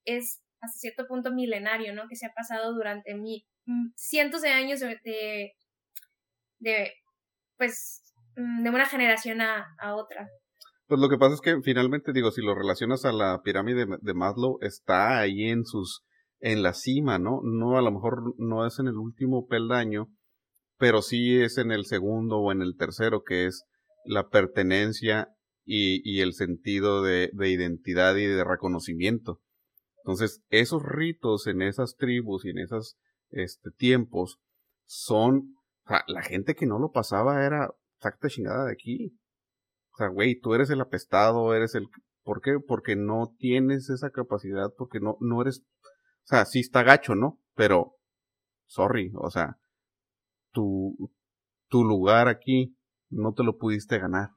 es 0.05 0.43
hasta 0.61 0.79
cierto 0.79 1.07
punto 1.07 1.33
milenario, 1.33 1.95
¿no? 1.95 2.03
Que 2.09 2.17
se 2.17 2.27
ha 2.27 2.33
pasado 2.33 2.75
durante 2.75 3.15
mi, 3.15 3.45
mm, 3.67 3.93
cientos 3.97 4.43
de 4.43 4.51
años 4.51 4.81
de, 4.81 5.53
de, 6.59 6.93
pues, 7.57 8.15
mm, 8.37 8.63
de 8.63 8.71
una 8.71 8.87
generación 8.87 9.41
a, 9.41 9.67
otra. 9.95 10.29
Pues 10.87 11.01
lo 11.01 11.09
que 11.09 11.19
pasa 11.19 11.35
es 11.35 11.41
que 11.41 11.61
finalmente, 11.63 12.13
digo, 12.13 12.31
si 12.31 12.43
lo 12.43 12.55
relacionas 12.55 13.05
a 13.05 13.13
la 13.13 13.41
pirámide 13.43 13.87
de 14.01 14.15
Maslow, 14.15 14.59
está 14.61 15.19
ahí 15.19 15.49
en 15.49 15.65
sus, 15.65 16.05
en 16.41 16.63
la 16.63 16.75
cima, 16.75 17.19
¿no? 17.19 17.41
No, 17.43 17.79
a 17.79 17.83
lo 17.83 17.91
mejor 17.91 18.35
no 18.37 18.67
es 18.67 18.79
en 18.79 18.89
el 18.89 18.97
último 18.97 19.47
peldaño, 19.47 20.09
pero 20.83 21.01
sí 21.01 21.41
es 21.41 21.59
en 21.59 21.71
el 21.71 21.85
segundo 21.85 22.39
o 22.39 22.51
en 22.51 22.61
el 22.61 22.77
tercero, 22.77 23.23
que 23.23 23.47
es 23.47 23.67
la 24.05 24.31
pertenencia 24.31 25.29
y, 25.65 26.21
el 26.23 26.33
sentido 26.33 27.05
de, 27.05 27.31
de 27.35 27.51
identidad 27.51 28.17
y 28.17 28.27
de 28.27 28.43
reconocimiento. 28.43 29.41
Entonces, 29.99 30.43
esos 30.49 30.83
ritos 30.83 31.47
en 31.47 31.63
esas 31.63 31.95
tribus 31.95 32.45
y 32.45 32.51
en 32.51 32.59
esos 32.59 32.97
este, 33.31 33.71
tiempos 33.71 34.41
son, 34.85 35.55
o 35.85 35.89
sea, 35.89 36.03
la 36.09 36.23
gente 36.23 36.57
que 36.57 36.67
no 36.67 36.81
lo 36.81 36.91
pasaba 36.91 37.47
era, 37.47 37.71
sacte 38.01 38.27
chingada 38.27 38.65
de 38.65 38.73
aquí. 38.73 39.17
O 39.93 39.99
sea, 39.99 40.09
güey, 40.09 40.41
tú 40.41 40.53
eres 40.55 40.69
el 40.71 40.81
apestado, 40.81 41.55
eres 41.55 41.77
el... 41.77 41.87
¿Por 42.25 42.41
qué? 42.41 42.59
Porque 42.59 42.97
no 42.97 43.37
tienes 43.39 43.89
esa 43.89 44.11
capacidad, 44.11 44.73
porque 44.77 44.99
no, 44.99 45.17
no 45.21 45.43
eres... 45.43 45.61
O 46.25 46.27
sea, 46.27 46.45
sí 46.45 46.59
está 46.59 46.83
gacho, 46.83 47.15
¿no? 47.15 47.39
Pero, 47.55 47.95
sorry, 48.67 49.13
o 49.15 49.31
sea, 49.31 49.59
tu, 50.53 51.13
tu 51.69 51.85
lugar 51.85 52.29
aquí 52.29 52.77
no 53.11 53.35
te 53.35 53.43
lo 53.43 53.59
pudiste 53.59 53.99
ganar. 53.99 54.31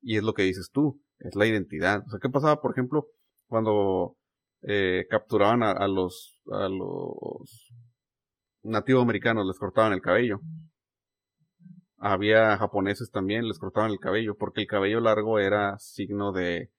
Y 0.00 0.16
es 0.16 0.22
lo 0.22 0.34
que 0.34 0.42
dices 0.42 0.70
tú, 0.72 1.02
es 1.18 1.34
la 1.34 1.46
identidad. 1.46 2.04
O 2.06 2.10
sea, 2.10 2.20
¿qué 2.20 2.28
pasaba, 2.28 2.60
por 2.60 2.72
ejemplo, 2.72 3.08
cuando 3.46 4.16
eh, 4.62 5.06
capturaban 5.08 5.62
a, 5.62 5.86
los, 5.86 6.40
a 6.50 6.68
los 6.68 7.72
nativos 8.62 9.02
americanos, 9.02 9.46
les 9.46 9.58
cortaban 9.58 9.92
el 9.92 10.00
cabello. 10.00 10.40
Había 11.98 12.56
japoneses 12.58 13.10
también, 13.10 13.48
les 13.48 13.58
cortaban 13.58 13.90
el 13.90 13.98
cabello, 13.98 14.36
porque 14.36 14.62
el 14.62 14.66
cabello 14.66 15.00
largo 15.00 15.38
era 15.38 15.78
signo 15.78 16.32
de, 16.32 16.70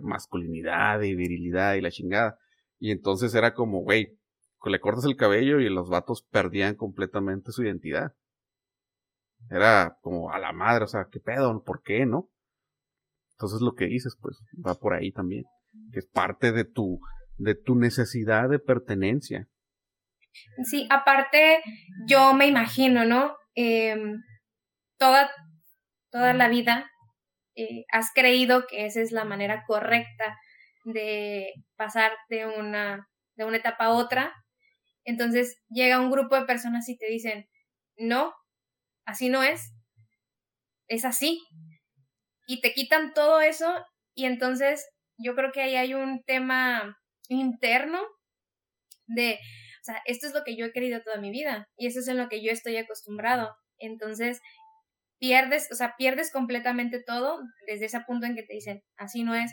masculinidad 0.00 1.00
y 1.02 1.14
virilidad 1.14 1.74
y 1.74 1.80
la 1.80 1.90
chingada. 1.90 2.36
Y 2.78 2.90
entonces 2.90 3.34
era 3.34 3.54
como, 3.54 3.82
güey, 3.82 4.18
le 4.66 4.80
cortas 4.80 5.04
el 5.04 5.16
cabello 5.16 5.60
y 5.60 5.68
los 5.70 5.88
vatos 5.88 6.26
perdían 6.30 6.74
completamente 6.74 7.52
su 7.52 7.62
identidad. 7.62 8.12
Era 9.48 9.96
como 10.02 10.32
a 10.32 10.38
la 10.38 10.52
madre, 10.52 10.84
o 10.84 10.88
sea, 10.88 11.06
¿qué 11.10 11.20
pedo? 11.20 11.62
¿Por 11.64 11.82
qué, 11.82 12.04
no? 12.04 12.28
Entonces 13.32 13.62
lo 13.62 13.74
que 13.74 13.86
dices, 13.86 14.18
pues, 14.20 14.38
va 14.54 14.74
por 14.74 14.92
ahí 14.92 15.12
también. 15.12 15.44
Que 15.92 16.00
es 16.00 16.06
parte 16.06 16.52
de 16.52 16.64
tu, 16.64 17.00
de 17.38 17.54
tu 17.54 17.74
necesidad 17.74 18.50
de 18.50 18.58
pertenencia. 18.58 19.48
Sí, 20.64 20.86
aparte, 20.90 21.62
yo 22.06 22.34
me 22.34 22.46
imagino, 22.46 23.04
¿no? 23.04 23.34
Em, 23.54 24.22
toda, 24.98 25.30
toda 26.10 26.34
la 26.34 26.48
vida 26.48 26.90
eh, 27.56 27.84
has 27.90 28.10
creído 28.14 28.66
que 28.68 28.86
esa 28.86 29.00
es 29.00 29.10
la 29.10 29.24
manera 29.24 29.64
correcta 29.66 30.36
de 30.84 31.52
pasar 31.76 32.12
de 32.28 32.46
una, 32.46 33.08
de 33.36 33.44
una 33.44 33.56
etapa 33.56 33.86
a 33.86 33.90
otra. 33.90 34.32
Entonces 35.10 35.56
llega 35.68 36.00
un 36.00 36.10
grupo 36.10 36.36
de 36.36 36.46
personas 36.46 36.88
y 36.88 36.96
te 36.96 37.06
dicen, 37.06 37.48
no, 37.96 38.32
así 39.04 39.28
no 39.28 39.42
es, 39.42 39.72
es 40.86 41.04
así. 41.04 41.42
Y 42.46 42.60
te 42.60 42.72
quitan 42.72 43.12
todo 43.12 43.40
eso 43.40 43.84
y 44.14 44.24
entonces 44.24 44.88
yo 45.18 45.34
creo 45.34 45.50
que 45.52 45.62
ahí 45.62 45.74
hay 45.74 45.94
un 45.94 46.22
tema 46.24 46.96
interno 47.28 48.00
de, 49.06 49.34
o 49.80 49.84
sea, 49.84 50.00
esto 50.06 50.28
es 50.28 50.32
lo 50.34 50.44
que 50.44 50.56
yo 50.56 50.66
he 50.66 50.72
querido 50.72 51.02
toda 51.02 51.18
mi 51.18 51.30
vida 51.30 51.68
y 51.76 51.88
eso 51.88 51.98
es 51.98 52.08
en 52.08 52.16
lo 52.16 52.28
que 52.28 52.42
yo 52.42 52.52
estoy 52.52 52.76
acostumbrado. 52.76 53.56
Entonces, 53.78 54.40
pierdes, 55.18 55.68
o 55.72 55.74
sea, 55.74 55.96
pierdes 55.96 56.30
completamente 56.32 57.02
todo 57.02 57.40
desde 57.66 57.86
ese 57.86 58.00
punto 58.00 58.26
en 58.26 58.36
que 58.36 58.44
te 58.44 58.54
dicen, 58.54 58.82
así 58.96 59.24
no 59.24 59.34
es. 59.34 59.52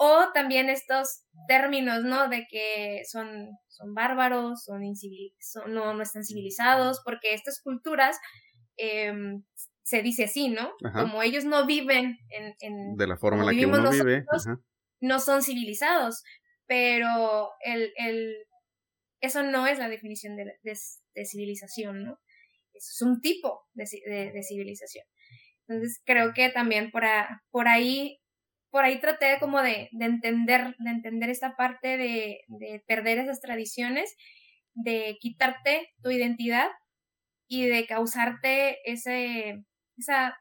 O 0.00 0.30
también 0.32 0.70
estos 0.70 1.24
términos, 1.48 2.04
¿no? 2.04 2.28
De 2.28 2.46
que 2.48 3.02
son, 3.04 3.50
son 3.66 3.94
bárbaros, 3.94 4.64
son, 4.64 4.80
son 5.40 5.74
no, 5.74 5.92
no 5.92 6.02
están 6.02 6.24
civilizados, 6.24 7.02
porque 7.04 7.34
estas 7.34 7.60
culturas 7.60 8.16
em, 8.76 9.42
se 9.82 10.02
dice 10.02 10.24
así, 10.24 10.48
¿no? 10.48 10.70
Como 10.92 11.22
ellos 11.22 11.44
no 11.44 11.66
viven 11.66 12.16
en, 12.30 12.96
de 12.96 13.06
la 13.06 13.16
forma 13.16 13.40
en 13.40 13.46
la 13.46 13.52
que 13.52 13.66
uno 13.66 13.90
vive, 13.90 14.24
no 15.00 15.18
son 15.20 15.42
civilizados 15.42 16.22
pero 16.68 17.50
el, 17.64 17.92
el, 17.96 18.36
eso 19.20 19.42
no 19.42 19.66
es 19.66 19.78
la 19.78 19.88
definición 19.88 20.36
de, 20.36 20.54
de, 20.62 21.24
civilización, 21.24 22.04
¿no? 22.04 22.20
Es 22.74 23.02
un 23.02 23.20
tipo 23.20 23.64
de, 23.72 23.84
de, 24.32 24.42
civilización. 24.42 25.04
Entonces 25.66 26.00
creo 26.04 26.32
que 26.34 26.50
también 26.50 26.92
por, 26.92 27.02
por 27.50 27.66
ahí 27.66 28.20
por 28.78 28.84
ahí 28.84 29.00
traté 29.00 29.38
como 29.40 29.60
de, 29.60 29.88
de, 29.90 30.04
entender, 30.04 30.76
de 30.78 30.90
entender 30.90 31.30
esta 31.30 31.56
parte 31.56 31.96
de, 31.96 32.42
de 32.46 32.80
perder 32.86 33.18
esas 33.18 33.40
tradiciones, 33.40 34.14
de 34.72 35.16
quitarte 35.18 35.88
tu 36.00 36.12
identidad 36.12 36.68
y 37.48 37.66
de 37.66 37.88
causarte 37.88 38.78
ese, 38.88 39.64
esa 39.96 40.38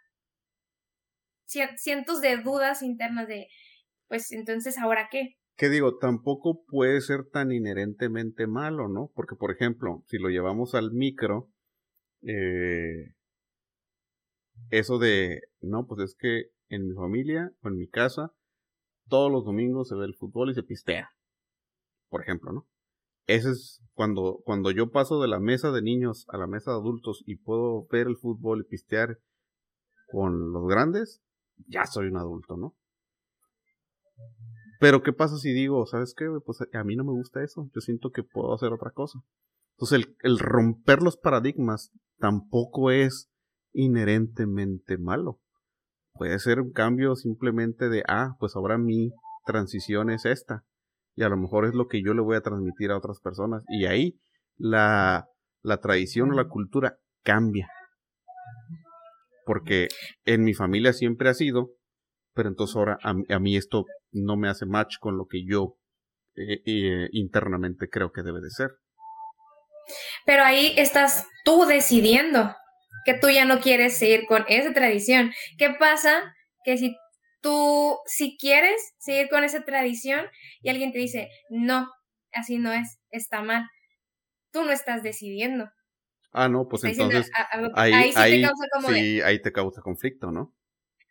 cientos 1.48 2.22
de 2.22 2.38
dudas 2.38 2.84
internas 2.84 3.28
de, 3.28 3.48
pues 4.08 4.32
entonces, 4.32 4.78
¿ahora 4.78 5.10
qué? 5.12 5.38
que 5.56 5.70
digo, 5.70 5.98
tampoco 5.98 6.64
puede 6.68 7.02
ser 7.02 7.24
tan 7.32 7.52
inherentemente 7.52 8.46
malo, 8.46 8.88
¿no? 8.88 9.12
Porque, 9.16 9.36
por 9.36 9.50
ejemplo, 9.50 10.04
si 10.06 10.20
lo 10.20 10.30
llevamos 10.30 10.76
al 10.76 10.92
micro, 10.92 11.50
eh, 12.22 13.16
eso 14.70 15.00
de, 15.00 15.42
no, 15.60 15.88
pues 15.88 16.12
es 16.12 16.16
que 16.16 16.52
en 16.70 16.88
mi 16.88 16.94
familia 16.94 17.52
o 17.62 17.68
en 17.70 17.78
mi 17.78 17.88
casa, 17.88 18.34
todos 19.08 19.32
los 19.32 19.46
domingos 19.46 19.90
se 19.90 19.96
ve 19.96 20.06
el 20.06 20.16
fútbol 20.16 20.52
y 20.52 20.54
se 20.54 20.64
pistea, 20.64 21.10
por 22.10 22.22
ejemplo, 22.22 22.52
¿no? 22.52 22.68
Ese 23.26 23.52
es 23.52 23.84
cuando, 23.94 24.42
cuando 24.46 24.72
yo 24.72 24.90
paso 24.90 25.22
de 25.22 25.28
la 25.28 25.40
mesa 25.40 25.72
de 25.72 25.82
niños 25.82 26.26
a 26.30 26.38
la 26.38 26.48
mesa 26.48 26.72
de 26.72 26.78
adultos 26.78 27.24
y 27.26 27.36
puedo 27.36 27.86
ver 27.92 28.08
el 28.08 28.18
fútbol 28.18 28.62
y 28.62 28.70
pistear 28.70 29.20
con 30.08 30.54
los 30.54 30.66
grandes, 30.68 31.22
ya 31.68 31.86
soy 31.86 32.08
un 32.08 32.18
adulto, 32.18 32.56
¿no? 32.56 32.76
Pero 34.80 35.04
¿qué 35.04 35.12
pasa 35.12 35.38
si 35.38 35.52
digo, 35.52 35.86
sabes 35.86 36.14
qué, 36.16 36.26
pues 36.46 36.60
a 36.72 36.84
mí 36.84 36.96
no 36.96 37.04
me 37.04 37.12
gusta 37.12 37.44
eso, 37.44 37.70
yo 37.74 37.82
siento 37.82 38.12
que 38.12 38.24
puedo 38.24 38.54
hacer 38.54 38.72
otra 38.72 38.92
cosa. 38.92 39.20
Entonces 39.76 40.00
el, 40.00 40.18
el 40.22 40.40
romper 40.40 41.02
los 41.02 41.18
paradigmas 41.18 41.92
tampoco 42.20 42.92
es 42.92 43.30
inherentemente 43.74 44.98
malo. 44.98 45.42
Puede 46.18 46.40
ser 46.40 46.60
un 46.60 46.72
cambio 46.72 47.16
simplemente 47.16 47.90
de, 47.90 48.04
ah, 48.08 48.36
pues 48.40 48.56
ahora 48.56 48.78
mi 48.78 49.12
transición 49.46 50.10
es 50.10 50.26
esta. 50.26 50.64
Y 51.16 51.24
a 51.24 51.30
lo 51.30 51.38
mejor 51.38 51.66
es 51.66 51.74
lo 51.74 51.88
que 51.88 52.02
yo 52.04 52.14
le 52.14 52.22
voy 52.22 52.38
a 52.38 52.42
transmitir 52.42 52.92
a 52.92 52.98
otras 52.98 53.20
personas. 53.20 53.64
Y 53.68 53.86
ahí 53.86 54.20
la, 54.56 55.26
la 55.62 55.78
tradición 55.78 56.32
o 56.32 56.36
la 56.36 56.48
cultura 56.48 56.98
cambia. 57.24 57.70
Porque 59.46 59.88
en 60.26 60.44
mi 60.44 60.54
familia 60.54 60.94
siempre 60.94 61.30
ha 61.30 61.34
sido, 61.34 61.72
pero 62.34 62.50
entonces 62.50 62.76
ahora 62.76 62.98
a, 63.04 63.14
a 63.34 63.40
mí 63.40 63.56
esto 63.56 63.86
no 64.12 64.38
me 64.38 64.50
hace 64.50 64.66
match 64.66 64.96
con 65.00 65.18
lo 65.18 65.26
que 65.26 65.44
yo 65.46 65.78
eh, 66.36 66.62
eh, 66.66 67.10
internamente 67.14 67.90
creo 67.90 68.12
que 68.12 68.22
debe 68.22 68.42
de 68.42 68.52
ser. 68.52 68.72
Pero 70.26 70.44
ahí 70.44 70.74
estás 70.78 71.26
tú 71.44 71.66
decidiendo 71.66 72.54
que 73.06 73.14
tú 73.14 73.30
ya 73.30 73.46
no 73.46 73.60
quieres 73.60 73.98
seguir 73.98 74.26
con 74.28 74.46
esa 74.48 74.74
tradición. 74.74 75.32
¿Qué 75.58 75.72
pasa? 75.72 76.36
Que 76.64 76.78
si 76.78 76.96
tú, 77.42 77.98
si 78.06 78.38
quieres 78.38 78.94
seguir 78.98 79.30
con 79.30 79.44
esa 79.44 79.64
tradición 79.64 80.28
y 80.62 80.70
alguien 80.70 80.92
te 80.92 81.00
dice, 81.00 81.30
no, 81.50 81.90
así 82.34 82.58
no 82.58 82.72
es, 82.72 83.00
está 83.10 83.42
mal, 83.42 83.66
tú 84.52 84.64
no 84.64 84.72
estás 84.72 85.04
decidiendo. 85.04 85.70
Ah, 86.32 86.50
no, 86.50 86.68
pues 86.68 86.84
entonces 86.84 87.32
ahí, 87.74 88.12
sí, 88.14 88.42
te 88.42 88.42
causa 88.42 88.92
ahí 89.26 89.42
te 89.42 89.52
causa 89.52 89.82
conflicto, 89.82 90.32
¿no? 90.32 90.54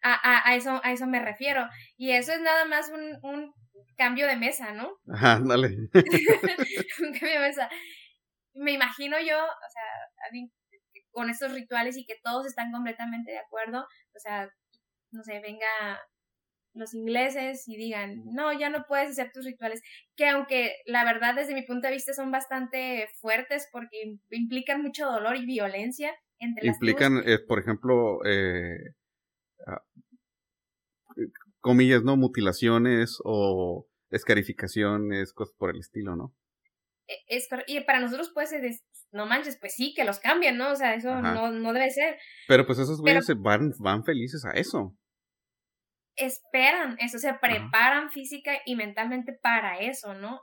A, 0.03 0.51
a, 0.51 0.55
eso, 0.55 0.81
a 0.85 0.93
eso 0.93 1.07
me 1.07 1.21
refiero. 1.21 1.67
Y 1.97 2.13
eso 2.13 2.33
es 2.33 2.41
nada 2.41 2.65
más 2.65 2.93
un, 3.23 3.53
cambio 3.97 4.27
de 4.29 4.37
mesa, 4.37 4.73
¿no? 4.73 4.93
Ajá, 5.13 5.41
dale. 5.43 5.69
un 7.01 7.13
cambio 7.13 7.41
de 7.41 7.49
mesa. 7.49 7.69
Me 8.55 8.73
imagino 8.73 9.19
yo, 9.19 9.37
o 9.37 9.71
sea, 9.73 10.31
con 11.17 11.31
estos 11.31 11.55
rituales 11.55 11.97
y 11.97 12.05
que 12.05 12.17
todos 12.23 12.45
están 12.45 12.71
completamente 12.71 13.33
de 13.33 13.39
acuerdo, 13.39 13.87
o 14.15 14.19
sea, 14.19 14.51
no 15.11 15.23
sé, 15.23 15.41
venga 15.41 15.67
los 16.75 16.93
ingleses 16.93 17.67
y 17.67 17.79
digan, 17.79 18.23
no, 18.27 18.53
ya 18.53 18.69
no 18.69 18.85
puedes 18.87 19.13
hacer 19.13 19.31
tus 19.33 19.47
rituales, 19.47 19.81
que 20.15 20.29
aunque 20.29 20.75
la 20.85 21.05
verdad 21.05 21.35
desde 21.35 21.55
mi 21.55 21.63
punto 21.63 21.87
de 21.87 21.95
vista 21.95 22.13
son 22.13 22.31
bastante 22.31 23.09
fuertes 23.19 23.67
porque 23.73 24.19
implican 24.29 24.83
mucho 24.83 25.07
dolor 25.07 25.37
y 25.37 25.47
violencia 25.47 26.15
entre 26.39 26.67
implican, 26.67 27.15
las 27.15 27.23
Implican, 27.23 27.33
eh, 27.33 27.47
por 27.49 27.61
ejemplo, 27.61 28.23
eh, 28.27 28.77
ah, 29.67 29.83
comillas, 31.61 32.03
¿no? 32.05 32.19
Mutilaciones 32.19 33.17
o 33.25 33.87
escarificaciones, 34.11 35.33
cosas 35.33 35.55
por 35.57 35.71
el 35.71 35.81
estilo, 35.81 36.15
¿no? 36.15 36.35
E, 37.09 37.19
es, 37.29 37.49
y 37.67 37.81
para 37.81 38.01
nosotros 38.01 38.31
puede 38.33 38.47
ser, 38.47 38.63
no 39.13 39.27
manches, 39.27 39.59
pues 39.59 39.75
sí, 39.75 39.95
que 39.95 40.05
los 40.05 40.19
cambien, 40.19 40.57
¿no? 40.57 40.73
O 40.73 40.77
sea, 40.77 40.95
eso 40.95 41.21
no, 41.23 41.51
no, 41.51 41.73
debe 41.73 41.91
ser. 41.91 42.19
Pero 42.49 42.67
pues 42.67 42.79
esos 42.79 43.01
güeyes 43.01 43.27
van, 43.39 43.71
van 43.79 44.05
felices 44.05 44.45
a 44.45 44.53
eso 44.59 44.97
esperan 46.17 46.97
eso, 46.99 47.19
se 47.19 47.35
preparan 47.35 48.11
física 48.11 48.61
y 48.65 48.75
mentalmente 48.75 49.35
para 49.41 49.79
eso, 49.79 50.15
¿no? 50.15 50.41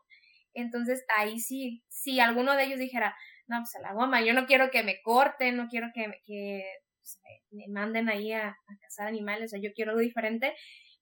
Entonces 0.53 1.03
ahí 1.17 1.39
sí, 1.39 1.83
si 1.89 2.19
alguno 2.19 2.55
de 2.55 2.65
ellos 2.65 2.79
dijera, 2.79 3.15
no, 3.47 3.57
pues 3.57 3.75
a 3.75 3.81
la 3.81 3.93
goma, 3.93 4.23
yo 4.23 4.33
no 4.33 4.45
quiero 4.45 4.69
que 4.69 4.83
me 4.83 5.01
corten, 5.01 5.57
no 5.57 5.67
quiero 5.67 5.87
que, 5.93 6.05
que 6.25 6.63
pues, 6.99 7.19
me, 7.51 7.65
manden 7.69 8.07
ahí 8.07 8.31
a, 8.31 8.55
cazar 8.81 9.07
animales, 9.07 9.53
o 9.53 9.57
yo 9.57 9.71
quiero 9.73 9.91
algo 9.91 10.01
diferente, 10.01 10.53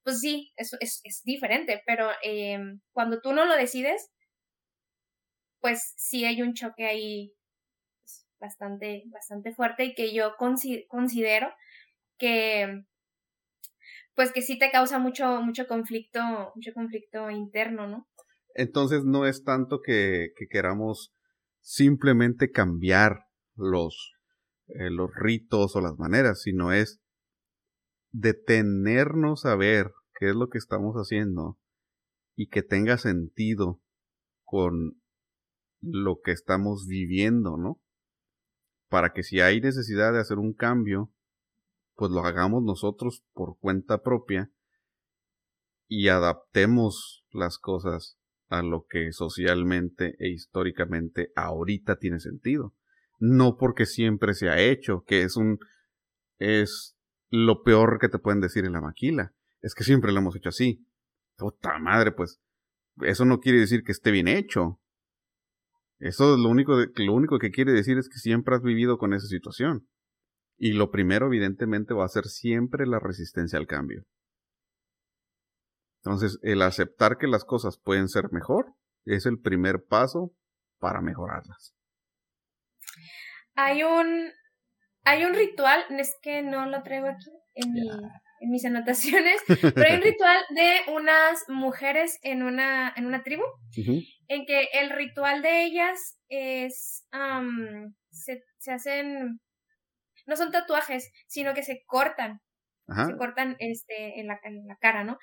pues 0.02 0.20
sí, 0.20 0.52
eso 0.56 0.76
es, 0.80 1.00
es 1.04 1.22
diferente, 1.22 1.82
pero 1.86 2.10
eh, 2.24 2.58
cuando 2.92 3.20
tú 3.20 3.32
no 3.32 3.44
lo 3.44 3.54
decides, 3.54 4.10
pues 5.62 5.94
sí 5.96 6.26
hay 6.26 6.42
un 6.42 6.52
choque 6.52 6.84
ahí 6.84 7.32
pues, 8.02 8.26
bastante, 8.38 9.04
bastante 9.06 9.54
fuerte 9.54 9.84
y 9.84 9.94
que 9.94 10.12
yo 10.12 10.34
considero 10.36 11.48
que 12.18 12.84
pues 14.14 14.32
que 14.32 14.42
sí 14.42 14.58
te 14.58 14.70
causa 14.70 14.98
mucho, 14.98 15.40
mucho 15.40 15.66
conflicto, 15.66 16.20
mucho 16.54 16.72
conflicto 16.74 17.30
interno, 17.30 17.86
¿no? 17.86 18.08
Entonces 18.54 19.04
no 19.04 19.24
es 19.24 19.42
tanto 19.44 19.80
que, 19.80 20.32
queramos 20.50 21.14
simplemente 21.60 22.50
cambiar 22.50 23.28
los, 23.56 24.12
eh, 24.66 24.90
los 24.90 25.10
ritos 25.14 25.74
o 25.76 25.80
las 25.80 25.96
maneras, 25.96 26.42
sino 26.42 26.72
es 26.72 27.00
detenernos 28.10 29.46
a 29.46 29.56
ver 29.56 29.92
qué 30.18 30.28
es 30.28 30.34
lo 30.34 30.48
que 30.48 30.58
estamos 30.58 30.96
haciendo 30.96 31.58
y 32.36 32.48
que 32.48 32.62
tenga 32.62 32.98
sentido 32.98 33.80
con 34.44 35.01
lo 35.82 36.20
que 36.24 36.32
estamos 36.32 36.86
viviendo, 36.86 37.56
¿no? 37.56 37.80
Para 38.88 39.12
que 39.12 39.22
si 39.22 39.40
hay 39.40 39.60
necesidad 39.60 40.12
de 40.12 40.20
hacer 40.20 40.38
un 40.38 40.54
cambio, 40.54 41.12
pues 41.94 42.10
lo 42.10 42.20
hagamos 42.24 42.62
nosotros 42.62 43.24
por 43.32 43.58
cuenta 43.58 44.02
propia 44.02 44.50
y 45.88 46.08
adaptemos 46.08 47.24
las 47.30 47.58
cosas 47.58 48.16
a 48.48 48.62
lo 48.62 48.86
que 48.88 49.12
socialmente 49.12 50.14
e 50.18 50.30
históricamente 50.30 51.32
ahorita 51.36 51.96
tiene 51.96 52.20
sentido. 52.20 52.74
No 53.18 53.56
porque 53.56 53.86
siempre 53.86 54.34
se 54.34 54.48
ha 54.48 54.60
hecho, 54.60 55.04
que 55.06 55.22
es 55.22 55.36
un 55.36 55.58
es 56.38 56.96
lo 57.30 57.62
peor 57.62 57.98
que 58.00 58.08
te 58.08 58.18
pueden 58.18 58.40
decir 58.40 58.64
en 58.64 58.72
la 58.72 58.80
maquila. 58.80 59.32
Es 59.60 59.74
que 59.74 59.84
siempre 59.84 60.12
lo 60.12 60.18
hemos 60.18 60.36
hecho 60.36 60.50
así. 60.50 60.86
Puta 61.36 61.78
madre, 61.78 62.12
pues 62.12 62.40
eso 63.00 63.24
no 63.24 63.40
quiere 63.40 63.60
decir 63.60 63.84
que 63.84 63.92
esté 63.92 64.10
bien 64.10 64.28
hecho. 64.28 64.80
Eso 66.02 66.34
es 66.34 66.40
lo 66.40 66.48
único, 66.48 66.74
lo 66.96 67.12
único 67.14 67.38
que 67.38 67.52
quiere 67.52 67.70
decir 67.70 67.96
es 67.96 68.08
que 68.08 68.18
siempre 68.18 68.56
has 68.56 68.62
vivido 68.62 68.98
con 68.98 69.14
esa 69.14 69.28
situación. 69.28 69.86
Y 70.58 70.72
lo 70.72 70.90
primero, 70.90 71.26
evidentemente, 71.26 71.94
va 71.94 72.04
a 72.04 72.08
ser 72.08 72.24
siempre 72.24 72.88
la 72.88 72.98
resistencia 72.98 73.56
al 73.56 73.68
cambio. 73.68 74.02
Entonces, 76.02 76.40
el 76.42 76.62
aceptar 76.62 77.18
que 77.18 77.28
las 77.28 77.44
cosas 77.44 77.78
pueden 77.78 78.08
ser 78.08 78.32
mejor 78.32 78.74
es 79.04 79.26
el 79.26 79.38
primer 79.38 79.84
paso 79.84 80.32
para 80.80 81.00
mejorarlas. 81.00 81.72
Hay 83.54 83.84
un, 83.84 84.32
hay 85.04 85.24
un 85.24 85.34
ritual, 85.34 85.84
es 85.90 86.16
que 86.20 86.42
no 86.42 86.66
lo 86.66 86.82
traigo 86.82 87.06
aquí 87.06 87.30
en, 87.54 87.74
en 88.42 88.50
mis 88.50 88.64
anotaciones, 88.64 89.40
pero 89.46 89.84
hay 89.88 89.96
un 89.96 90.02
ritual 90.02 90.38
de 90.50 90.92
unas 90.92 91.44
mujeres 91.48 92.18
en 92.22 92.42
una, 92.42 92.92
en 92.96 93.06
una 93.06 93.22
tribu, 93.22 93.44
en 94.28 94.46
que 94.46 94.68
el 94.74 94.90
ritual 94.90 95.42
de 95.42 95.64
ellas 95.64 96.18
es, 96.28 97.06
se, 98.10 98.42
se 98.58 98.72
hacen 98.72 99.40
no 100.26 100.36
son 100.36 100.52
tatuajes, 100.52 101.10
sino 101.26 101.54
que 101.54 101.62
se 101.62 101.82
cortan, 101.86 102.40
se 103.06 103.16
cortan 103.16 103.56
este, 103.58 104.20
en, 104.20 104.26
la, 104.26 104.40
en 104.44 104.66
la 104.66 104.76
cara, 104.76 105.04
¿no? 105.04 105.18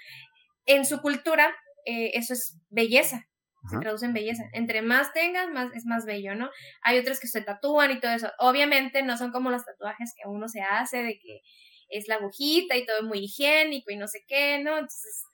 En 0.66 0.86
su 0.86 1.02
cultura, 1.02 1.56
eh, 1.86 2.12
eso 2.14 2.34
es 2.34 2.60
belleza, 2.70 3.26
se 3.70 3.78
traduce 3.80 4.06
en 4.06 4.14
belleza. 4.14 4.44
Entre 4.54 4.82
más 4.82 5.12
tengas, 5.14 5.50
más 5.50 5.74
es 5.74 5.86
más 5.86 6.06
bello, 6.06 6.36
¿no? 6.36 6.50
Hay 6.84 6.98
otros 6.98 7.20
que 7.20 7.28
se 7.28 7.42
tatúan 7.42 7.92
y 7.92 8.00
todo 8.00 8.12
eso. 8.12 8.32
Obviamente 8.40 9.04
no 9.04 9.18
son 9.18 9.32
como 9.32 9.52
los 9.52 9.66
tatuajes 9.66 10.14
que 10.16 10.30
uno 10.30 10.48
se 10.48 10.62
hace 10.62 11.04
de 11.04 11.20
que 11.20 11.42
es 11.90 12.08
la 12.08 12.16
agujita 12.16 12.78
y 12.78 12.86
todo 12.86 13.04
muy 13.04 13.20
higiénico 13.20 13.92
y 13.92 13.98
no 13.98 14.08
sé 14.08 14.24
qué, 14.28 14.60
¿no? 14.64 14.78
Entonces, 14.78 15.26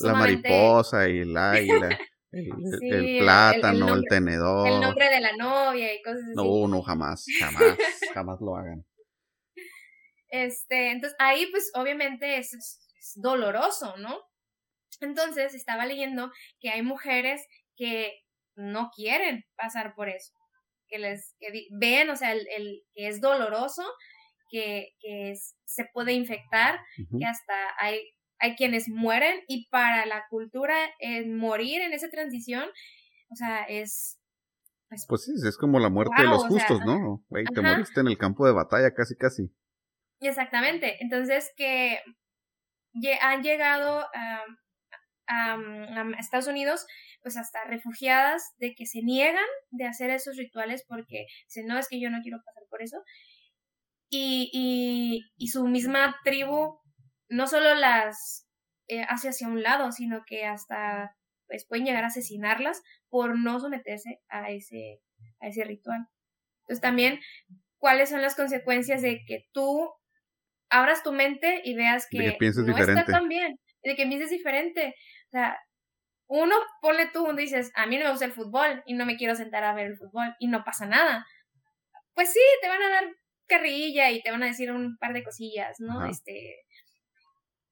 la 0.00 0.14
mariposa 0.14 1.08
y 1.08 1.18
el 1.18 1.36
águila. 1.36 1.98
El, 2.30 3.20
plátano, 3.20 3.94
el, 3.94 4.04
tenedor. 4.06 4.68
El 4.68 4.80
nombre 4.80 5.08
de 5.08 5.20
la 5.20 5.32
novia 5.36 5.94
y 5.94 6.02
cosas 6.02 6.20
así. 6.24 6.34
No, 6.34 6.68
no, 6.68 6.82
jamás, 6.82 7.24
jamás, 7.40 7.78
jamás 8.14 8.40
lo 8.40 8.56
hagan. 8.56 8.84
Este, 10.28 10.90
entonces 10.90 11.16
ahí 11.18 11.46
pues 11.50 11.70
obviamente 11.74 12.36
es, 12.36 12.52
es, 12.52 12.80
doloroso, 13.14 13.96
¿no? 13.96 14.20
Entonces 15.00 15.54
estaba 15.54 15.86
leyendo 15.86 16.30
que 16.60 16.68
hay 16.68 16.82
mujeres 16.82 17.46
que 17.76 18.12
no 18.56 18.90
quieren 18.94 19.46
pasar 19.56 19.94
por 19.94 20.10
eso, 20.10 20.34
que 20.86 20.98
les 20.98 21.34
que 21.40 21.68
ven, 21.70 22.10
o 22.10 22.16
sea, 22.16 22.32
el, 22.32 22.46
el 22.54 22.84
que 22.92 23.08
es 23.08 23.22
doloroso, 23.22 23.84
que, 24.50 24.90
que 25.00 25.34
se 25.64 25.84
puede 25.92 26.12
infectar, 26.12 26.78
que 26.96 27.24
hasta 27.24 27.54
hay, 27.80 28.00
hay 28.38 28.56
quienes 28.56 28.88
mueren 28.88 29.40
y 29.48 29.68
para 29.68 30.06
la 30.06 30.24
cultura 30.30 30.76
el 30.98 31.30
morir 31.30 31.82
en 31.82 31.92
esa 31.92 32.08
transición, 32.08 32.68
o 33.30 33.36
sea, 33.36 33.64
es... 33.64 34.18
Pues, 34.88 35.04
pues 35.06 35.24
sí, 35.24 35.32
es 35.46 35.58
como 35.58 35.78
la 35.78 35.90
muerte 35.90 36.22
de 36.22 36.28
los 36.28 36.46
justos, 36.46 36.80
¿no? 36.86 37.22
te 37.54 37.60
moriste 37.60 38.00
en 38.00 38.08
el 38.08 38.16
campo 38.16 38.46
de 38.46 38.54
batalla 38.54 38.94
casi, 38.94 39.16
casi. 39.16 39.52
Exactamente. 40.20 40.96
Entonces 41.00 41.52
que 41.56 42.00
han 43.20 43.42
llegado 43.42 44.00
a, 44.00 44.44
Estados 46.18 46.46
Unidos 46.46 46.86
pues 47.22 47.36
hasta 47.36 47.62
refugiadas 47.64 48.54
de 48.58 48.74
que 48.74 48.86
se 48.86 49.02
niegan 49.02 49.44
de 49.70 49.84
hacer 49.84 50.08
esos 50.08 50.38
rituales 50.38 50.84
porque 50.88 51.26
dicen, 51.46 51.66
no, 51.66 51.78
es 51.78 51.86
que 51.86 52.00
yo 52.00 52.08
no 52.08 52.22
quiero 52.22 52.38
pasar 52.42 52.62
por 52.70 52.80
eso. 52.80 52.96
Y, 54.10 54.50
y, 54.52 55.30
y 55.36 55.48
su 55.48 55.66
misma 55.66 56.16
tribu 56.24 56.80
no 57.28 57.46
solo 57.46 57.74
las 57.74 58.46
eh, 58.88 59.02
hace 59.08 59.28
hacia 59.28 59.48
un 59.48 59.62
lado, 59.62 59.92
sino 59.92 60.22
que 60.26 60.46
hasta 60.46 61.14
pues 61.46 61.66
pueden 61.66 61.86
llegar 61.86 62.04
a 62.04 62.08
asesinarlas 62.08 62.82
por 63.08 63.38
no 63.38 63.58
someterse 63.60 64.20
a 64.28 64.50
ese, 64.50 65.00
a 65.40 65.48
ese 65.48 65.64
ritual. 65.64 66.06
Entonces 66.62 66.80
también, 66.80 67.20
¿cuáles 67.78 68.10
son 68.10 68.22
las 68.22 68.34
consecuencias 68.34 69.02
de 69.02 69.24
que 69.26 69.46
tú 69.52 69.90
abras 70.70 71.02
tu 71.02 71.12
mente 71.12 71.62
y 71.64 71.74
veas 71.74 72.06
que, 72.10 72.36
no 72.40 72.76
está 72.76 73.04
tan 73.04 73.28
bien, 73.28 73.58
de 73.82 73.96
que 73.96 74.06
pienses 74.06 74.30
diferente. 74.30 74.94
O 75.28 75.30
sea, 75.30 75.58
uno, 76.26 76.54
ponle 76.80 77.08
tú, 77.08 77.32
dices, 77.34 77.72
a 77.74 77.86
mí 77.86 77.96
no 77.96 78.04
me 78.04 78.10
gusta 78.10 78.26
el 78.26 78.32
fútbol 78.32 78.82
y 78.86 78.94
no 78.94 79.06
me 79.06 79.16
quiero 79.16 79.34
sentar 79.34 79.64
a 79.64 79.74
ver 79.74 79.86
el 79.86 79.96
fútbol 79.96 80.34
y 80.38 80.48
no 80.48 80.64
pasa 80.64 80.86
nada. 80.86 81.26
Pues 82.14 82.32
sí, 82.32 82.40
te 82.60 82.68
van 82.68 82.82
a 82.82 82.88
dar 82.88 83.04
carrilla 83.48 84.10
y 84.10 84.22
te 84.22 84.30
van 84.30 84.42
a 84.42 84.46
decir 84.46 84.70
un 84.70 84.96
par 84.98 85.12
de 85.12 85.24
cosillas, 85.24 85.80
¿no? 85.80 86.06
Este. 86.06 86.64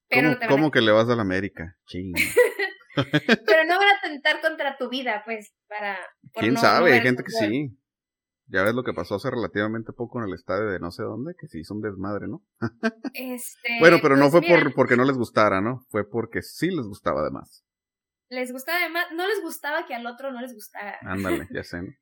Pero 0.09 0.37
¿Cómo, 0.47 0.71
que 0.71 0.81
le 0.81 0.91
vas 0.91 1.09
a 1.09 1.15
la 1.15 1.21
América? 1.21 1.77
pero 3.45 3.63
no 3.65 3.77
van 3.77 3.89
a 3.89 4.01
tentar 4.01 4.41
contra 4.41 4.77
tu 4.77 4.89
vida, 4.89 5.21
pues, 5.25 5.53
para... 5.67 5.97
¿Quién 6.33 6.57
sabe? 6.57 6.93
Hay 6.93 7.01
gente 7.01 7.23
que 7.23 7.31
sí. 7.31 7.77
Ya 8.49 8.63
ves 8.63 8.73
lo 8.73 8.83
que 8.83 8.93
pasó 8.93 9.15
hace 9.15 9.29
relativamente 9.29 9.91
poco 9.91 10.19
en 10.19 10.29
el 10.29 10.33
estadio 10.33 10.69
de 10.69 10.79
no 10.79 10.89
sé 10.89 11.03
dónde, 11.03 11.33
que 11.37 11.47
se 11.47 11.59
hizo 11.59 11.73
un 11.73 11.81
desmadre, 11.81 12.27
¿no? 12.29 12.41
este, 13.13 13.67
bueno, 13.81 13.97
pero 14.01 14.15
no 14.15 14.31
pues 14.31 14.45
fue 14.45 14.47
por, 14.47 14.73
porque 14.73 14.95
no 14.95 15.03
les 15.03 15.17
gustara, 15.17 15.59
¿no? 15.59 15.85
Fue 15.89 16.09
porque 16.09 16.41
sí 16.41 16.67
les 16.67 16.85
gustaba 16.85 17.21
además. 17.21 17.65
Les 18.29 18.51
gustaba 18.53 18.79
además, 18.79 19.05
no 19.13 19.27
les 19.27 19.41
gustaba 19.41 19.85
que 19.85 19.95
al 19.95 20.05
otro 20.05 20.31
no 20.31 20.39
les 20.41 20.53
gustara. 20.53 20.97
Ándale, 21.01 21.47
ya 21.51 21.63
sé. 21.63 21.79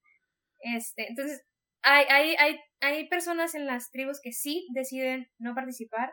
Este, 0.67 1.07
entonces, 1.07 1.45
hay, 1.81 2.05
hay, 2.09 2.35
hay, 2.35 2.59
hay 2.81 3.07
personas 3.07 3.55
en 3.55 3.65
las 3.65 3.91
tribus 3.91 4.19
que 4.21 4.31
sí 4.31 4.67
deciden 4.73 5.27
no 5.37 5.53
participar 5.53 6.11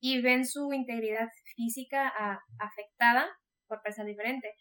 y 0.00 0.20
ven 0.22 0.46
su 0.46 0.72
integridad 0.72 1.28
física 1.56 2.12
afectada 2.58 3.28
por 3.66 3.82
pensar 3.82 4.06
diferente. 4.06 4.54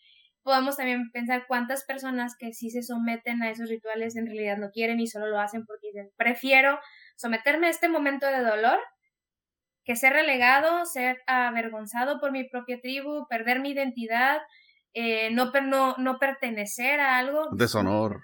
podemos 0.43 0.78
también 0.78 1.12
pensar 1.12 1.45
cuántas 1.47 1.84
personas 1.86 2.36
que 2.38 2.54
sí 2.54 2.70
se 2.70 2.84
someten 2.84 3.41
a 3.43 3.52
esos 3.52 3.70
rituales 3.70 4.16
en 4.16 4.26
realidad 4.26 4.58
no 4.58 4.70
quieren 4.72 5.00
y 5.00 5.08
solo 5.08 5.28
lo 5.28 5.39
hacen 5.39 5.66
porque 5.66 5.88
dicen, 5.88 6.12
prefiero 6.18 6.80
someterme 7.16 7.68
a 7.68 7.70
este 7.72 7.89
momento 7.89 8.28
de 8.28 8.41
dolor 8.41 8.80
que 9.84 9.95
ser 9.95 10.14
relegado, 10.14 10.86
ser 10.86 11.22
avergonzado 11.28 12.20
por 12.20 12.32
mi 12.32 12.47
propia 12.47 12.80
tribu, 12.80 13.28
perder 13.28 13.60
mi 13.60 13.72
identidad, 13.72 14.39
eh, 14.93 15.30
no, 15.32 15.52
no, 15.52 15.95
no 15.97 16.20
pertenecer 16.20 17.00
a 17.00 17.18
algo. 17.18 17.47
Deshonor. 17.52 18.22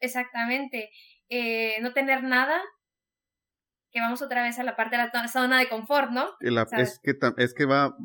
Exactamente. 0.00 0.90
Eh, 1.30 1.80
no 1.80 1.92
tener 1.92 2.22
nada, 2.24 2.60
que 3.92 4.00
vamos 4.00 4.22
otra 4.22 4.42
vez 4.42 4.58
a 4.58 4.64
la 4.64 4.76
parte 4.76 4.96
de 4.96 5.02
la 5.02 5.28
zona 5.28 5.58
de 5.58 5.68
confort, 5.68 6.10
¿no? 6.10 6.26
es, 6.40 7.00
que, 7.02 7.16
es 7.36 7.54
que 7.54 7.64
va, 7.66 7.96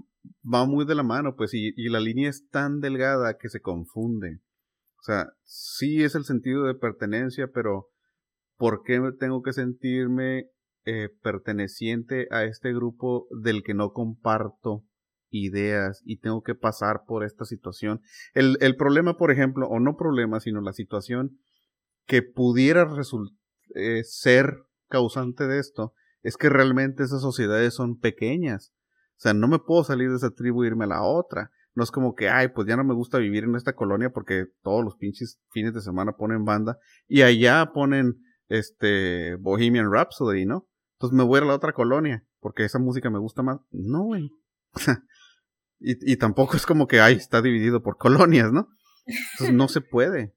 va 0.43 0.65
muy 0.65 0.85
de 0.85 0.95
la 0.95 1.03
mano, 1.03 1.35
pues, 1.35 1.53
y, 1.53 1.73
y 1.75 1.89
la 1.89 1.99
línea 1.99 2.29
es 2.29 2.47
tan 2.49 2.79
delgada 2.79 3.37
que 3.37 3.49
se 3.49 3.61
confunde. 3.61 4.39
O 4.99 5.03
sea, 5.03 5.27
sí 5.43 6.03
es 6.03 6.15
el 6.15 6.23
sentido 6.23 6.63
de 6.63 6.73
pertenencia, 6.73 7.47
pero 7.53 7.89
¿por 8.57 8.81
qué 8.83 8.99
tengo 9.19 9.43
que 9.43 9.53
sentirme 9.53 10.49
eh, 10.85 11.09
perteneciente 11.21 12.27
a 12.31 12.43
este 12.43 12.73
grupo 12.73 13.27
del 13.41 13.63
que 13.63 13.75
no 13.75 13.91
comparto 13.91 14.83
ideas 15.29 16.01
y 16.05 16.19
tengo 16.19 16.41
que 16.41 16.55
pasar 16.55 17.01
por 17.05 17.23
esta 17.23 17.45
situación? 17.45 18.01
El, 18.33 18.57
el 18.61 18.75
problema, 18.75 19.17
por 19.17 19.31
ejemplo, 19.31 19.67
o 19.67 19.79
no 19.79 19.95
problema, 19.95 20.39
sino 20.39 20.61
la 20.61 20.73
situación 20.73 21.37
que 22.05 22.21
pudiera 22.21 22.87
eh, 23.75 24.03
ser 24.03 24.57
causante 24.89 25.47
de 25.47 25.59
esto, 25.59 25.93
es 26.21 26.37
que 26.37 26.49
realmente 26.49 27.03
esas 27.03 27.21
sociedades 27.21 27.73
son 27.73 27.99
pequeñas. 27.99 28.73
O 29.17 29.19
sea, 29.19 29.33
no 29.33 29.47
me 29.47 29.59
puedo 29.59 29.83
salir 29.83 30.09
de 30.09 30.17
esa 30.17 30.31
tribu 30.31 30.63
e 30.63 30.67
irme 30.67 30.85
a 30.85 30.89
la 30.89 31.03
otra. 31.03 31.51
No 31.73 31.83
es 31.83 31.91
como 31.91 32.15
que, 32.15 32.29
ay, 32.29 32.49
pues 32.49 32.67
ya 32.67 32.77
no 32.77 32.83
me 32.83 32.93
gusta 32.93 33.17
vivir 33.17 33.43
en 33.43 33.55
esta 33.55 33.73
colonia 33.73 34.11
porque 34.11 34.45
todos 34.61 34.83
los 34.83 34.95
pinches 34.95 35.39
fines 35.51 35.73
de 35.73 35.81
semana 35.81 36.13
ponen 36.13 36.45
banda 36.45 36.77
y 37.07 37.21
allá 37.21 37.71
ponen 37.73 38.15
este 38.47 39.35
Bohemian 39.35 39.91
Rhapsody, 39.91 40.45
¿no? 40.45 40.67
Entonces 40.93 41.17
me 41.17 41.23
voy 41.23 41.41
a 41.41 41.45
la 41.45 41.55
otra 41.55 41.73
colonia 41.73 42.23
porque 42.39 42.63
esa 42.63 42.79
música 42.79 43.09
me 43.09 43.19
gusta 43.19 43.41
más. 43.43 43.59
No, 43.71 44.03
güey. 44.03 44.29
y, 45.79 46.13
y 46.13 46.17
tampoco 46.17 46.55
es 46.55 46.65
como 46.65 46.87
que, 46.87 47.01
ay, 47.01 47.15
está 47.15 47.41
dividido 47.41 47.81
por 47.81 47.97
colonias, 47.97 48.51
¿no? 48.51 48.69
Entonces 49.05 49.55
no 49.55 49.67
se 49.67 49.81
puede. 49.81 50.33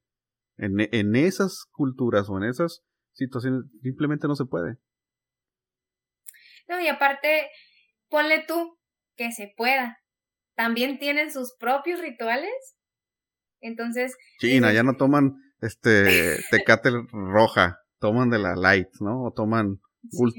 En, 0.58 0.74
en 0.78 1.16
esas 1.16 1.66
culturas 1.70 2.28
o 2.28 2.36
en 2.36 2.44
esas 2.44 2.82
situaciones 3.12 3.64
simplemente 3.82 4.28
no 4.28 4.34
se 4.34 4.44
puede. 4.44 4.76
No, 6.68 6.80
y 6.80 6.88
aparte, 6.88 7.48
ponle 8.08 8.44
tú 8.46 8.78
que 9.16 9.32
se 9.32 9.52
pueda. 9.56 9.98
También 10.54 10.98
tienen 10.98 11.32
sus 11.32 11.54
propios 11.58 12.00
rituales. 12.00 12.76
Entonces. 13.60 14.16
China, 14.38 14.72
ya 14.72 14.82
no 14.82 14.96
toman 14.96 15.36
este 15.60 16.36
tecate 16.50 16.90
roja, 17.10 17.78
toman 17.98 18.30
de 18.30 18.38
la 18.38 18.54
light, 18.54 18.88
¿no? 19.00 19.24
O 19.24 19.32
toman 19.32 19.80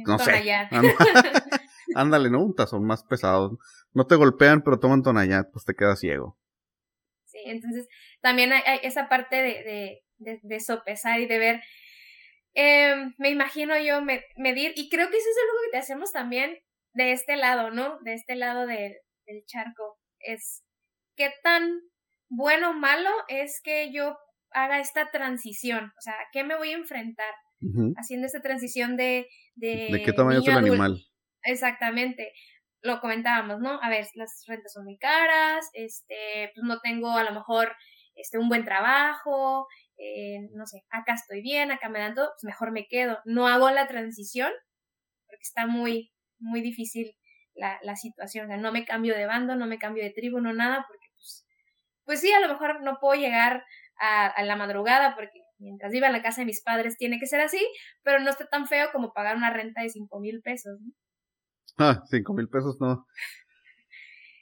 no 0.05 0.19
sé. 0.19 0.43
Ándale, 1.95 2.29
¿no? 2.29 2.43
Un 2.43 2.55
tazón 2.55 2.85
más 2.85 3.03
pesado. 3.03 3.57
No 3.93 4.05
te 4.05 4.15
golpean, 4.15 4.61
pero 4.61 4.79
toman 4.79 5.03
tonallat, 5.03 5.51
pues 5.51 5.65
te 5.65 5.73
quedas 5.73 5.99
ciego. 5.99 6.37
Sí, 7.25 7.39
entonces 7.45 7.87
también 8.21 8.51
hay, 8.53 8.79
esa 8.83 9.09
parte 9.09 9.35
de, 9.35 9.63
de, 9.63 10.03
de, 10.19 10.59
sopesar 10.59 11.19
y 11.19 11.25
de 11.25 11.39
ver. 11.39 11.63
Eh, 12.53 12.95
me 13.17 13.29
imagino 13.29 13.77
yo 13.79 14.01
medir, 14.01 14.73
y 14.75 14.89
creo 14.89 15.09
que 15.09 15.17
eso 15.17 15.29
es 15.29 15.37
algo 15.37 15.71
que 15.71 15.77
hacemos 15.77 16.11
también 16.11 16.57
de 16.93 17.11
este 17.11 17.35
lado, 17.35 17.71
¿no? 17.71 17.99
De 18.01 18.13
este 18.13 18.35
lado 18.35 18.65
del 18.67 18.95
charco. 19.45 19.99
Es 20.19 20.63
qué 21.15 21.31
tan 21.43 21.81
bueno 22.29 22.71
o 22.71 22.73
malo 22.73 23.09
es 23.27 23.61
que 23.63 23.91
yo 23.91 24.17
haga 24.51 24.79
esta 24.79 25.11
transición. 25.11 25.91
O 25.97 26.01
sea, 26.01 26.13
¿a 26.13 26.27
qué 26.31 26.43
me 26.43 26.55
voy 26.55 26.71
a 26.71 26.77
enfrentar? 26.77 27.33
Haciendo 27.97 28.25
esta 28.25 28.41
transición 28.41 28.95
de. 28.95 29.27
¿De, 29.55 29.89
¿De 29.91 30.01
qué 30.01 30.13
tamaño 30.13 30.39
es 30.39 30.47
el 30.47 30.57
animal? 30.57 31.03
Exactamente. 31.43 32.31
Lo 32.81 33.01
comentábamos, 33.01 33.59
¿no? 33.59 33.81
A 33.81 33.89
ver, 33.89 34.07
las 34.15 34.45
rentas 34.47 34.71
son 34.71 34.85
muy 34.85 34.97
caras, 34.97 35.69
este, 35.73 36.51
pues 36.55 36.63
no 36.63 36.79
tengo 36.79 37.11
a 37.11 37.23
lo 37.25 37.33
mejor 37.33 37.75
este, 38.15 38.37
un 38.37 38.47
buen 38.47 38.63
trabajo, 38.63 39.67
eh, 39.99 40.49
no 40.53 40.65
sé, 40.65 40.83
acá 40.89 41.13
estoy 41.13 41.41
bien, 41.41 41.71
acá 41.71 41.89
me 41.89 41.99
dan 41.99 42.15
todo, 42.15 42.29
pues 42.29 42.43
mejor 42.45 42.71
me 42.71 42.87
quedo. 42.87 43.19
No 43.25 43.47
hago 43.47 43.69
la 43.69 43.87
transición 43.87 44.51
porque 45.27 45.43
está 45.43 45.67
muy, 45.67 46.13
muy 46.39 46.61
difícil 46.61 47.15
la, 47.53 47.79
la 47.83 47.95
situación. 47.95 48.45
O 48.45 48.47
sea, 48.47 48.57
no 48.57 48.71
me 48.71 48.85
cambio 48.85 49.15
de 49.15 49.25
bando, 49.25 49.55
no 49.55 49.67
me 49.67 49.77
cambio 49.77 50.03
de 50.03 50.11
tribu, 50.11 50.39
no 50.39 50.53
nada, 50.53 50.85
porque 50.87 51.07
pues, 51.15 51.45
pues 52.05 52.21
sí, 52.21 52.31
a 52.31 52.39
lo 52.39 52.47
mejor 52.47 52.81
no 52.81 52.97
puedo 52.99 53.19
llegar 53.19 53.65
a, 53.99 54.27
a 54.27 54.43
la 54.43 54.55
madrugada 54.55 55.15
porque 55.15 55.41
mientras 55.57 55.91
viva 55.91 56.07
en 56.07 56.13
la 56.13 56.21
casa 56.21 56.41
de 56.41 56.45
mis 56.45 56.61
padres 56.63 56.97
tiene 56.97 57.19
que 57.19 57.27
ser 57.27 57.41
así, 57.41 57.59
pero 58.01 58.19
no 58.19 58.29
está 58.29 58.47
tan 58.47 58.67
feo 58.67 58.89
como 58.93 59.11
pagar 59.13 59.35
una 59.35 59.51
renta 59.51 59.81
de 59.81 59.89
cinco 59.89 60.19
mil 60.19 60.41
pesos. 60.41 60.79
¿no? 60.81 60.93
Ah, 61.81 62.03
cinco 62.09 62.33
mil 62.33 62.49
pesos 62.49 62.75
no. 62.81 63.05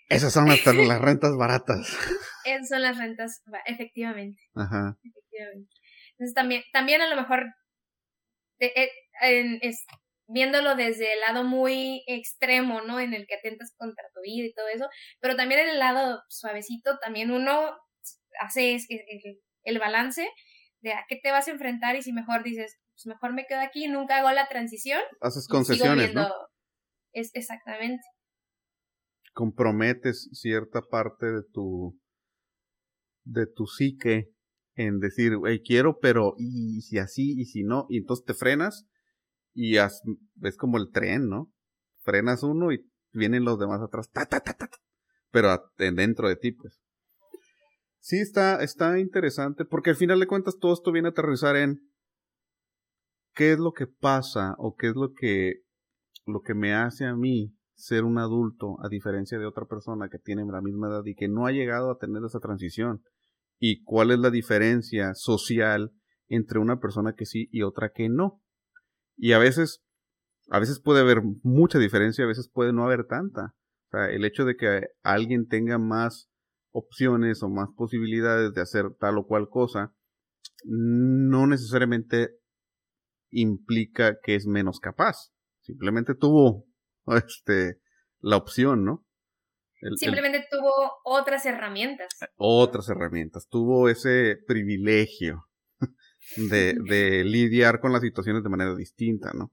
Esas 0.10 0.34
son 0.34 0.48
las, 0.48 0.66
las 0.66 1.02
rentas 1.02 1.36
baratas. 1.38 1.96
Esas 2.46 2.70
son 2.70 2.82
las 2.82 2.98
rentas, 2.98 3.44
efectivamente. 3.66 4.42
Ajá. 4.56 4.98
Entonces 5.44 6.34
también, 6.34 6.64
también 6.74 7.02
a 7.02 7.10
lo 7.10 7.16
mejor 7.16 7.46
eh, 8.60 8.90
es, 9.62 9.86
viéndolo 10.28 10.76
desde 10.76 11.14
el 11.14 11.20
lado 11.22 11.44
muy 11.44 12.04
extremo, 12.08 12.82
¿no? 12.82 13.00
En 13.00 13.14
el 13.14 13.28
que 13.28 13.36
atentas 13.36 13.74
contra 13.78 14.04
tu 14.14 14.22
vida 14.22 14.46
y 14.46 14.54
todo 14.54 14.68
eso, 14.68 14.88
pero 15.20 15.36
también 15.36 15.62
en 15.62 15.70
el 15.70 15.80
lado 15.80 16.22
suavecito, 16.30 16.98
también 17.00 17.32
uno 17.32 17.78
hace 18.40 18.76
el, 18.76 19.42
el 19.64 19.80
balance 19.80 20.28
de 20.82 20.94
a 20.94 21.06
qué 21.08 21.20
te 21.22 21.32
vas 21.32 21.48
a 21.48 21.52
enfrentar 21.52 21.96
y 21.96 22.02
si 22.02 22.14
mejor 22.14 22.44
dices, 22.44 22.78
pues 22.94 23.06
mejor 23.06 23.34
me 23.34 23.46
quedo 23.46 23.62
aquí, 23.62 23.88
nunca 23.88 24.18
hago 24.18 24.32
la 24.32 24.48
transición. 24.48 25.02
Haces 25.22 25.48
concesiones, 25.48 26.14
¿no? 26.14 26.28
Es 27.14 27.32
exactamente. 27.34 28.04
Comprometes 29.34 30.30
cierta 30.34 30.82
parte 30.82 31.28
de 31.28 31.42
tu 31.54 32.00
de 33.24 33.46
tu 33.46 33.68
psique 33.68 34.30
en 34.78 35.00
decir, 35.00 35.34
hey, 35.46 35.62
quiero, 35.66 35.98
pero 36.00 36.36
y, 36.38 36.82
si 36.82 37.00
así 37.00 37.34
y 37.38 37.46
si 37.46 37.64
no, 37.64 37.88
y 37.90 37.98
entonces 37.98 38.26
te 38.26 38.34
frenas 38.34 38.88
y 39.54 39.78
es 39.78 40.02
como 40.58 40.78
el 40.78 40.92
tren, 40.92 41.28
¿no? 41.28 41.52
Frenas 42.04 42.44
uno 42.44 42.72
y 42.72 42.88
vienen 43.12 43.44
los 43.44 43.60
demás 43.60 43.82
atrás, 43.82 44.10
ta, 44.12 44.28
ta, 44.28 44.40
ta, 44.40 44.54
ta, 44.54 44.70
pero 45.32 45.50
dentro 45.78 46.30
de 46.30 46.36
ti, 46.36 46.52
pues. 46.52 46.80
Sí, 48.00 48.20
está, 48.20 48.64
está 48.64 49.00
interesante, 49.00 49.66
porque 49.66 49.90
al 49.90 49.96
final 49.96 50.20
de 50.20 50.28
cuentas 50.28 50.58
todo 50.60 50.74
esto 50.74 50.92
viene 50.92 51.10
a 51.10 51.12
aterrizar 51.12 51.56
en 51.56 51.82
qué 53.34 53.54
es 53.54 53.60
lo 53.60 53.72
que 53.72 53.88
pasa 53.88 54.54
o 54.60 54.76
qué 54.76 54.90
es 54.90 54.96
lo 54.96 55.12
que, 55.14 55.64
lo 56.26 56.42
que 56.42 56.54
me 56.54 56.74
hace 56.74 57.06
a 57.06 57.16
mí 57.16 57.54
ser 57.74 58.04
un 58.04 58.20
adulto 58.20 58.78
a 58.84 58.90
diferencia 58.90 59.40
de 59.40 59.46
otra 59.46 59.66
persona 59.66 60.08
que 60.10 60.20
tiene 60.20 60.46
la 60.46 60.62
misma 60.62 60.88
edad 60.88 61.06
y 61.06 61.16
que 61.16 61.28
no 61.28 61.48
ha 61.48 61.52
llegado 61.52 61.92
a 61.92 61.98
tener 61.98 62.24
esa 62.24 62.40
transición. 62.40 63.02
Y 63.60 63.84
cuál 63.84 64.12
es 64.12 64.20
la 64.20 64.30
diferencia 64.30 65.14
social 65.16 65.92
entre 66.28 66.60
una 66.60 66.80
persona 66.80 67.14
que 67.14 67.26
sí 67.26 67.48
y 67.52 67.64
otra 67.64 67.92
que 67.94 68.10
no. 68.10 68.42
Y 69.16 69.34
a 69.34 69.40
veces, 69.40 69.84
a 70.50 70.60
veces 70.60 70.80
puede 70.80 71.02
haber 71.02 71.22
mucha 71.44 71.80
diferencia, 71.80 72.26
a 72.26 72.28
veces 72.28 72.50
puede 72.54 72.74
no 72.74 72.84
haber 72.84 73.06
tanta. 73.06 73.56
O 73.88 73.90
sea, 73.92 74.10
el 74.10 74.26
hecho 74.26 74.46
de 74.46 74.56
que 74.56 74.88
alguien 75.02 75.48
tenga 75.48 75.78
más 75.78 76.30
opciones 76.72 77.42
o 77.42 77.50
más 77.50 77.70
posibilidades 77.76 78.54
de 78.54 78.62
hacer 78.62 78.86
tal 79.00 79.18
o 79.18 79.26
cual 79.26 79.50
cosa, 79.50 79.94
no 80.66 81.48
necesariamente 81.48 82.32
implica 83.32 84.18
que 84.22 84.36
es 84.36 84.46
menos 84.46 84.80
capaz. 84.80 85.32
Simplemente 85.62 86.16
tuvo 86.16 86.66
este, 87.08 87.80
la 88.20 88.38
opción, 88.38 88.86
¿no? 88.86 89.07
Simplemente 89.96 90.46
tuvo 90.50 90.74
otras 91.04 91.46
herramientas. 91.46 92.08
Otras 92.36 92.90
herramientas. 92.90 93.48
Tuvo 93.48 93.90
ese 93.90 94.38
privilegio 94.48 95.46
de, 96.38 96.76
de 96.90 97.24
lidiar 97.24 97.80
con 97.80 97.92
las 97.94 98.02
situaciones 98.02 98.44
de 98.44 98.50
manera 98.50 98.76
distinta, 98.76 99.32
¿no? 99.34 99.52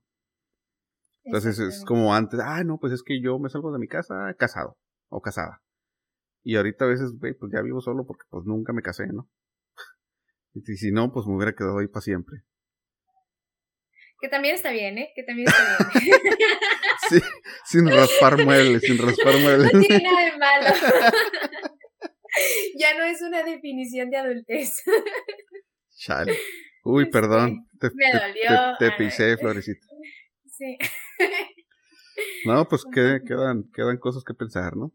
Entonces 1.25 1.59
es 1.59 1.85
como 1.87 2.15
antes, 2.15 2.39
ah, 2.41 2.63
no, 2.65 2.79
pues 2.79 2.93
es 2.93 3.03
que 3.03 3.21
yo 3.21 3.39
me 3.39 3.49
salgo 3.49 3.73
de 3.73 3.79
mi 3.79 3.89
casa 3.89 4.35
casado 4.39 4.77
o 5.09 5.23
casada. 5.23 5.63
Y 6.43 6.57
ahorita 6.57 6.85
a 6.85 6.89
veces, 6.89 7.15
pues 7.19 7.51
ya 7.51 7.63
vivo 7.63 7.81
solo 7.81 8.05
porque 8.07 8.27
pues 8.29 8.45
nunca 8.45 8.75
me 8.75 8.83
casé, 8.83 9.07
¿no? 9.07 9.29
Y 10.55 10.77
si 10.77 10.93
no, 10.93 11.13
pues 11.13 11.27
me 11.27 11.35
hubiera 11.35 11.55
quedado 11.55 11.79
ahí 11.79 11.89
para 11.89 12.03
siempre. 12.03 12.43
Que 14.25 14.31
también 14.31 14.55
está 14.55 14.71
bien, 14.71 14.97
¿eh? 14.97 15.13
Que 15.15 15.23
también 15.23 15.49
está 15.49 15.91
bien. 16.01 16.17
sí, 17.11 17.21
sin 17.67 17.87
raspar 17.91 18.43
muebles, 18.43 18.81
sin 18.81 18.97
raspar 18.97 19.37
muebles. 19.37 19.71
No 19.71 19.81
tiene 19.81 20.03
nada 20.03 20.25
de 20.25 20.39
malo. 20.39 20.67
ya 22.79 22.97
no 22.97 23.05
es 23.05 23.21
una 23.21 23.43
definición 23.43 24.09
de 24.09 24.17
adultez. 24.17 24.83
Chale. 25.99 26.33
Uy, 26.85 27.03
este, 27.03 27.13
perdón. 27.13 27.69
Te, 27.79 27.91
me 27.93 28.19
dolió. 28.19 28.77
Te, 28.79 28.93
pisé, 28.93 29.37
Florecita. 29.37 29.87
Sí. 30.47 30.79
No, 32.47 32.67
pues 32.67 32.83
quedan, 32.91 33.71
quedan 33.75 33.99
cosas 33.99 34.25
que 34.25 34.33
pensar, 34.33 34.75
¿no? 34.75 34.91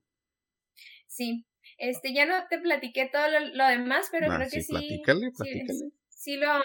Sí. 1.06 1.46
Este, 1.78 2.16
ya 2.16 2.26
no 2.26 2.34
te 2.50 2.58
platiqué 2.58 3.08
todo 3.14 3.28
lo, 3.54 3.68
demás, 3.68 4.08
pero 4.12 4.26
creo 4.36 4.50
que 4.50 4.62
sí. 4.64 4.72
Platícale, 4.74 5.32
platícale. 5.38 5.74
Sí, 5.78 5.99
lo. 6.38 6.58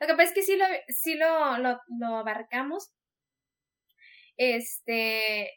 Lo 0.00 0.06
que 0.06 0.14
pasa 0.14 0.24
es 0.24 0.32
que 0.32 0.42
sí 0.42 0.56
lo, 0.56 0.64
sí 0.88 1.14
lo, 1.16 1.58
lo, 1.58 1.80
lo 1.98 2.16
abarcamos. 2.18 2.92
Este. 4.36 5.50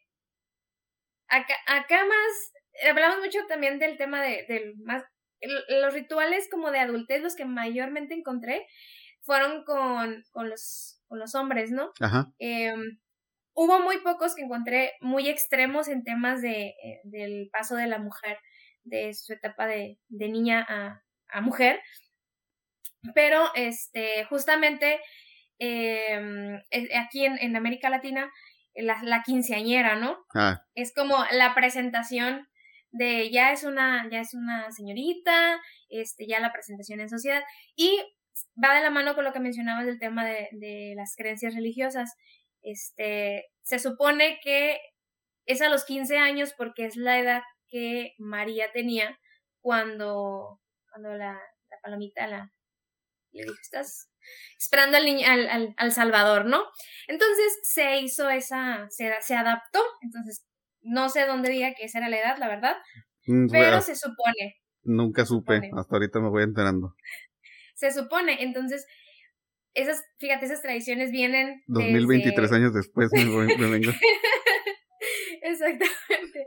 Acá, 1.27 1.55
acá 1.67 2.05
más. 2.05 2.53
Hablamos 2.89 3.19
mucho 3.19 3.39
también 3.47 3.79
del 3.79 3.97
tema 3.97 4.21
de, 4.21 4.45
del 4.47 4.75
más. 4.83 5.03
los 5.41 5.93
rituales 5.93 6.47
como 6.49 6.71
de 6.71 6.79
adultez, 6.79 7.21
los 7.21 7.36
que 7.36 7.45
mayormente 7.45 8.13
encontré, 8.13 8.65
fueron 9.23 9.63
con, 9.65 10.23
con, 10.31 10.49
los, 10.49 11.01
con 11.07 11.19
los 11.19 11.36
hombres, 11.36 11.71
¿no? 11.71 11.91
Ajá. 12.01 12.31
Eh, 12.39 12.73
hubo 13.53 13.79
muy 13.79 13.99
pocos 13.99 14.36
que 14.36 14.43
encontré 14.43 14.93
muy 15.01 15.29
extremos 15.29 15.88
en 15.88 16.03
temas 16.03 16.41
de, 16.41 16.67
eh, 16.83 17.01
del 17.03 17.49
paso 17.51 17.75
de 17.75 17.88
la 17.88 17.99
mujer, 17.99 18.38
de 18.83 19.13
su 19.13 19.33
etapa 19.33 19.67
de, 19.67 19.99
de 20.09 20.29
niña 20.29 20.65
a, 20.67 21.01
a, 21.29 21.41
mujer. 21.41 21.81
Pero, 23.13 23.51
este, 23.55 24.25
justamente, 24.25 24.99
em, 25.59 26.55
eh, 26.71 26.97
aquí 26.97 27.25
en, 27.25 27.37
en, 27.39 27.55
América 27.55 27.89
Latina, 27.89 28.31
la, 28.75 29.01
la 29.03 29.23
quinceañera, 29.23 29.95
¿no? 29.95 30.25
Ah. 30.33 30.61
Es 30.73 30.93
como 30.93 31.17
la 31.31 31.53
presentación 31.53 32.47
de 32.91 33.29
ya 33.29 33.51
es 33.51 33.63
una, 33.63 34.07
ya 34.09 34.21
es 34.21 34.33
una 34.33 34.71
señorita, 34.71 35.61
este, 35.89 36.27
ya 36.27 36.39
la 36.39 36.51
presentación 36.51 36.99
en 36.99 37.09
sociedad. 37.09 37.43
Y 37.75 37.99
va 38.61 38.75
de 38.75 38.81
la 38.81 38.89
mano 38.89 39.15
con 39.15 39.23
lo 39.23 39.33
que 39.33 39.39
mencionabas 39.39 39.85
del 39.85 39.99
tema 39.99 40.25
de, 40.25 40.49
de 40.53 40.93
las 40.95 41.15
creencias 41.15 41.55
religiosas. 41.55 42.15
Este, 42.61 43.45
se 43.63 43.79
supone 43.79 44.39
que 44.41 44.79
es 45.45 45.61
a 45.61 45.69
los 45.69 45.85
15 45.85 46.17
años 46.17 46.53
porque 46.57 46.85
es 46.85 46.95
la 46.95 47.19
edad 47.19 47.43
que 47.69 48.13
María 48.17 48.71
tenía 48.71 49.19
cuando, 49.61 50.61
cuando 50.89 51.13
la, 51.15 51.33
la 51.33 51.77
palomita 51.81 52.27
la, 52.27 52.51
le 53.36 53.43
dijo, 53.43 53.55
estás 53.61 54.09
esperando 54.57 54.97
al, 54.97 55.05
niño, 55.05 55.27
al, 55.27 55.73
al, 55.77 55.91
Salvador, 55.91 56.45
¿no? 56.45 56.63
Entonces 57.07 57.59
se 57.63 57.99
hizo 57.99 58.29
esa, 58.29 58.88
se, 58.89 59.13
se 59.21 59.36
adaptó, 59.36 59.81
entonces 60.01 60.45
no 60.81 61.09
sé 61.09 61.25
dónde 61.25 61.49
diga 61.49 61.73
que 61.73 61.86
esa 61.86 61.99
era 61.99 62.09
la 62.09 62.19
edad, 62.19 62.38
la 62.38 62.47
verdad, 62.47 62.75
mm, 63.27 63.47
pero 63.51 63.81
se 63.81 63.95
supone. 63.95 64.55
Nunca 64.83 65.25
supe, 65.25 65.69
hasta 65.77 65.95
ahorita 65.95 66.19
me 66.19 66.29
voy 66.29 66.43
enterando. 66.43 66.95
Se 67.73 67.91
supone, 67.91 68.43
entonces 68.43 68.86
esas, 69.75 70.03
fíjate, 70.19 70.45
esas 70.45 70.61
tradiciones 70.61 71.11
vienen. 71.11 71.61
2023 71.67 72.51
años 72.53 72.73
después 72.73 73.09
me, 73.13 73.23
vengo. 73.23 73.91
Exactamente. 75.41 76.45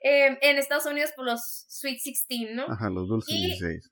Em, 0.00 0.38
en 0.40 0.58
Estados 0.58 0.86
Unidos 0.86 1.10
por 1.14 1.26
los 1.26 1.66
Sweet 1.68 1.98
16, 2.02 2.50
¿no? 2.52 2.66
Ajá, 2.70 2.88
los 2.88 3.08
dulces 3.08 3.34
16. 3.34 3.90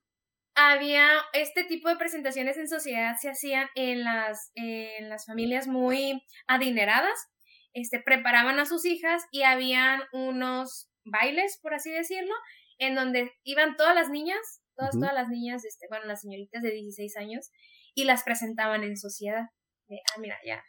Había 0.57 1.09
este 1.33 1.65
tipo 1.65 1.89
de 1.89 1.97
presentaciones 1.97 2.57
en 2.57 2.67
sociedad 2.69 3.17
se 3.21 3.29
hacían 3.29 3.69
en 3.75 4.05
las, 4.05 4.51
en 4.55 5.09
las 5.09 5.27
familias 5.27 5.69
muy 5.69 6.23
adineradas. 6.47 7.29
Este, 7.75 8.01
preparaban 8.01 8.59
a 8.59 8.65
sus 8.65 8.87
hijas 8.87 9.23
y 9.31 9.43
habían 9.43 10.01
unos 10.13 10.89
bailes, 11.05 11.59
por 11.63 11.75
así 11.75 11.91
decirlo, 11.93 12.33
en 12.79 12.95
donde 12.95 13.33
iban 13.45 13.77
todas 13.77 13.95
las 13.95 14.09
niñas, 14.09 14.63
todas, 14.77 14.93
todas 14.93 15.13
las 15.13 15.29
niñas, 15.29 15.65
este, 15.65 15.87
bueno, 15.91 16.07
las 16.07 16.23
señoritas 16.23 16.63
de 16.63 16.71
16 16.71 17.17
años, 17.19 17.51
y 17.95 18.05
las 18.05 18.23
presentaban 18.23 18.83
en 18.83 18.97
sociedad. 18.97 19.51
ah, 19.91 20.21
mira, 20.21 20.37
ya. 20.47 20.65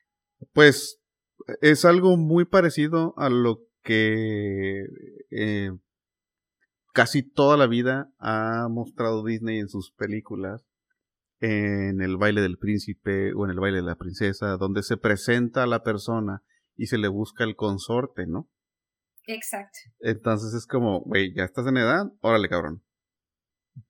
Pues 0.54 1.02
es 1.62 1.86
algo 1.86 2.18
muy 2.18 2.46
parecido 2.46 3.14
a 3.18 3.30
lo 3.30 3.68
que 3.84 4.84
eh, 5.32 5.72
casi 6.98 7.22
toda 7.22 7.58
la 7.58 7.68
vida 7.68 8.12
ha 8.18 8.68
mostrado 8.72 9.24
Disney 9.24 9.60
en 9.60 9.70
sus 9.70 9.92
películas, 9.92 10.66
en 11.40 12.02
el 12.02 12.18
baile 12.18 12.42
del 12.42 12.58
príncipe 12.58 13.36
o 13.36 13.46
en 13.46 13.52
el 13.52 13.60
baile 13.60 13.78
de 13.78 13.84
la 13.84 13.98
princesa, 13.98 14.58
donde 14.58 14.82
se 14.82 14.98
presenta 14.98 15.62
a 15.62 15.68
la 15.68 15.84
persona 15.84 16.42
y 16.76 16.88
se 16.88 16.98
le 16.98 17.08
busca 17.08 17.44
el 17.44 17.56
consorte, 17.56 18.26
¿no? 18.26 18.50
Exacto. 19.28 19.78
Entonces 20.00 20.56
es 20.56 20.66
como, 20.66 21.02
güey, 21.02 21.36
ya 21.36 21.44
estás 21.44 21.68
en 21.68 21.78
edad, 21.78 22.08
órale, 22.22 22.50
cabrón. 22.50 22.84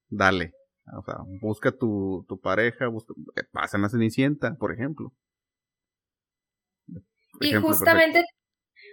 Dale. 0.09 0.51
O 0.97 1.01
sea, 1.01 1.15
busca 1.39 1.71
tu, 1.71 2.25
tu 2.27 2.41
pareja, 2.41 2.89
busca, 2.89 3.13
eh, 3.37 3.43
pasa 3.53 3.77
en 3.77 3.83
la 3.83 3.89
Cenicienta, 3.89 4.55
por 4.55 4.73
ejemplo. 4.73 5.13
y 7.39 7.53
justamente, 7.53 8.25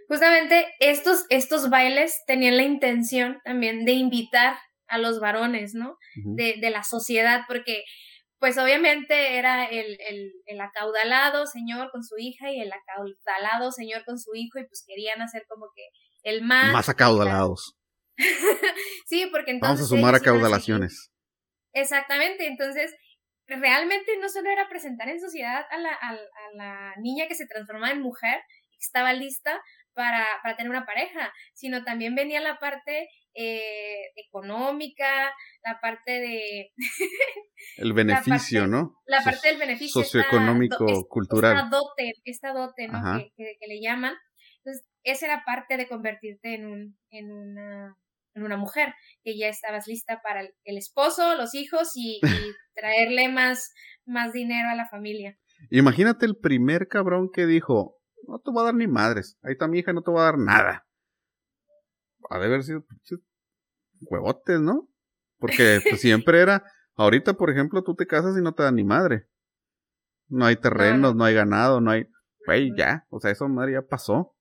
justamente 0.09 0.67
estos, 0.81 1.25
estos 1.29 1.71
bailes 1.71 2.23
tenían 2.27 2.57
la 2.57 2.63
intención 2.63 3.41
también 3.45 3.85
de 3.85 3.93
invitar 3.93 4.57
a 4.87 4.99
los 4.99 5.21
varones, 5.21 5.75
¿no? 5.75 5.97
de, 6.15 6.57
de 6.61 6.71
la 6.71 6.85
sociedad, 6.85 7.43
porque 7.49 7.85
pues 8.39 8.59
obviamente 8.59 9.39
era 9.39 9.65
el, 9.65 9.97
el, 10.07 10.33
el, 10.45 10.61
acaudalado 10.61 11.47
señor 11.47 11.91
con 11.91 12.05
su 12.05 12.17
hija 12.19 12.53
y 12.53 12.61
el 12.61 12.71
acaudalado 12.71 13.73
señor 13.73 14.05
con 14.05 14.19
su 14.19 14.35
hijo 14.35 14.59
y 14.59 14.67
pues 14.67 14.85
querían 14.87 15.23
hacer 15.23 15.47
como 15.49 15.69
que 15.75 15.83
el 16.25 16.43
más... 16.43 16.73
Más 16.73 16.89
acaudalados. 16.89 17.79
sí, 19.07 19.27
porque 19.33 19.53
entonces... 19.53 19.79
Vamos 19.79 19.81
a 19.81 19.97
sumar 19.97 20.15
acaudalaciones. 20.15 21.11
Exactamente, 21.73 22.47
entonces 22.47 22.95
realmente 23.47 24.17
no 24.21 24.29
solo 24.29 24.51
era 24.51 24.69
presentar 24.69 25.09
en 25.09 25.21
sociedad 25.21 25.65
a 25.71 25.79
la, 25.79 25.93
a, 25.93 26.19
la 26.55 26.95
niña 26.99 27.27
que 27.29 27.35
se 27.35 27.47
transformaba 27.47 27.93
en 27.93 28.01
mujer, 28.01 28.41
que 28.73 28.79
estaba 28.81 29.13
lista 29.13 29.61
para, 29.95 30.27
para 30.43 30.57
tener 30.57 30.71
una 30.71 30.87
pareja, 30.87 31.33
sino 31.53 31.85
también 31.85 32.15
venía 32.15 32.41
la 32.41 32.59
parte 32.59 33.09
eh, 33.35 34.13
económica, 34.17 35.33
la 35.65 35.81
parte 35.81 36.13
de... 36.13 36.73
El 37.77 37.93
beneficio, 37.93 38.67
¿no? 38.67 39.01
La 39.07 39.23
parte 39.23 39.49
del 39.49 39.59
beneficio. 39.59 40.03
Socioeconómico, 40.03 41.09
cultural. 41.09 41.57
Esta 41.57 41.69
dote, 41.69 42.13
esta 42.25 42.53
dote, 42.53 42.89
¿no? 42.89 43.19
Que, 43.37 43.57
que, 43.59 43.67
le 43.67 43.81
llaman. 43.81 44.15
Entonces, 44.59 44.87
esa 45.03 45.27
era 45.27 45.45
parte 45.45 45.77
de 45.77 45.89
convertirte 45.89 46.55
en, 46.55 46.67
un, 46.67 46.99
en 47.11 47.33
una 47.33 47.97
en 48.35 48.43
una 48.43 48.57
mujer, 48.57 48.95
que 49.23 49.37
ya 49.39 49.49
estabas 49.49 49.87
lista 49.87 50.21
para 50.23 50.43
el, 50.43 50.79
esposo, 50.79 51.37
los 51.37 51.55
hijos 51.55 51.93
y, 51.95 52.21
traerle 52.75 53.29
más, 53.29 53.73
más 54.05 54.33
dinero 54.33 54.69
a 54.69 54.75
la 54.75 54.89
familia. 54.89 55.39
Imagínate 55.71 56.27
el 56.27 56.37
primer 56.37 56.89
cabrón 56.89 57.31
que 57.33 57.47
dijo, 57.47 57.97
no 58.27 58.39
te 58.39 58.51
voy 58.51 58.63
a 58.63 58.67
dar 58.67 58.75
ni 58.75 58.87
madres, 58.87 59.39
ahí 59.43 59.53
está 59.53 59.69
mi 59.69 59.79
hija, 59.79 59.93
no 59.93 60.03
te 60.03 60.11
voy 60.11 60.21
a 60.21 60.25
dar 60.25 60.39
nada. 60.39 60.87
Ha 62.31 62.39
de 62.39 62.47
haber 62.47 62.63
sido 62.63 62.85
huevotes, 64.01 64.61
¿no? 64.61 64.89
Porque 65.39 65.81
pues, 65.89 66.01
siempre 66.01 66.41
era, 66.41 66.65
ahorita 66.95 67.35
por 67.35 67.51
ejemplo 67.51 67.83
tú 67.83 67.95
te 67.95 68.07
casas 68.07 68.37
y 68.39 68.43
no 68.43 68.53
te 68.53 68.63
dan 68.63 68.77
ni 68.77 68.85
madre. 68.85 69.29
No 70.29 70.47
hay 70.47 70.57
terrenos, 70.57 71.15
no, 71.15 71.25
hay 71.25 71.35
ganado, 71.35 71.81
no 71.81 71.91
hay... 71.91 72.09
Güey, 72.47 72.73
ya, 72.77 73.07
o 73.11 73.21
sea, 73.21 73.31
eso 73.31 73.49
madre 73.49 73.75
ya 73.75 73.83
pasó. 73.83 74.35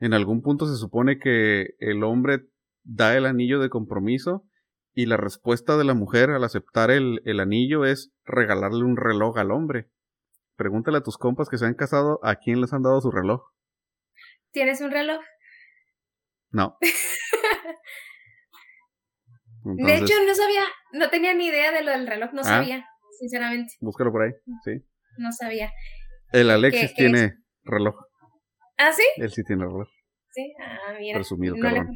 En 0.00 0.14
algún 0.14 0.42
punto 0.42 0.66
se 0.66 0.76
supone 0.76 1.18
que 1.18 1.74
el 1.78 2.02
hombre 2.02 2.46
da 2.82 3.16
el 3.16 3.26
anillo 3.26 3.60
de 3.60 3.70
compromiso 3.70 4.44
y 4.92 5.06
la 5.06 5.16
respuesta 5.16 5.76
de 5.76 5.84
la 5.84 5.94
mujer 5.94 6.30
al 6.30 6.44
aceptar 6.44 6.90
el, 6.90 7.20
el, 7.24 7.40
anillo 7.40 7.84
es 7.84 8.12
regalarle 8.24 8.84
un 8.84 8.96
reloj 8.96 9.38
al 9.38 9.50
hombre. 9.50 9.90
Pregúntale 10.56 10.98
a 10.98 11.02
tus 11.02 11.18
compas 11.18 11.48
que 11.48 11.58
se 11.58 11.66
han 11.66 11.74
casado 11.74 12.20
a 12.22 12.36
quién 12.36 12.60
les 12.60 12.72
han 12.72 12.82
dado 12.82 13.00
su 13.00 13.10
reloj. 13.10 13.42
¿Tienes 14.52 14.80
un 14.80 14.92
reloj? 14.92 15.20
No. 16.50 16.78
de 19.64 19.96
hecho, 19.96 20.14
no 20.24 20.34
sabía, 20.34 20.64
no 20.92 21.10
tenía 21.10 21.34
ni 21.34 21.46
idea 21.46 21.72
de 21.72 21.82
lo 21.82 21.90
del 21.90 22.06
reloj, 22.06 22.32
no 22.32 22.42
ah. 22.42 22.44
sabía, 22.44 22.86
sinceramente. 23.18 23.74
Búscalo 23.80 24.12
por 24.12 24.22
ahí, 24.22 24.30
sí. 24.64 24.84
No 25.18 25.32
sabía. 25.32 25.72
El 26.32 26.50
Alexis 26.50 26.94
tiene 26.94 27.34
reloj. 27.64 27.96
¿Ah, 28.76 28.92
sí? 28.92 29.04
Él 29.16 29.32
sí 29.32 29.42
tiene 29.44 29.64
reloj. 29.64 29.88
Sí, 30.30 30.54
ah, 30.60 30.94
mira. 30.98 31.16
Presumido, 31.16 31.56
cabrón. 31.60 31.90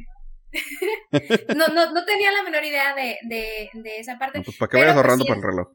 no, 1.57 1.67
no, 1.67 1.93
no 1.93 2.05
tenía 2.05 2.31
la 2.31 2.43
menor 2.43 2.63
idea 2.63 2.95
de, 2.95 3.17
de, 3.23 3.69
de 3.73 3.99
esa 3.99 4.17
parte. 4.17 4.41
pues 4.41 4.57
para 4.57 4.69
que 4.69 4.77
vayas 4.77 4.93
pues, 4.93 4.97
ahorrando 4.97 5.25
para 5.25 5.37
el 5.37 5.43
reloj. 5.43 5.67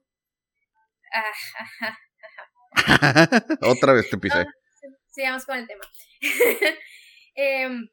Otra 3.63 3.93
vez 3.93 4.09
te 4.11 4.19
pisé. 4.19 4.45
sigamos 5.11 5.45
con 5.45 5.59
el 5.59 5.67
tema. 5.67 5.85
Em, 7.37 7.89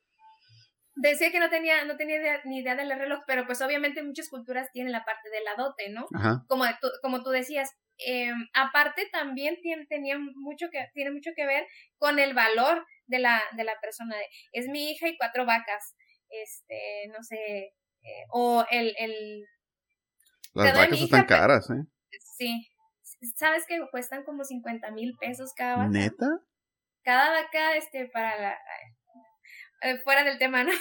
decía 0.94 1.32
que 1.32 1.40
no 1.40 1.50
tenía, 1.50 1.84
no 1.86 1.98
tenía 1.98 2.42
ni 2.46 2.60
idea 2.60 2.76
del 2.76 2.92
reloj, 2.92 3.24
pero 3.26 3.48
pues 3.48 3.60
obviamente 3.64 4.04
muchas 4.04 4.30
culturas 4.30 4.70
tienen 4.72 4.92
la 4.92 5.04
parte 5.04 5.32
de 5.32 5.42
la 5.42 5.56
dote, 5.56 5.90
¿no? 5.90 6.06
Como, 6.48 6.66
tú, 6.80 6.88
como 7.02 7.24
tú 7.24 7.32
decías. 7.32 7.72
Em, 7.98 8.48
aparte 8.54 9.10
también 9.12 9.58
tiene, 9.64 9.88
tenía 9.88 10.20
mucho 10.20 10.68
que, 10.72 10.90
tiene 10.94 11.10
mucho 11.10 11.32
que 11.36 11.48
ver 11.48 11.66
con 11.98 12.20
el 12.20 12.36
valor 12.36 12.86
de 13.08 13.18
la, 13.18 13.42
de 13.58 13.64
la 13.64 13.80
persona. 13.82 14.16
Es 14.52 14.68
mi 14.68 14.92
hija 14.92 15.08
y 15.08 15.18
cuatro 15.18 15.46
vacas 15.46 15.96
este, 16.32 17.08
no 17.10 17.24
sé, 17.24 17.36
eh, 18.02 18.26
o 18.30 18.66
el, 18.72 18.96
el... 18.98 19.46
Las 20.54 20.78
vacas 20.78 21.02
están 21.02 21.26
caras, 21.26 21.70
¿eh? 21.70 21.84
Sí. 22.38 22.68
¿Sabes 23.36 23.66
que 23.68 23.80
cuestan 23.92 24.24
como 24.24 24.44
50 24.44 24.92
mil 24.92 25.16
pesos 25.20 25.54
cada 25.56 25.78
vaca? 25.78 25.90
¿Neta? 25.90 26.28
Cada 27.04 27.32
vaca, 27.32 27.76
este, 27.76 28.08
para 28.08 28.40
la... 28.40 28.58
eh, 29.82 30.00
fuera 30.04 30.24
del 30.24 30.38
tema, 30.40 30.64
¿no? 30.64 30.72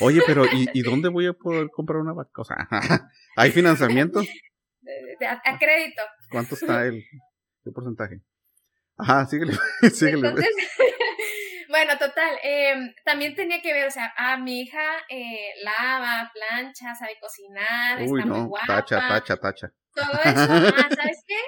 Oye, 0.00 0.20
pero 0.26 0.44
¿y, 0.46 0.68
¿y, 0.74 0.82
dónde 0.82 1.08
voy 1.08 1.26
a 1.26 1.32
poder 1.32 1.70
comprar 1.70 2.00
una 2.00 2.12
vaca? 2.12 2.42
O 2.42 2.44
sea, 2.44 2.56
¿hay 3.36 3.50
financiamiento? 3.52 4.20
a, 5.44 5.58
crédito. 5.58 6.02
¿Cuánto 6.30 6.54
está 6.54 6.84
el, 6.84 7.04
qué 7.62 7.70
porcentaje? 7.70 8.20
Ajá, 8.96 9.26
síguele, 9.26 9.54
síguele. 9.92 10.34
bueno, 11.68 11.98
total, 11.98 12.38
em, 12.42 12.94
también 13.04 13.34
tenía 13.34 13.60
que 13.60 13.72
ver, 13.72 13.88
o 13.88 13.90
sea, 13.90 14.12
a 14.16 14.36
mi 14.36 14.62
hija 14.62 14.98
eh, 15.08 15.52
lava, 15.62 16.30
plancha, 16.32 16.94
sabe 16.94 17.16
cocinar, 17.20 18.02
Uy, 18.02 18.20
está 18.20 18.28
no, 18.28 18.38
muy 18.40 18.48
guapa. 18.48 18.66
Tacha, 18.66 19.08
tacha, 19.08 19.36
tacha. 19.36 19.72
Todo 19.94 20.12
eso, 20.24 20.52
ah, 20.52 20.88
¿sabes 20.94 21.24
qué? 21.26 21.38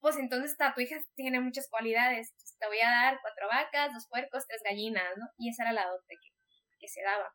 Pues 0.00 0.16
entonces 0.18 0.52
está, 0.52 0.74
tu 0.74 0.80
hija 0.80 0.96
tiene 1.14 1.40
muchas 1.40 1.68
cualidades. 1.68 2.32
te 2.58 2.66
voy 2.66 2.78
a 2.80 2.90
dar 2.90 3.18
cuatro 3.20 3.48
vacas, 3.48 3.92
dos 3.92 4.06
puercos, 4.08 4.46
tres 4.46 4.62
gallinas, 4.64 5.16
¿no? 5.16 5.26
Y 5.38 5.50
esa 5.50 5.64
era 5.64 5.72
la 5.72 5.86
dote 5.86 6.14
que, 6.22 6.30
que 6.78 6.88
se 6.88 7.02
daba. 7.02 7.32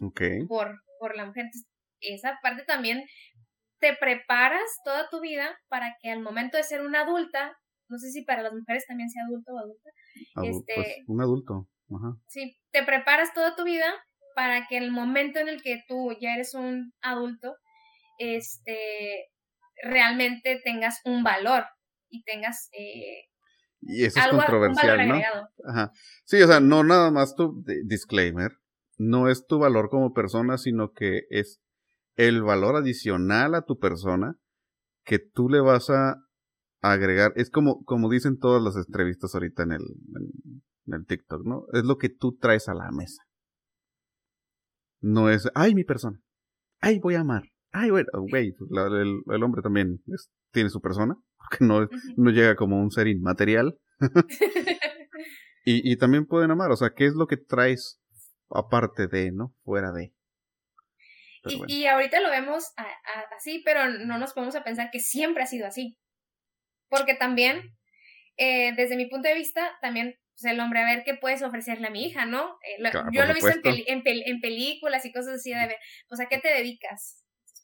Ok. 0.00 0.48
Por, 0.48 0.82
por 0.98 1.16
la 1.16 1.26
mujer. 1.26 1.44
Entonces, 1.44 1.68
esa 2.00 2.38
parte 2.42 2.64
también 2.64 3.04
te 3.82 3.96
preparas 3.96 4.62
toda 4.84 5.08
tu 5.10 5.20
vida 5.20 5.58
para 5.68 5.96
que 6.00 6.10
al 6.10 6.20
momento 6.20 6.56
de 6.56 6.62
ser 6.62 6.82
una 6.82 7.02
adulta, 7.02 7.56
no 7.88 7.98
sé 7.98 8.10
si 8.10 8.24
para 8.24 8.42
las 8.42 8.52
mujeres 8.52 8.86
también 8.86 9.10
sea 9.10 9.24
adulto 9.24 9.52
o 9.52 9.58
adulta, 9.58 9.90
este, 10.44 10.74
pues, 10.74 10.96
un 11.08 11.20
adulto, 11.20 11.68
Ajá. 11.94 12.16
Sí, 12.28 12.56
te 12.70 12.84
preparas 12.84 13.34
toda 13.34 13.56
tu 13.56 13.64
vida 13.64 13.92
para 14.34 14.66
que 14.66 14.78
el 14.78 14.92
momento 14.92 15.40
en 15.40 15.48
el 15.48 15.62
que 15.62 15.82
tú 15.88 16.16
ya 16.20 16.34
eres 16.34 16.54
un 16.54 16.94
adulto, 17.02 17.56
este, 18.18 19.26
realmente 19.82 20.60
tengas 20.64 21.00
un 21.04 21.22
valor 21.22 21.64
y 22.08 22.22
tengas 22.24 22.68
eh, 22.72 23.28
y 23.82 24.04
eso 24.04 24.20
es 24.20 24.28
controversial, 24.28 25.08
¿no? 25.08 25.16
Ajá. 25.68 25.90
Sí, 26.24 26.40
o 26.40 26.46
sea, 26.46 26.60
no 26.60 26.84
nada 26.84 27.10
más 27.10 27.34
tu 27.34 27.64
disclaimer, 27.84 28.52
no 28.96 29.28
es 29.28 29.44
tu 29.46 29.58
valor 29.58 29.90
como 29.90 30.12
persona, 30.12 30.56
sino 30.56 30.92
que 30.92 31.22
es 31.30 31.60
el 32.14 32.42
valor 32.42 32.76
adicional 32.76 33.54
a 33.54 33.62
tu 33.62 33.78
persona 33.78 34.36
que 35.04 35.18
tú 35.18 35.48
le 35.48 35.60
vas 35.60 35.90
a 35.90 36.16
agregar. 36.80 37.32
Es 37.34 37.50
como, 37.50 37.84
como 37.84 38.08
dicen 38.08 38.38
todas 38.38 38.62
las 38.62 38.76
entrevistas 38.76 39.34
ahorita 39.34 39.64
en 39.64 39.72
el, 39.72 39.82
en, 40.86 40.94
el 40.94 41.06
TikTok, 41.06 41.44
¿no? 41.44 41.64
Es 41.72 41.84
lo 41.84 41.98
que 41.98 42.08
tú 42.08 42.36
traes 42.36 42.68
a 42.68 42.74
la 42.74 42.90
mesa. 42.92 43.22
No 45.00 45.28
es, 45.28 45.48
ay, 45.54 45.74
mi 45.74 45.82
persona. 45.82 46.20
Ay, 46.80 47.00
voy 47.00 47.16
a 47.16 47.20
amar. 47.20 47.51
Ay, 47.72 47.90
güey, 47.90 48.04
güey 48.12 48.54
el, 48.70 49.22
el, 49.32 49.42
hombre 49.42 49.62
también 49.62 50.02
tiene 50.52 50.68
su 50.68 50.80
persona, 50.80 51.16
porque 51.38 51.64
no, 51.64 51.88
no 52.16 52.30
llega 52.30 52.54
como 52.54 52.80
un 52.80 52.90
ser 52.90 53.08
inmaterial. 53.08 53.78
y, 55.64 55.92
y 55.92 55.96
también 55.96 56.26
pueden 56.26 56.50
amar, 56.50 56.70
o 56.70 56.76
sea, 56.76 56.90
¿qué 56.94 57.06
es 57.06 57.14
lo 57.14 57.26
que 57.26 57.38
traes 57.38 58.02
aparte 58.50 59.06
de, 59.06 59.32
¿no? 59.32 59.54
Fuera 59.64 59.92
de. 59.92 60.12
Y, 61.66 61.86
ahorita 61.86 62.20
lo 62.20 62.30
vemos 62.30 62.72
así, 63.36 63.62
pero 63.64 63.88
no 63.88 64.18
nos 64.18 64.32
podemos 64.32 64.54
a 64.54 64.62
pensar 64.62 64.90
que 64.92 65.00
siempre 65.00 65.42
ha 65.42 65.46
sido 65.46 65.66
así. 65.66 65.98
Porque 66.88 67.14
también, 67.14 67.76
eh, 68.36 68.72
desde 68.76 68.96
mi 68.96 69.06
punto 69.06 69.28
de 69.28 69.34
vista, 69.34 69.76
también 69.80 70.14
pues, 70.34 70.52
el 70.52 70.60
hombre, 70.60 70.80
a 70.80 70.86
ver 70.86 71.02
qué 71.04 71.14
puedes 71.14 71.42
ofrecerle 71.42 71.88
a 71.88 71.90
mi 71.90 72.04
hija, 72.06 72.26
¿no? 72.26 72.58
Eh, 72.62 72.90
yo 73.12 73.24
lo 73.24 73.30
he 73.30 73.34
visto 73.34 73.50
en, 73.64 74.02
en, 74.06 74.40
películas 74.40 75.04
y 75.04 75.12
cosas 75.12 75.36
así 75.36 75.50
de 75.50 75.66
ver, 75.66 75.76
pues 76.08 76.20
a 76.20 76.26
qué 76.26 76.38
te 76.38 76.48
dedicas. 76.48 77.21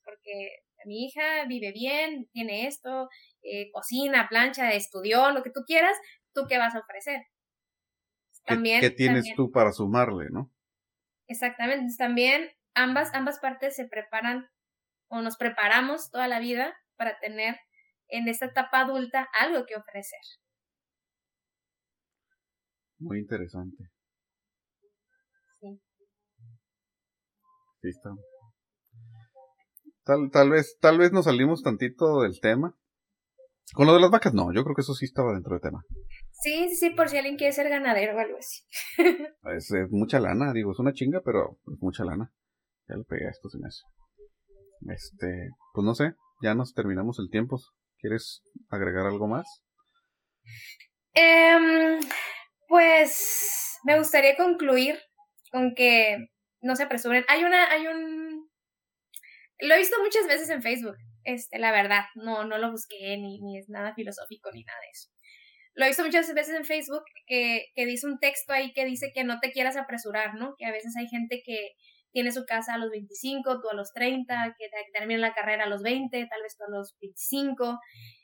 Porque 0.09 0.63
mi 0.87 1.05
hija 1.05 1.45
vive 1.47 1.71
bien, 1.73 2.31
tiene 2.33 2.67
esto, 2.67 3.11
eh, 3.43 3.71
cocina, 3.73 4.27
plancha, 4.31 4.73
estudió, 4.73 5.31
lo 5.33 5.43
que 5.43 5.51
tú 5.51 5.61
quieras, 5.67 5.97
¿tú 6.33 6.47
qué 6.49 6.57
vas 6.57 6.75
a 6.75 6.79
ofrecer? 6.79 7.27
También, 8.47 8.81
¿Qué, 8.81 8.91
tienes 8.91 9.27
tú 9.37 9.51
para 9.51 9.73
sumarle, 9.73 10.31
no? 10.31 10.51
Exactamente, 11.27 11.95
también 11.99 12.49
ambas, 12.75 13.13
ambas 13.13 13.39
partes 13.39 13.77
se 13.77 13.87
preparan 13.87 14.49
o 15.09 15.21
nos 15.21 15.37
preparamos 15.37 16.11
toda 16.11 16.27
la 16.27 16.41
vida 16.41 16.75
para 16.97 17.19
tener 17.19 17.57
en 18.09 18.29
esta 18.29 18.47
etapa 18.47 18.81
adulta 18.81 19.29
algo 19.39 19.67
que 19.67 19.77
ofrecer. 19.77 20.21
Muy 22.99 23.19
interesante. 23.19 23.85
Sí. 25.61 25.79
Está. 27.83 28.11
Tal, 30.09 30.31
tal 30.31 30.49
vez, 30.49 30.79
tal 30.81 30.97
vez 30.97 31.13
nos 31.13 31.27
salimos 31.27 31.63
tantito 31.63 32.23
del 32.23 32.41
tema. 32.41 32.75
Con 33.75 33.87
lo 33.87 33.93
de 33.93 34.01
las 34.01 34.11
vacas, 34.11 34.33
no, 34.33 34.55
yo 34.55 34.65
creo 34.65 34.75
que 34.75 34.81
eso 34.81 34.95
sí 34.95 35.05
estaba 35.05 35.35
dentro 35.35 35.53
del 35.53 35.61
tema. 35.61 35.85
Sí, 36.31 36.71
sí, 36.71 36.77
sí, 36.77 36.91
por 36.91 37.11
si 37.11 37.19
alguien 37.19 37.37
quiere 37.37 37.53
ser 37.53 37.69
ganadero 37.69 38.17
o 38.17 38.19
algo 38.19 38.39
así. 38.39 38.63
es, 39.55 39.71
es, 39.71 39.91
mucha 39.91 40.19
lana, 40.19 40.55
digo, 40.55 40.73
es 40.73 40.79
una 40.79 40.95
chinga, 40.95 41.21
pero 41.23 41.59
es 41.71 41.83
mucha 41.83 42.07
lana. 42.07 42.33
Ya 42.89 42.97
le 42.97 43.05
pegué 43.05 43.27
a 43.27 43.31
esto 43.31 43.51
sin 43.51 43.67
eso. 43.67 43.85
Este, 44.89 45.51
pues 45.75 45.85
no 45.85 45.95
sé, 45.95 46.15
ya 46.43 46.55
nos 46.55 46.73
terminamos 46.73 47.19
el 47.19 47.29
tiempo. 47.29 47.61
¿Quieres 47.99 48.41
agregar 48.71 49.05
algo 49.05 49.29
más? 49.29 49.63
Em, 51.13 52.01
pues 52.67 53.79
me 53.85 53.99
gustaría 53.99 54.39
concluir 54.39 54.99
con 55.53 55.75
que 55.75 56.31
no 56.63 56.77
se 56.77 56.85
apresuren. 56.85 57.27
Hay 57.29 57.45
una, 57.45 57.71
hay 57.71 57.89
un 57.89 58.28
lo 59.61 59.75
he 59.75 59.79
visto 59.79 59.97
muchas 60.03 60.27
veces 60.27 60.51
en 60.51 60.63
Facebook, 60.63 60.97
este, 61.25 61.59
la 61.59 61.73
verdad, 61.73 62.05
no, 62.15 62.45
no 62.45 62.59
lo 62.59 62.71
busqué 62.71 63.17
ni, 63.17 63.41
ni 63.41 63.59
es 63.59 63.69
nada 63.69 63.95
filosófico 63.95 64.51
ni 64.53 64.65
nada 64.65 64.79
de 64.81 64.91
eso. 64.91 65.11
Lo 65.75 65.85
he 65.85 65.89
visto 65.89 66.05
muchas 66.05 66.33
veces 66.35 66.57
en 66.57 66.65
Facebook 66.65 67.05
que, 67.27 67.67
que 67.75 67.87
dice 67.87 68.07
un 68.07 68.19
texto 68.19 68.53
ahí 68.53 68.73
que 68.73 68.85
dice 68.85 69.13
que 69.15 69.25
no 69.25 69.39
te 69.41 69.53
quieras 69.53 69.77
apresurar, 69.77 70.35
¿no? 70.35 70.55
Que 70.59 70.67
a 70.67 70.73
veces 70.73 70.97
hay 70.97 71.07
gente 71.07 71.43
que, 71.45 71.73
tiene 72.13 72.33
su 72.33 72.45
casa 72.47 72.75
a 72.75 72.79
los 72.79 72.91
25, 72.91 73.61
tú 73.61 73.69
a 73.69 73.75
los 73.75 73.93
30, 73.93 74.57
que 74.59 74.69
termina 74.93 75.21
la 75.21 75.35
carrera 75.35 75.65
a 75.65 75.69
los 75.69 75.83
20, 75.83 76.27
tal 76.27 76.43
vez 76.43 76.57
tú 76.57 76.65
a 76.65 76.71
los 76.71 76.97
25, 77.01 77.79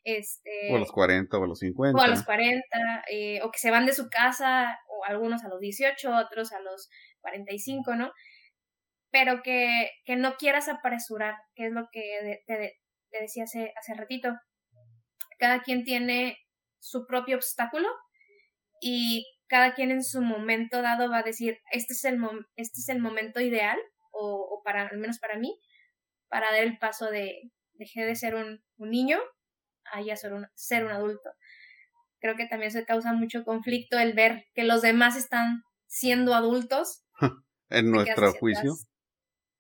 este... 0.04 0.72
O 0.72 0.76
a 0.76 0.78
los 0.78 0.90
40 0.90 1.38
o 1.38 1.44
a 1.44 1.46
los 1.46 1.58
50. 1.58 1.98
O 1.98 2.02
a 2.02 2.08
los 2.08 2.24
40, 2.24 2.64
eh, 3.10 3.40
o 3.42 3.50
que 3.50 3.58
se 3.58 3.70
van 3.70 3.86
de 3.86 3.92
su 3.92 4.08
casa, 4.08 4.78
o 4.88 5.04
algunos 5.04 5.44
a 5.44 5.48
los 5.48 5.60
18, 5.60 6.10
otros 6.16 6.52
a 6.52 6.60
los 6.60 6.88
45, 7.20 7.94
¿no? 7.96 8.12
Pero 9.14 9.44
que, 9.44 9.92
que 10.04 10.16
no 10.16 10.34
quieras 10.34 10.68
apresurar, 10.68 11.36
que 11.54 11.66
es 11.66 11.72
lo 11.72 11.88
que 11.92 12.42
te, 12.48 12.80
te 13.10 13.20
decía 13.20 13.44
hace, 13.44 13.72
hace 13.78 13.94
ratito. 13.94 14.34
Cada 15.38 15.62
quien 15.62 15.84
tiene 15.84 16.36
su 16.80 17.06
propio 17.06 17.36
obstáculo 17.36 17.86
y 18.80 19.24
cada 19.46 19.74
quien 19.74 19.92
en 19.92 20.02
su 20.02 20.20
momento 20.20 20.82
dado 20.82 21.08
va 21.08 21.18
a 21.18 21.22
decir, 21.22 21.60
este 21.70 21.92
es 21.92 22.04
el, 22.04 22.18
este 22.56 22.80
es 22.80 22.88
el 22.88 22.98
momento 22.98 23.40
ideal, 23.40 23.78
o, 24.10 24.62
para, 24.64 24.88
al 24.88 24.98
menos 24.98 25.20
para 25.20 25.38
mí, 25.38 25.56
para 26.28 26.50
dar 26.50 26.64
el 26.64 26.78
paso 26.78 27.06
de, 27.06 27.52
dejé 27.74 28.04
de 28.04 28.16
ser 28.16 28.34
un, 28.34 28.64
niño 28.78 29.18
a 29.92 30.02
ya 30.02 30.16
ser 30.16 30.32
un, 30.32 30.48
ser 30.54 30.84
un 30.84 30.90
adulto. 30.90 31.30
Creo 32.18 32.34
que 32.34 32.46
también 32.46 32.72
se 32.72 32.84
causa 32.84 33.12
mucho 33.12 33.44
conflicto 33.44 33.96
el 33.98 34.14
ver 34.14 34.46
que 34.54 34.64
los 34.64 34.82
demás 34.82 35.16
están 35.16 35.62
siendo 35.86 36.34
adultos. 36.34 37.04
en 37.70 37.90
nuestro 37.90 38.32
juicio. 38.32 38.74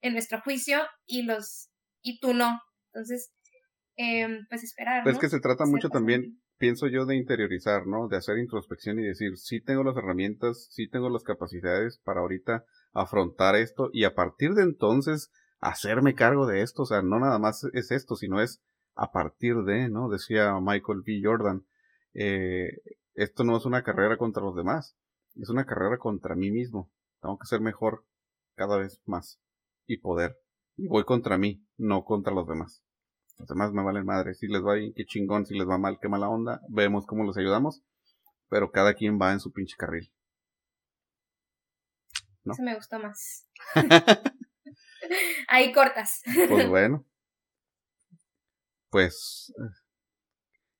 En 0.04 0.12
nuestro 0.12 0.40
juicio 0.42 0.80
y 1.06 1.22
los 1.22 1.70
y 2.02 2.20
tú 2.20 2.34
no. 2.34 2.60
Entonces, 2.92 3.32
em, 3.96 4.46
pues 4.50 4.62
esperar. 4.62 5.02
Pues 5.02 5.18
que 5.18 5.30
se 5.30 5.40
trata 5.40 5.64
mucho 5.64 5.88
también 5.88 6.42
pienso 6.58 6.86
yo 6.88 7.06
de 7.06 7.16
interiorizar, 7.16 7.86
¿no? 7.86 8.08
De 8.08 8.18
hacer 8.18 8.38
introspección 8.38 9.00
y 9.00 9.04
decir, 9.04 9.36
sí 9.38 9.60
tengo 9.60 9.82
las 9.82 9.96
herramientas, 9.96 10.68
sí 10.70 10.88
tengo 10.88 11.08
las 11.08 11.24
capacidades 11.24 11.98
para 12.04 12.20
ahorita 12.20 12.64
afrontar 12.92 13.56
esto 13.56 13.90
y 13.92 14.04
a 14.04 14.14
partir 14.14 14.52
de 14.52 14.62
entonces 14.62 15.32
hacerme 15.60 16.14
cargo 16.14 16.46
de 16.46 16.62
esto, 16.62 16.82
o 16.82 16.86
sea, 16.86 17.02
no 17.02 17.18
nada 17.18 17.38
más 17.38 17.64
es 17.72 17.90
esto, 17.90 18.14
sino 18.14 18.40
es 18.40 18.62
a 18.94 19.10
partir 19.10 19.56
de, 19.64 19.88
¿no? 19.88 20.08
Decía 20.08 20.58
Michael 20.60 21.02
B. 21.04 21.20
Jordan, 21.24 21.66
eh, 22.12 22.68
esto 23.14 23.42
no 23.44 23.56
es 23.56 23.64
una 23.64 23.82
carrera 23.82 24.16
contra 24.16 24.42
los 24.42 24.54
demás, 24.54 24.96
es 25.34 25.48
una 25.48 25.64
carrera 25.64 25.98
contra 25.98 26.36
mí 26.36 26.50
mismo. 26.50 26.90
Tengo 27.20 27.38
que 27.38 27.46
ser 27.46 27.60
mejor 27.60 28.04
cada 28.54 28.76
vez 28.76 29.00
más 29.06 29.40
y 29.86 29.98
poder. 29.98 30.36
Y 30.76 30.88
voy 30.88 31.04
contra 31.04 31.38
mí, 31.38 31.64
no 31.76 32.04
contra 32.04 32.32
los 32.32 32.46
demás. 32.46 32.82
Los 33.38 33.48
demás 33.48 33.72
me 33.72 33.82
valen 33.82 34.04
madre. 34.04 34.34
Si 34.34 34.46
les 34.46 34.62
va 34.62 34.74
bien, 34.74 34.92
qué 34.94 35.04
chingón. 35.04 35.46
Si 35.46 35.54
les 35.54 35.68
va 35.68 35.78
mal, 35.78 35.98
qué 36.00 36.08
mala 36.08 36.28
onda. 36.28 36.60
Vemos 36.68 37.06
cómo 37.06 37.24
los 37.24 37.36
ayudamos. 37.36 37.82
Pero 38.48 38.70
cada 38.70 38.94
quien 38.94 39.18
va 39.20 39.32
en 39.32 39.40
su 39.40 39.52
pinche 39.52 39.76
carril. 39.76 40.12
¿No? 42.44 42.52
Eso 42.52 42.62
me 42.62 42.74
gustó 42.74 42.98
más. 42.98 43.48
Ahí 45.48 45.72
cortas. 45.72 46.22
Pues 46.48 46.68
bueno. 46.68 47.04
Pues, 48.90 49.52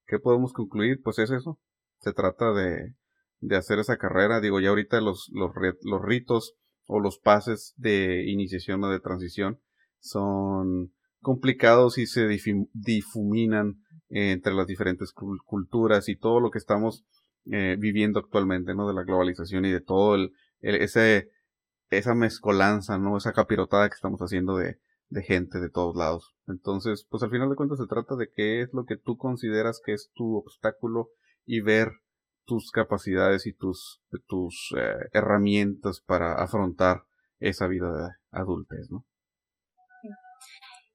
¿qué 0.07 0.19
podemos 0.19 0.53
concluir? 0.53 1.01
Pues 1.03 1.19
es 1.19 1.31
eso. 1.31 1.59
Se 2.01 2.13
trata 2.13 2.53
de, 2.53 2.95
de 3.41 3.57
hacer 3.57 3.79
esa 3.81 3.97
carrera. 3.97 4.41
Digo, 4.41 4.61
ya 4.61 4.69
ahorita 4.69 5.01
los, 5.01 5.29
los, 5.33 5.51
los 5.83 6.03
ritos 6.03 6.55
o 6.87 7.01
los 7.01 7.19
pases 7.19 7.75
de 7.77 8.25
iniciación 8.27 8.83
o 8.85 8.91
de 8.91 9.01
transición 9.01 9.61
son 9.99 10.93
complicados 11.21 11.99
y 11.99 12.07
se 12.07 12.27
difuminan 12.73 13.81
entre 14.11 14.55
las 14.55 14.67
diferentes 14.67 15.13
culturas 15.13 16.09
y 16.09 16.17
todo 16.17 16.41
lo 16.41 16.51
que 16.51 16.59
estamos 16.59 17.05
eh, 17.47 17.77
viviendo 17.79 18.21
actualmente, 18.21 18.75
¿no? 18.75 18.87
De 18.87 18.95
la 18.95 19.05
globalización 19.05 19.65
y 19.65 19.73
de 19.73 19.81
todo 19.81 20.15
el, 20.15 20.33
ese 20.61 21.31
esa 21.91 22.15
mezcolanza, 22.15 22.99
¿no? 22.99 23.17
Esa 23.17 23.33
capirotada 23.33 23.89
que 23.89 23.95
estamos 23.95 24.21
haciendo 24.21 24.57
de, 24.57 24.79
de 25.09 25.23
gente 25.23 25.61
de 25.61 25.71
todos 25.71 25.97
lados. 25.97 26.35
Entonces, 26.47 27.07
pues 27.09 27.23
al 27.23 27.31
final 27.31 27.51
de 27.51 27.57
cuentas 27.57 27.79
se 27.79 27.87
trata 27.87 28.17
de 28.17 28.31
qué 28.35 28.63
es 28.63 28.71
lo 28.73 28.85
que 28.85 28.97
tú 28.97 29.17
consideras 29.17 29.81
que 29.85 29.93
es 29.93 30.11
tu 30.15 30.37
obstáculo 30.37 31.11
y 31.47 31.61
ver 31.61 31.93
tus 32.45 32.71
capacidades 32.71 33.47
y 33.47 33.53
tus, 33.53 34.03
tus 34.27 34.75
eh, 34.77 35.09
herramientas 35.13 36.01
para 36.01 36.35
afrontar 36.35 37.05
esa 37.39 37.67
vida 37.67 37.91
de 37.91 38.11
adultez, 38.31 38.91
¿no? 38.91 39.05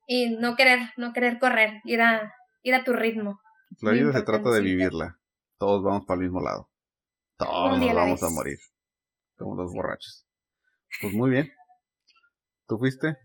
Y 0.07 0.35
no 0.37 0.55
querer, 0.55 0.79
no 0.97 1.13
querer 1.13 1.37
correr, 1.37 1.81
ir 1.83 2.01
a, 2.01 2.33
ir 2.63 2.73
a 2.73 2.83
tu 2.83 2.93
ritmo. 2.93 3.39
La 3.81 3.91
vida 3.91 4.11
se 4.11 4.23
trata 4.23 4.49
de 4.49 4.61
vivirla. 4.61 5.19
Todos 5.59 5.83
vamos 5.83 6.05
para 6.07 6.19
el 6.19 6.25
mismo 6.25 6.41
lado. 6.41 6.69
Todos 7.37 7.79
nos 7.79 7.93
vamos 7.93 8.23
a 8.23 8.29
morir. 8.29 8.57
Como 9.37 9.55
los 9.55 9.71
borrachos. 9.71 10.25
Pues 11.01 11.13
muy 11.13 11.29
bien. 11.29 11.51
¿Tú 12.67 12.77
fuiste? 12.79 13.17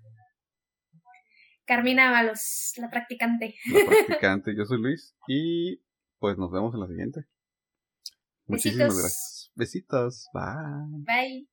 Carmina 1.64 2.11
Ábalos, 2.11 2.75
la 2.77 2.91
practicante. 2.91 3.55
La 3.72 3.87
practicante, 4.07 4.55
yo 4.55 4.64
soy 4.66 4.81
Luis 4.81 5.16
y 5.27 5.83
pues 6.18 6.37
nos 6.37 6.53
vemos 6.53 6.75
en 6.75 6.81
la 6.81 6.87
siguiente. 6.87 7.25
Muchísimas 8.47 8.97
gracias. 8.97 9.51
Besitos. 9.55 10.28
Bye. 10.32 11.05
Bye. 11.05 11.49